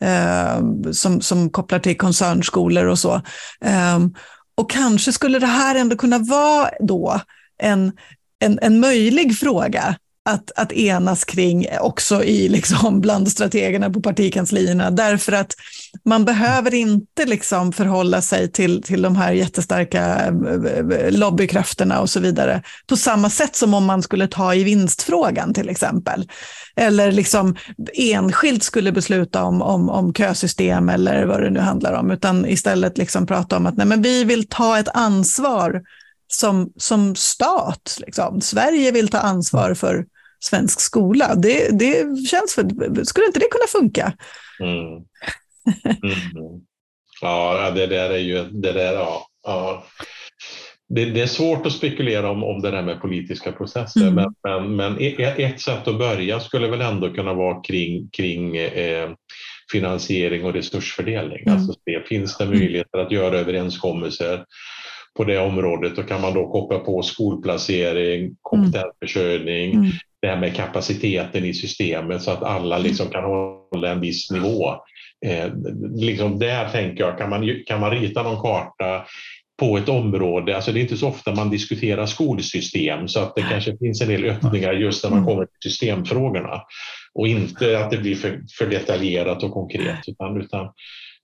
eh, 0.00 0.90
som, 0.92 1.20
som 1.20 1.50
kopplar 1.50 1.78
till 1.78 1.96
koncernskolor 1.96 2.86
och 2.86 2.98
så. 2.98 3.14
Eh, 3.64 3.98
och 4.54 4.70
kanske 4.70 5.12
skulle 5.12 5.38
det 5.38 5.46
här 5.46 5.74
ändå 5.74 5.96
kunna 5.96 6.18
vara 6.18 6.70
då 6.80 7.20
en, 7.58 7.92
en, 8.38 8.58
en 8.62 8.80
möjlig 8.80 9.38
fråga 9.38 9.96
att, 10.24 10.50
att 10.56 10.72
enas 10.72 11.24
kring 11.24 11.66
också 11.80 12.24
i, 12.24 12.48
liksom, 12.48 13.00
bland 13.00 13.28
strategerna 13.28 13.90
på 13.90 14.00
partikanslierna. 14.00 14.90
Därför 14.90 15.32
att 15.32 15.54
man 16.04 16.24
behöver 16.24 16.74
inte 16.74 17.24
liksom 17.24 17.72
förhålla 17.72 18.20
sig 18.20 18.52
till, 18.52 18.82
till 18.82 19.02
de 19.02 19.16
här 19.16 19.32
jättestarka 19.32 20.00
eh, 20.00 20.98
eh, 20.98 21.10
lobbykrafterna 21.10 22.00
och 22.00 22.10
så 22.10 22.20
vidare 22.20 22.62
på 22.86 22.96
samma 22.96 23.30
sätt 23.30 23.56
som 23.56 23.74
om 23.74 23.84
man 23.84 24.02
skulle 24.02 24.28
ta 24.28 24.54
i 24.54 24.64
vinstfrågan 24.64 25.54
till 25.54 25.68
exempel. 25.68 26.28
Eller 26.76 27.12
liksom 27.12 27.56
enskilt 27.94 28.62
skulle 28.62 28.92
besluta 28.92 29.44
om, 29.44 29.62
om, 29.62 29.88
om 29.88 30.14
kösystem 30.14 30.88
eller 30.88 31.24
vad 31.24 31.42
det 31.42 31.50
nu 31.50 31.60
handlar 31.60 31.92
om, 31.92 32.10
utan 32.10 32.46
istället 32.46 32.98
liksom 32.98 33.26
prata 33.26 33.56
om 33.56 33.66
att 33.66 33.76
nej, 33.76 33.86
men 33.86 34.02
vi 34.02 34.24
vill 34.24 34.48
ta 34.48 34.78
ett 34.78 34.88
ansvar 34.94 35.82
som, 36.34 36.72
som 36.76 37.14
stat. 37.14 37.98
Liksom. 38.06 38.40
Sverige 38.40 38.92
vill 38.92 39.08
ta 39.08 39.18
ansvar 39.18 39.74
för 39.74 40.06
svensk 40.44 40.80
skola. 40.80 41.34
Det, 41.34 41.78
det 41.78 42.26
känns 42.26 42.54
för, 42.54 43.04
skulle 43.04 43.26
inte 43.26 43.38
det 43.38 43.48
kunna 43.50 43.80
funka? 43.80 44.12
Mm. 44.60 45.04
Mm. 45.84 46.60
Ja, 47.20 47.70
det 47.70 47.86
där 47.86 48.10
är 48.10 48.18
ju, 48.18 48.44
det 48.44 48.72
där, 48.72 48.92
ja. 48.92 49.26
ja. 49.42 49.84
Det, 50.88 51.04
det, 51.04 51.20
är 51.20 51.26
svårt 51.26 51.66
att 51.66 51.72
spekulera 51.72 52.30
om, 52.30 52.44
om 52.44 52.62
det 52.62 52.70
där 52.70 52.82
med 52.82 53.00
politiska 53.00 53.52
processer, 53.52 54.00
mm. 54.00 54.14
men, 54.14 54.34
men, 54.42 54.76
men, 54.76 54.96
ett 55.20 55.60
sätt 55.60 55.88
att 55.88 55.98
börja 55.98 56.40
skulle 56.40 56.68
väl 56.68 56.80
ändå 56.80 57.10
kunna 57.10 57.34
vara 57.34 57.62
kring, 57.62 58.08
kring 58.08 58.56
eh, 58.56 59.10
finansiering 59.72 60.44
och 60.44 60.52
resursfördelning. 60.52 61.42
Mm. 61.46 61.54
Alltså, 61.54 61.74
finns 62.08 62.36
det 62.36 62.46
möjligheter 62.46 62.98
att 62.98 63.12
göra 63.12 63.38
överenskommelser 63.38 64.44
på 65.16 65.24
det 65.24 65.38
området, 65.38 65.96
då 65.96 66.02
kan 66.02 66.20
man 66.20 66.34
då 66.34 66.52
koppla 66.52 66.78
på 66.78 67.02
skolplacering, 67.02 68.36
kompetensförsörjning, 68.42 69.74
mm. 69.74 69.90
det 70.22 70.28
här 70.28 70.40
med 70.40 70.56
kapaciteten 70.56 71.44
i 71.44 71.54
systemet 71.54 72.22
så 72.22 72.30
att 72.30 72.42
alla 72.42 72.78
liksom 72.78 73.08
kan 73.08 73.24
hålla 73.24 73.90
en 73.90 74.00
viss 74.00 74.30
nivå. 74.30 74.70
Eh, 75.26 75.52
liksom 75.94 76.38
där 76.38 76.68
tänker 76.68 77.04
jag, 77.04 77.18
kan 77.18 77.30
man, 77.30 77.62
kan 77.66 77.80
man 77.80 77.90
rita 77.90 78.22
någon 78.22 78.42
karta 78.42 79.04
på 79.60 79.78
ett 79.78 79.88
område, 79.88 80.56
alltså 80.56 80.72
det 80.72 80.80
är 80.80 80.82
inte 80.82 80.96
så 80.96 81.08
ofta 81.08 81.34
man 81.34 81.50
diskuterar 81.50 82.06
skolsystem 82.06 83.08
så 83.08 83.20
att 83.20 83.34
det 83.36 83.42
kanske 83.42 83.78
finns 83.78 84.00
en 84.00 84.08
del 84.08 84.24
öppningar 84.24 84.72
just 84.72 85.04
när 85.04 85.10
man 85.10 85.24
kommer 85.24 85.44
till 85.44 85.70
systemfrågorna. 85.70 86.62
Och 87.14 87.28
inte 87.28 87.78
att 87.78 87.90
det 87.90 87.98
blir 87.98 88.14
för, 88.14 88.40
för 88.58 88.66
detaljerat 88.66 89.42
och 89.42 89.52
konkret 89.52 90.08
utan, 90.08 90.40
utan, 90.40 90.68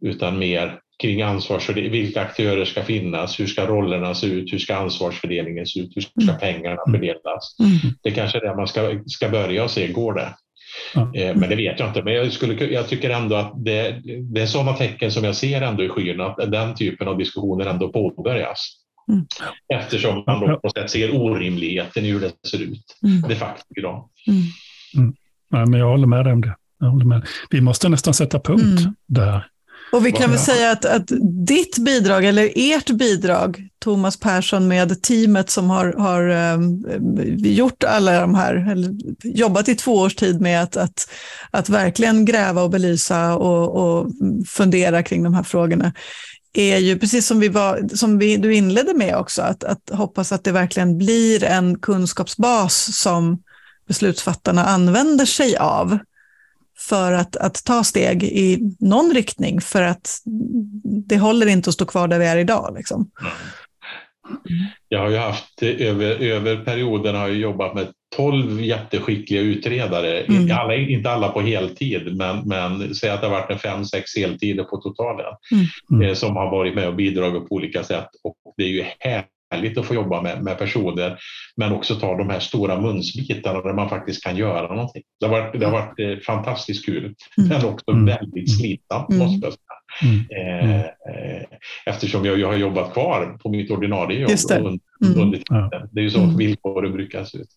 utan 0.00 0.38
mer 0.38 0.78
kring 1.02 1.22
ansvarsfördelning. 1.22 1.92
Vilka 1.92 2.20
aktörer 2.20 2.64
ska 2.64 2.82
finnas? 2.82 3.40
Hur 3.40 3.46
ska 3.46 3.66
rollerna 3.66 4.14
se 4.14 4.26
ut? 4.26 4.52
Hur 4.52 4.58
ska 4.58 4.76
ansvarsfördelningen 4.76 5.66
se 5.66 5.80
ut? 5.80 5.96
Hur 5.96 6.02
ska 6.02 6.22
mm. 6.22 6.38
pengarna 6.38 6.78
mm. 6.86 7.00
fördelas? 7.00 7.56
Mm. 7.60 7.94
Det 8.02 8.10
kanske 8.10 8.38
är 8.38 8.42
där 8.42 8.56
man 8.56 8.68
ska, 8.68 9.00
ska 9.06 9.28
börja 9.28 9.64
och 9.64 9.70
se, 9.70 9.88
går 9.88 10.14
det? 10.14 10.34
Mm. 10.94 11.40
Men 11.40 11.48
det 11.48 11.56
vet 11.56 11.80
jag 11.80 11.88
inte. 11.88 12.02
Men 12.02 12.14
jag, 12.14 12.32
skulle, 12.32 12.64
jag 12.64 12.88
tycker 12.88 13.10
ändå 13.10 13.36
att 13.36 13.64
det, 13.64 14.00
det 14.20 14.40
är 14.40 14.46
sådana 14.46 14.72
tecken 14.72 15.12
som 15.12 15.24
jag 15.24 15.36
ser 15.36 15.62
ändå 15.62 15.84
i 15.84 15.88
skyn 15.88 16.20
att 16.20 16.36
den 16.36 16.74
typen 16.74 17.08
av 17.08 17.18
diskussioner 17.18 17.66
ändå 17.66 17.88
påbörjas. 17.88 18.74
Mm. 19.08 19.26
Eftersom 19.74 20.24
man 20.26 20.40
då 20.40 20.60
på 20.60 20.70
sätt 20.70 20.90
ser 20.90 21.16
orimligheten 21.16 22.04
i 22.04 22.10
hur 22.10 22.20
det 22.20 22.48
ser 22.48 22.62
ut 22.62 22.98
mm. 23.02 23.28
de 23.28 23.34
facto 23.34 23.74
idag. 23.76 24.08
Mm. 24.26 24.40
Mm. 24.96 25.14
Ja, 25.50 25.66
men 25.66 25.80
jag 25.80 25.86
håller 25.86 26.06
med 26.06 26.24
dig 26.24 26.32
om 26.32 26.40
det. 26.40 26.56
Jag 26.80 26.88
håller 26.88 27.06
med. 27.06 27.26
Vi 27.50 27.60
måste 27.60 27.88
nästan 27.88 28.14
sätta 28.14 28.40
punkt 28.40 28.80
mm. 28.80 28.94
där. 29.06 29.46
Och 29.92 30.06
vi 30.06 30.12
kan 30.12 30.30
väl 30.30 30.38
säga 30.38 30.70
att, 30.70 30.84
att 30.84 31.12
ditt 31.46 31.78
bidrag, 31.78 32.24
eller 32.24 32.52
ert 32.54 32.90
bidrag, 32.90 33.68
Thomas 33.78 34.16
Persson 34.16 34.68
med 34.68 35.02
teamet 35.02 35.50
som 35.50 35.70
har, 35.70 35.92
har 35.92 36.28
um, 36.54 36.84
gjort 37.38 37.84
alla 37.84 38.20
de 38.20 38.34
här, 38.34 38.70
eller 38.70 38.90
jobbat 39.24 39.68
i 39.68 39.74
två 39.74 39.94
års 39.94 40.14
tid 40.14 40.40
med 40.40 40.62
att, 40.62 40.76
att, 40.76 41.10
att 41.50 41.68
verkligen 41.68 42.24
gräva 42.24 42.62
och 42.62 42.70
belysa 42.70 43.36
och, 43.36 43.76
och 43.76 44.10
fundera 44.46 45.02
kring 45.02 45.22
de 45.22 45.34
här 45.34 45.42
frågorna, 45.42 45.92
är 46.52 46.78
ju 46.78 46.98
precis 46.98 47.26
som, 47.26 47.40
vi 47.40 47.48
var, 47.48 47.88
som 47.94 48.18
vi, 48.18 48.36
du 48.36 48.54
inledde 48.54 48.94
med 48.94 49.16
också, 49.16 49.42
att, 49.42 49.64
att 49.64 49.90
hoppas 49.92 50.32
att 50.32 50.44
det 50.44 50.52
verkligen 50.52 50.98
blir 50.98 51.44
en 51.44 51.78
kunskapsbas 51.78 52.96
som 52.96 53.42
beslutsfattarna 53.88 54.64
använder 54.64 55.24
sig 55.24 55.56
av 55.56 55.98
för 56.78 57.12
att, 57.12 57.36
att 57.36 57.64
ta 57.64 57.84
steg 57.84 58.24
i 58.24 58.58
någon 58.80 59.14
riktning, 59.14 59.60
för 59.60 59.82
att 59.82 60.18
det 61.06 61.18
håller 61.18 61.46
inte 61.46 61.70
att 61.70 61.74
stå 61.74 61.84
kvar 61.84 62.08
där 62.08 62.18
vi 62.18 62.26
är 62.26 62.36
idag. 62.36 62.74
Liksom. 62.76 63.10
Jag 64.88 64.98
har 64.98 65.08
ju 65.10 65.16
haft, 65.16 65.62
över, 65.62 66.22
över 66.22 66.56
perioden 66.56 67.14
har 67.14 67.28
jag 67.28 67.36
jobbat 67.36 67.74
med 67.74 67.86
tolv 68.16 68.60
jätteskickliga 68.60 69.40
utredare, 69.40 70.20
mm. 70.20 70.58
alla, 70.58 70.74
inte 70.74 71.10
alla 71.10 71.28
på 71.28 71.40
heltid, 71.40 72.16
men, 72.16 72.48
men 72.48 72.94
säg 72.94 73.10
att 73.10 73.20
det 73.20 73.26
har 73.26 73.40
varit 73.40 73.50
en 73.50 73.58
fem, 73.58 73.84
sex 73.84 74.16
heltider 74.16 74.64
på 74.64 74.76
totalen, 74.76 75.34
mm. 75.92 76.08
eh, 76.08 76.14
som 76.14 76.36
har 76.36 76.50
varit 76.50 76.74
med 76.74 76.88
och 76.88 76.94
bidragit 76.94 77.48
på 77.48 77.54
olika 77.54 77.84
sätt. 77.84 78.08
Och 78.24 78.36
det 78.56 78.62
är 78.62 78.68
ju 78.68 78.84
här 78.98 79.24
härligt 79.50 79.78
att 79.78 79.86
få 79.86 79.94
jobba 79.94 80.22
med, 80.22 80.42
med 80.42 80.58
personer, 80.58 81.18
men 81.56 81.72
också 81.72 81.94
ta 81.94 82.16
de 82.16 82.30
här 82.30 82.40
stora 82.40 82.80
munsbitarna 82.80 83.60
där 83.60 83.72
man 83.72 83.88
faktiskt 83.88 84.24
kan 84.24 84.36
göra 84.36 84.74
någonting. 84.74 85.02
Det 85.20 85.26
har 85.26 85.40
varit, 85.40 85.60
det 85.60 85.66
har 85.66 85.72
varit 85.72 86.00
eh, 86.00 86.18
fantastiskt 86.26 86.84
kul, 86.84 87.14
mm. 87.38 87.48
men 87.48 87.64
också 87.64 87.90
mm. 87.90 88.04
väldigt 88.04 88.58
slitsamt 88.58 89.10
mm. 89.10 89.22
måste 89.22 89.46
jag 89.46 89.52
säga. 89.52 89.78
Mm. 90.02 90.24
Eh, 90.30 90.80
eh, 90.80 91.42
eftersom 91.86 92.24
jag, 92.24 92.38
jag 92.38 92.48
har 92.48 92.56
jobbat 92.56 92.92
kvar 92.92 93.38
på 93.42 93.48
mitt 93.50 93.70
ordinarie 93.70 94.20
jobb 94.20 94.30
det. 94.48 94.58
Under, 94.58 94.78
mm. 95.04 95.20
under 95.20 95.38
tiden. 95.38 95.88
Det 95.92 96.00
är 96.00 96.04
ju 96.04 96.10
så 96.10 96.22
mm. 96.22 96.36
villkoren 96.36 96.92
brukar 96.92 97.24
se 97.24 97.38
ut. 97.38 97.48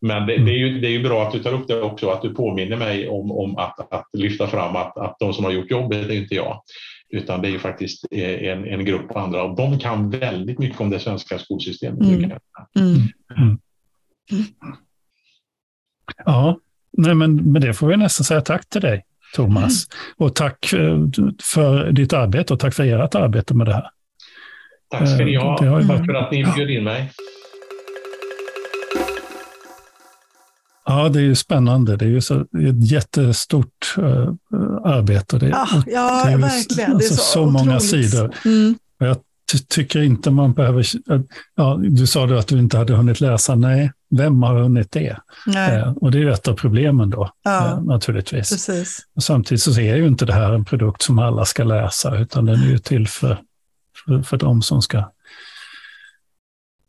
Men 0.00 0.26
det, 0.26 0.36
det, 0.36 0.50
är 0.50 0.58
ju, 0.58 0.80
det 0.80 0.88
är 0.88 0.92
ju 0.92 1.02
bra 1.02 1.22
att 1.22 1.32
du 1.32 1.38
tar 1.38 1.52
upp 1.52 1.68
det 1.68 1.82
också, 1.82 2.10
att 2.10 2.22
du 2.22 2.34
påminner 2.34 2.76
mig 2.76 3.08
om, 3.08 3.30
om 3.30 3.56
att, 3.56 3.92
att 3.92 4.06
lyfta 4.12 4.46
fram 4.46 4.76
att, 4.76 4.98
att 4.98 5.16
de 5.20 5.32
som 5.32 5.44
har 5.44 5.52
gjort 5.52 5.70
jobbet 5.70 6.10
är 6.10 6.14
inte 6.14 6.34
jag 6.34 6.62
utan 7.12 7.42
det 7.42 7.48
är 7.48 7.52
ju 7.52 7.58
faktiskt 7.58 8.06
eh, 8.10 8.48
en, 8.48 8.64
en 8.64 8.84
grupp 8.84 9.16
andra 9.16 9.42
och 9.42 9.56
de 9.56 9.78
kan 9.78 10.10
väldigt 10.10 10.58
mycket 10.58 10.80
om 10.80 10.90
det 10.90 11.00
svenska 11.00 11.38
skolsystemet. 11.38 12.00
Mm. 12.00 12.30
Mm. 12.78 13.08
Mm. 13.36 13.58
Ja, 16.24 16.58
nej, 16.92 17.14
men 17.14 17.52
med 17.52 17.62
det 17.62 17.74
får 17.74 17.88
vi 17.88 17.96
nästan 17.96 18.24
säga 18.24 18.40
tack 18.40 18.68
till 18.68 18.80
dig, 18.80 19.04
Thomas. 19.34 19.86
Och 20.16 20.34
tack 20.34 20.72
eh, 20.72 20.98
för 21.42 21.92
ditt 21.92 22.12
arbete 22.12 22.52
och 22.52 22.60
tack 22.60 22.74
för 22.74 22.84
ert 22.84 23.14
arbete 23.14 23.54
med 23.54 23.66
det 23.66 23.74
här. 23.74 23.90
Tack 24.90 25.08
ska 25.08 25.24
ni 25.24 25.36
ha, 25.36 25.58
det 25.60 25.66
har 25.66 25.82
varit... 25.82 26.06
för 26.06 26.14
att 26.14 26.30
ni 26.30 26.44
bjöd 26.56 26.70
in 26.70 26.84
mig. 26.84 27.12
Ja, 30.90 31.08
det 31.08 31.18
är 31.18 31.22
ju 31.22 31.34
spännande. 31.34 31.96
Det 31.96 32.04
är 32.04 32.08
ju 32.08 32.20
så, 32.20 32.40
ett 32.40 32.90
jättestort 32.90 33.94
uh, 33.98 34.32
arbete. 34.84 35.38
Det, 35.38 35.48
ja, 35.48 35.68
ja 35.86 36.22
det 36.26 36.32
är 36.32 36.36
verkligen. 36.36 36.92
Alltså, 36.92 37.08
det 37.08 37.14
är 37.14 37.16
så, 37.16 37.22
så 37.22 37.46
många 37.46 37.80
sidor. 37.80 38.34
Mm. 38.44 38.74
Jag 38.98 39.16
tycker 39.68 40.02
inte 40.02 40.30
man 40.30 40.52
behöver... 40.52 40.86
Ja, 41.54 41.80
du 41.82 42.06
sa 42.06 42.26
du 42.26 42.38
att 42.38 42.46
du 42.46 42.58
inte 42.58 42.78
hade 42.78 42.94
hunnit 42.94 43.20
läsa. 43.20 43.54
Nej, 43.54 43.92
vem 44.10 44.42
har 44.42 44.62
hunnit 44.62 44.92
det? 44.92 45.16
Eh, 45.56 45.92
och 45.96 46.10
det 46.10 46.18
är 46.18 46.22
ju 46.22 46.32
ett 46.32 46.48
av 46.48 46.54
problemen 46.54 47.10
då, 47.10 47.30
ja, 47.42 47.66
eh, 47.66 47.82
naturligtvis. 47.82 48.50
Precis. 48.50 48.98
Och 49.16 49.22
samtidigt 49.22 49.62
så 49.62 49.80
är 49.80 49.96
ju 49.96 50.06
inte 50.06 50.24
det 50.24 50.34
här 50.34 50.52
en 50.52 50.64
produkt 50.64 51.02
som 51.02 51.18
alla 51.18 51.44
ska 51.44 51.64
läsa, 51.64 52.18
utan 52.18 52.44
den 52.44 52.62
är 52.62 52.66
ju 52.66 52.78
till 52.78 53.08
för, 53.08 53.38
för, 54.04 54.22
för 54.22 54.36
de 54.36 54.62
som 54.62 54.82
ska 54.82 55.04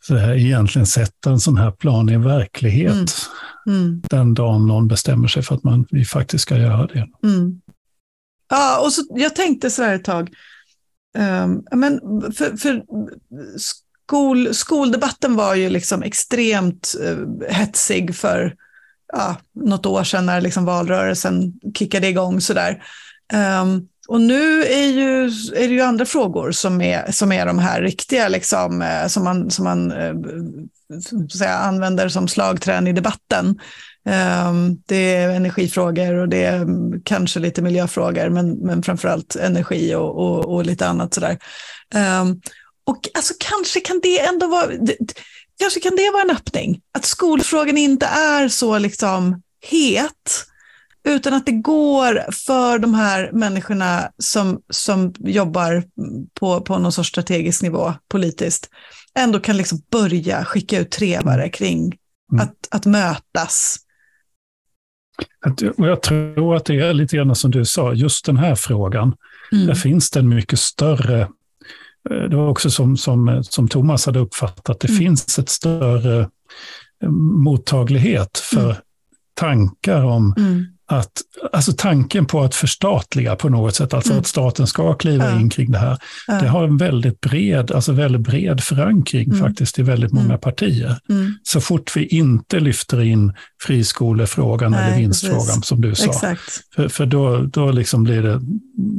så 0.03 0.15
här, 0.15 0.35
egentligen 0.35 0.85
sätta 0.85 1.29
en 1.29 1.39
sån 1.39 1.57
här 1.57 1.71
plan 1.71 2.09
i 2.09 2.17
verklighet. 2.17 3.11
Mm. 3.67 4.01
Den 4.09 4.33
dagen 4.33 4.67
någon 4.67 4.87
bestämmer 4.87 5.27
sig 5.27 5.43
för 5.43 5.55
att 5.55 5.63
man, 5.63 5.85
vi 5.89 6.05
faktiskt 6.05 6.41
ska 6.41 6.57
göra 6.57 6.87
det. 6.87 7.07
Mm. 7.23 7.61
Ja, 8.49 8.81
och 8.85 8.93
så, 8.93 9.01
jag 9.09 9.35
tänkte 9.35 9.69
så 9.69 9.83
här 9.83 9.95
ett 9.95 10.03
tag, 10.03 10.29
um, 11.17 11.63
men 11.71 11.99
för, 12.33 12.57
för 12.57 12.83
skol, 13.57 14.53
skoldebatten 14.53 15.35
var 15.35 15.55
ju 15.55 15.69
liksom 15.69 16.03
extremt 16.03 16.95
uh, 17.01 17.27
hetsig 17.49 18.15
för 18.15 18.55
ja, 19.13 19.37
något 19.53 19.85
år 19.85 20.03
sedan 20.03 20.25
när 20.25 20.41
liksom 20.41 20.65
valrörelsen 20.65 21.53
kickade 21.77 22.07
igång. 22.07 22.41
Sådär. 22.41 22.83
Um, 23.61 23.87
och 24.07 24.21
nu 24.21 24.63
är, 24.63 24.87
ju, 24.87 25.23
är 25.55 25.67
det 25.67 25.73
ju 25.73 25.81
andra 25.81 26.05
frågor 26.05 26.51
som 26.51 26.81
är, 26.81 27.11
som 27.11 27.31
är 27.31 27.45
de 27.45 27.59
här 27.59 27.81
riktiga, 27.81 28.27
liksom, 28.27 28.81
eh, 28.81 29.07
som 29.07 29.23
man, 29.23 29.51
som 29.51 29.65
man 29.65 29.91
eh, 29.91 30.13
säga, 31.37 31.55
använder 31.55 32.09
som 32.09 32.27
slagträn 32.27 32.87
i 32.87 32.93
debatten. 32.93 33.59
Ehm, 34.05 34.77
det 34.85 35.15
är 35.15 35.29
energifrågor 35.29 36.13
och 36.13 36.29
det 36.29 36.43
är 36.43 36.55
mm, 36.55 37.01
kanske 37.03 37.39
lite 37.39 37.61
miljöfrågor, 37.61 38.29
men, 38.29 38.51
men 38.51 38.83
framförallt 38.83 39.35
energi 39.35 39.95
och, 39.95 40.17
och, 40.17 40.55
och 40.55 40.65
lite 40.65 40.87
annat 40.87 41.13
sådär. 41.13 41.37
Ehm, 41.93 42.41
och 42.83 43.09
alltså, 43.13 43.33
kanske 43.39 43.79
kan 43.79 43.99
det 44.03 44.19
ändå 44.19 44.47
vara, 44.47 44.71
kanske 45.59 45.79
kan 45.79 45.95
det 45.95 46.09
vara 46.13 46.21
en 46.21 46.29
öppning, 46.29 46.81
att 46.91 47.05
skolfrågan 47.05 47.77
inte 47.77 48.05
är 48.05 48.47
så 48.47 48.77
liksom 48.77 49.41
het, 49.61 50.45
utan 51.03 51.33
att 51.33 51.45
det 51.45 51.51
går 51.51 52.31
för 52.31 52.79
de 52.79 52.93
här 52.93 53.31
människorna 53.31 54.11
som, 54.17 54.61
som 54.69 55.13
jobbar 55.19 55.83
på, 56.39 56.61
på 56.61 56.77
någon 56.77 56.91
sorts 56.91 57.09
strategisk 57.09 57.61
nivå 57.61 57.93
politiskt, 58.07 58.69
ändå 59.19 59.39
kan 59.39 59.57
liksom 59.57 59.81
börja 59.91 60.45
skicka 60.45 60.79
ut 60.79 60.91
trevare 60.91 61.49
kring 61.49 61.97
mm. 62.31 62.43
att, 62.43 62.67
att 62.71 62.85
mötas. 62.85 63.77
Och 65.77 65.87
jag 65.87 66.01
tror 66.01 66.55
att 66.55 66.65
det 66.65 66.79
är 66.79 66.93
lite 66.93 67.15
grann 67.15 67.35
som 67.35 67.51
du 67.51 67.65
sa, 67.65 67.93
just 67.93 68.25
den 68.25 68.37
här 68.37 68.55
frågan, 68.55 69.15
mm. 69.51 69.67
där 69.67 69.75
finns 69.75 70.11
det 70.11 70.19
en 70.19 70.29
mycket 70.29 70.59
större 70.59 71.21
eh, 72.09 72.29
det 72.29 72.35
var 72.35 72.47
också 72.47 72.69
som, 72.69 72.97
som, 72.97 73.43
som 73.43 73.67
Thomas 73.67 74.05
hade 74.05 74.19
uppfattat, 74.19 74.79
det 74.79 74.89
mm. 74.89 74.99
finns 74.99 75.39
ett 75.39 75.49
större 75.49 76.19
eh, 77.03 77.09
mottaglighet 77.43 78.37
för 78.37 78.63
mm. 78.63 78.75
tankar 79.33 80.03
om 80.03 80.33
mm 80.37 80.65
att, 80.91 81.21
alltså 81.51 81.73
tanken 81.77 82.25
på 82.25 82.41
att 82.41 82.55
förstatliga 82.55 83.35
på 83.35 83.49
något 83.49 83.75
sätt, 83.75 83.93
alltså 83.93 84.11
mm. 84.11 84.21
att 84.21 84.27
staten 84.27 84.67
ska 84.67 84.93
kliva 84.93 85.25
ja. 85.25 85.39
in 85.39 85.49
kring 85.49 85.71
det 85.71 85.77
här, 85.77 85.97
ja. 86.27 86.33
det 86.33 86.47
har 86.47 86.63
en 86.63 86.77
väldigt 86.77 87.21
bred, 87.21 87.71
alltså 87.71 87.91
väldigt 87.91 88.21
bred 88.21 88.63
förankring 88.63 89.25
mm. 89.25 89.39
faktiskt 89.39 89.79
i 89.79 89.81
väldigt 89.81 90.11
många 90.11 90.25
mm. 90.25 90.39
partier. 90.39 90.99
Mm. 91.09 91.35
Så 91.43 91.61
fort 91.61 91.97
vi 91.97 92.05
inte 92.05 92.59
lyfter 92.59 93.01
in 93.01 93.33
friskolefrågan 93.63 94.71
Nej, 94.71 94.87
eller 94.87 94.97
vinstfrågan 94.97 95.45
precis. 95.45 95.65
som 95.65 95.81
du 95.81 95.95
sa, 95.95 96.05
Exakt. 96.05 96.73
för, 96.75 96.87
för 96.87 97.05
då, 97.05 97.41
då 97.41 97.71
liksom 97.71 98.03
blir 98.03 98.23
det, 98.23 98.41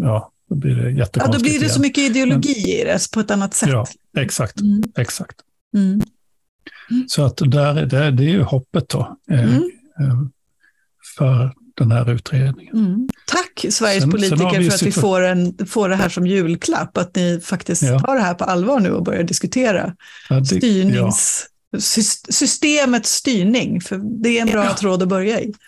ja, 0.01 0.33
då 0.49 0.57
blir 0.57 0.75
det 0.75 0.91
jättekonstigt. 0.91 1.27
Ja, 1.27 1.33
då 1.33 1.43
blir 1.43 1.53
det 1.53 1.57
igen. 1.57 1.71
så 1.71 1.81
mycket 1.81 2.11
ideologi 2.11 2.55
Men, 2.57 2.71
i 2.71 2.85
det 2.85 3.11
på 3.15 3.21
ett 3.21 3.31
annat 3.31 3.55
sätt. 3.55 3.69
Ja, 3.69 3.87
exakt. 4.19 4.61
Mm. 4.61 4.83
exakt. 4.97 5.37
Mm. 5.77 6.03
Så 7.07 7.25
att 7.25 7.37
där, 7.37 7.87
där, 7.87 8.11
det 8.11 8.25
är 8.25 8.29
ju 8.29 8.43
hoppet 8.43 8.89
då. 8.89 9.17
Eh, 9.31 9.57
eh 9.57 9.63
för 11.19 11.53
den 11.75 11.93
här 11.93 12.11
utredningen. 12.11 12.77
Mm. 12.77 13.09
Tack 13.27 13.73
Sveriges 13.73 14.03
sen, 14.03 14.11
politiker 14.11 14.37
sen 14.37 14.65
för 14.65 14.75
att 14.75 14.83
vi 14.83 14.93
får, 14.93 15.21
en, 15.21 15.67
får 15.67 15.89
det 15.89 15.97
här 15.97 16.09
som 16.09 16.27
julklapp, 16.27 16.99
att 16.99 17.17
ni 17.17 17.41
faktiskt 17.45 17.83
ja. 17.83 17.99
tar 17.99 18.15
det 18.15 18.23
här 18.23 18.35
på 18.35 18.45
allvar 18.45 18.81
nu 18.81 18.91
och 18.91 19.05
börjar 19.05 19.23
diskutera 19.23 19.95
ja, 20.29 20.41
det, 20.41 20.47
styrnings, 20.47 21.47
ja. 21.71 21.81
systemets 22.33 23.13
styrning, 23.13 23.81
för 23.81 24.23
det 24.23 24.39
är 24.39 24.43
en 24.43 24.49
bra 24.49 24.75
tråd 24.75 25.03
att 25.03 25.09
börja 25.09 25.41
i. 25.41 25.53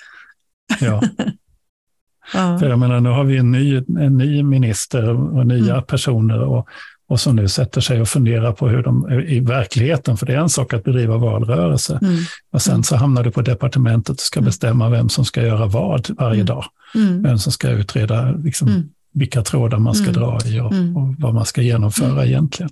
Ja. 2.33 2.59
För 2.59 2.69
jag 2.69 2.79
menar, 2.79 3.01
nu 3.01 3.09
har 3.09 3.25
vi 3.25 3.37
en 3.37 3.51
ny, 3.51 3.77
en 3.77 4.17
ny 4.17 4.43
minister 4.43 5.37
och 5.39 5.47
nya 5.47 5.75
mm. 5.75 5.87
personer 5.87 6.41
och 6.41 6.69
och 7.09 7.21
som 7.21 7.37
nu 7.37 7.49
sätter 7.49 7.81
sig 7.81 8.01
och 8.01 8.09
funderar 8.09 8.53
på 8.53 8.69
hur 8.69 8.83
de 8.83 9.11
i 9.11 9.41
verkligheten, 9.41 10.17
för 10.17 10.27
det 10.27 10.33
är 10.33 10.39
en 10.39 10.49
sak 10.49 10.73
att 10.73 10.85
bedriva 10.85 11.17
valrörelse, 11.17 11.99
mm. 12.03 12.17
och 12.53 12.63
sen 12.63 12.85
så 12.85 12.97
hamnar 12.97 13.25
du 13.25 13.31
på 13.31 13.43
departementet 13.43 14.17
och 14.17 14.21
ska 14.21 14.39
mm. 14.41 14.47
bestämma 14.47 14.89
vem 14.89 15.09
som 15.09 15.25
ska 15.25 15.43
göra 15.43 15.67
vad 15.67 16.11
varje 16.19 16.35
mm. 16.35 16.47
dag. 16.47 16.65
Mm. 16.95 17.23
Vem 17.23 17.39
som 17.39 17.53
ska 17.53 17.71
utreda 17.71 18.31
liksom, 18.31 18.69
mm. 18.69 18.83
vilka 19.13 19.43
trådar 19.43 19.79
man 19.79 19.95
ska 19.95 20.09
mm. 20.09 20.15
dra 20.15 20.39
i 20.45 20.61
och, 20.61 20.67
och, 20.67 21.15
vad 21.19 21.35
man 21.35 21.47
ska 21.47 21.63
genomföra 21.63 22.27
egentligen. 22.27 22.71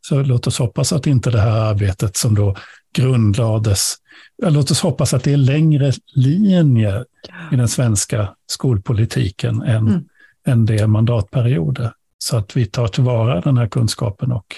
Så 0.00 0.22
låt 0.22 0.46
oss 0.46 0.58
hoppas 0.58 0.92
att 0.92 1.06
inte 1.06 1.30
det 1.30 1.40
här 1.40 1.60
arbetet 1.60 2.16
som 2.16 2.34
då 2.34 2.56
grundlades, 2.96 3.94
låt 4.42 4.70
oss 4.70 4.80
hoppas 4.80 5.14
att 5.14 5.24
det 5.24 5.32
är 5.32 5.36
längre 5.36 5.92
linjer 6.14 7.04
i 7.52 7.56
den 7.56 7.68
svenska 7.68 8.28
skolpolitiken 8.46 9.62
än, 9.62 10.08
än 10.46 10.66
det 10.66 10.86
mandatperioder 10.86 11.92
så 12.24 12.36
att 12.36 12.56
vi 12.56 12.66
tar 12.66 12.88
tillvara 12.88 13.40
den 13.40 13.56
här 13.56 13.66
kunskapen 13.66 14.32
och 14.32 14.56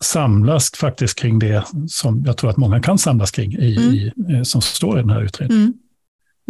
samlas 0.00 0.70
faktiskt 0.70 1.18
kring 1.18 1.38
det 1.38 1.64
som 1.88 2.22
jag 2.26 2.36
tror 2.36 2.50
att 2.50 2.56
många 2.56 2.80
kan 2.80 2.98
samlas 2.98 3.30
kring 3.30 3.52
i, 3.52 3.76
mm. 3.76 3.94
i 3.94 4.12
eh, 4.34 4.42
som 4.42 4.62
står 4.62 4.98
i 4.98 5.00
den 5.00 5.10
här 5.10 5.22
utredningen. 5.22 5.62
Mm. 5.62 5.78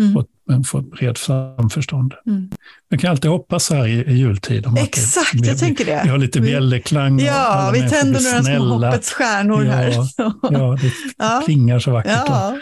Mm. 0.00 0.16
Och 0.16 0.26
få 0.66 0.80
bred 0.80 1.16
samförstånd. 1.16 2.14
Mm. 2.26 2.50
Man 2.90 2.98
kan 2.98 3.10
alltid 3.10 3.30
hoppas 3.30 3.64
så 3.64 3.74
här 3.74 3.86
i, 3.86 3.92
i 3.92 4.12
jultid. 4.12 4.66
Om 4.66 4.76
Exakt, 4.76 5.34
att 5.34 5.46
jag 5.46 5.58
tänker 5.58 5.84
det. 5.84 6.00
Vi 6.04 6.10
har 6.10 6.18
lite 6.18 6.40
bjällerklang. 6.40 7.20
Ja, 7.20 7.70
vi 7.74 7.80
tänder 7.80 8.20
några 8.20 8.42
små 8.42 8.64
hoppets 8.64 9.12
stjärnor 9.12 9.64
ja, 9.64 9.72
här. 9.72 9.92
ja, 10.42 10.78
det 10.80 10.92
ja. 11.16 11.42
klingar 11.44 11.78
så 11.78 11.90
vackert. 11.90 12.22
Ja. 12.26 12.58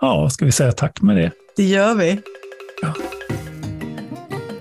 ja, 0.00 0.30
ska 0.30 0.44
vi 0.44 0.52
säga 0.52 0.72
tack 0.72 1.02
med 1.02 1.16
det? 1.16 1.32
Det 1.56 1.64
gör 1.64 1.94
vi. 1.94 2.20
Ja. 2.82 2.94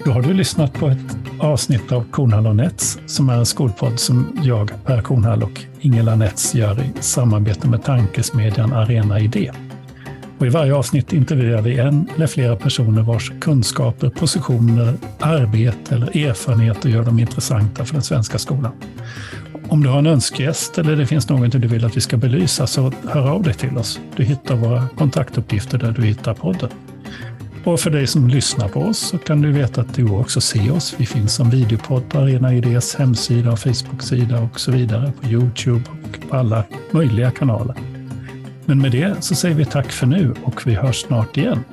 Då 0.07 0.13
har 0.13 0.21
du 0.21 0.33
lyssnat 0.33 0.73
på 0.73 0.87
ett 0.87 1.17
avsnitt 1.39 1.91
av 1.91 2.05
Kornhall 2.11 2.47
och 2.47 2.55
Nets 2.55 2.99
som 3.05 3.29
är 3.29 3.33
en 3.33 3.45
skolpodd 3.45 3.99
som 3.99 4.39
jag, 4.43 4.71
Per 4.85 5.01
Kornhall 5.01 5.43
och 5.43 5.61
Ingela 5.79 6.15
Nets 6.15 6.55
gör 6.55 6.81
i 6.81 6.91
samarbete 6.99 7.67
med 7.67 7.83
tankesmedjan 7.83 8.73
Arena 8.73 9.19
Idé. 9.19 9.51
Och 10.37 10.45
I 10.45 10.49
varje 10.49 10.75
avsnitt 10.75 11.13
intervjuar 11.13 11.61
vi 11.61 11.79
en 11.79 12.09
eller 12.15 12.27
flera 12.27 12.55
personer 12.55 13.01
vars 13.01 13.31
kunskaper, 13.41 14.09
positioner, 14.09 14.93
arbete 15.19 15.95
eller 15.95 16.27
erfarenheter 16.27 16.89
gör 16.89 17.03
dem 17.03 17.19
intressanta 17.19 17.85
för 17.85 17.93
den 17.93 18.03
svenska 18.03 18.37
skolan. 18.37 18.71
Om 19.69 19.83
du 19.83 19.89
har 19.89 19.99
en 19.99 20.07
önskegäst 20.07 20.77
eller 20.77 20.95
det 20.95 21.05
finns 21.05 21.29
något 21.29 21.51
du 21.51 21.67
vill 21.67 21.85
att 21.85 21.97
vi 21.97 22.01
ska 22.01 22.17
belysa 22.17 22.67
så 22.67 22.91
hör 23.09 23.29
av 23.29 23.43
dig 23.43 23.53
till 23.53 23.77
oss. 23.77 23.99
Du 24.15 24.23
hittar 24.23 24.55
våra 24.55 24.87
kontaktuppgifter 24.87 25.77
där 25.77 25.91
du 25.91 26.01
hittar 26.05 26.33
podden. 26.33 26.69
Och 27.63 27.79
för 27.79 27.89
dig 27.89 28.07
som 28.07 28.27
lyssnar 28.27 28.67
på 28.67 28.79
oss 28.79 28.99
så 28.99 29.17
kan 29.17 29.41
du 29.41 29.51
veta 29.51 29.81
att 29.81 29.93
du 29.93 30.09
också 30.09 30.41
ser 30.41 30.71
oss. 30.71 30.95
Vi 30.97 31.05
finns 31.05 31.35
som 31.35 31.49
videopodd 31.49 32.09
på 32.09 32.19
Arena 32.19 32.53
Idés 32.53 32.95
hemsida 32.95 33.51
och 33.51 33.59
Facebook-sida 33.59 34.39
och 34.41 34.59
så 34.59 34.71
vidare. 34.71 35.11
På 35.21 35.27
Youtube 35.27 35.83
och 36.03 36.29
på 36.29 36.35
alla 36.37 36.63
möjliga 36.91 37.31
kanaler. 37.31 37.75
Men 38.65 38.81
med 38.81 38.91
det 38.91 39.23
så 39.23 39.35
säger 39.35 39.55
vi 39.55 39.65
tack 39.65 39.91
för 39.91 40.07
nu 40.07 40.35
och 40.43 40.67
vi 40.67 40.73
hörs 40.73 41.01
snart 41.01 41.37
igen. 41.37 41.63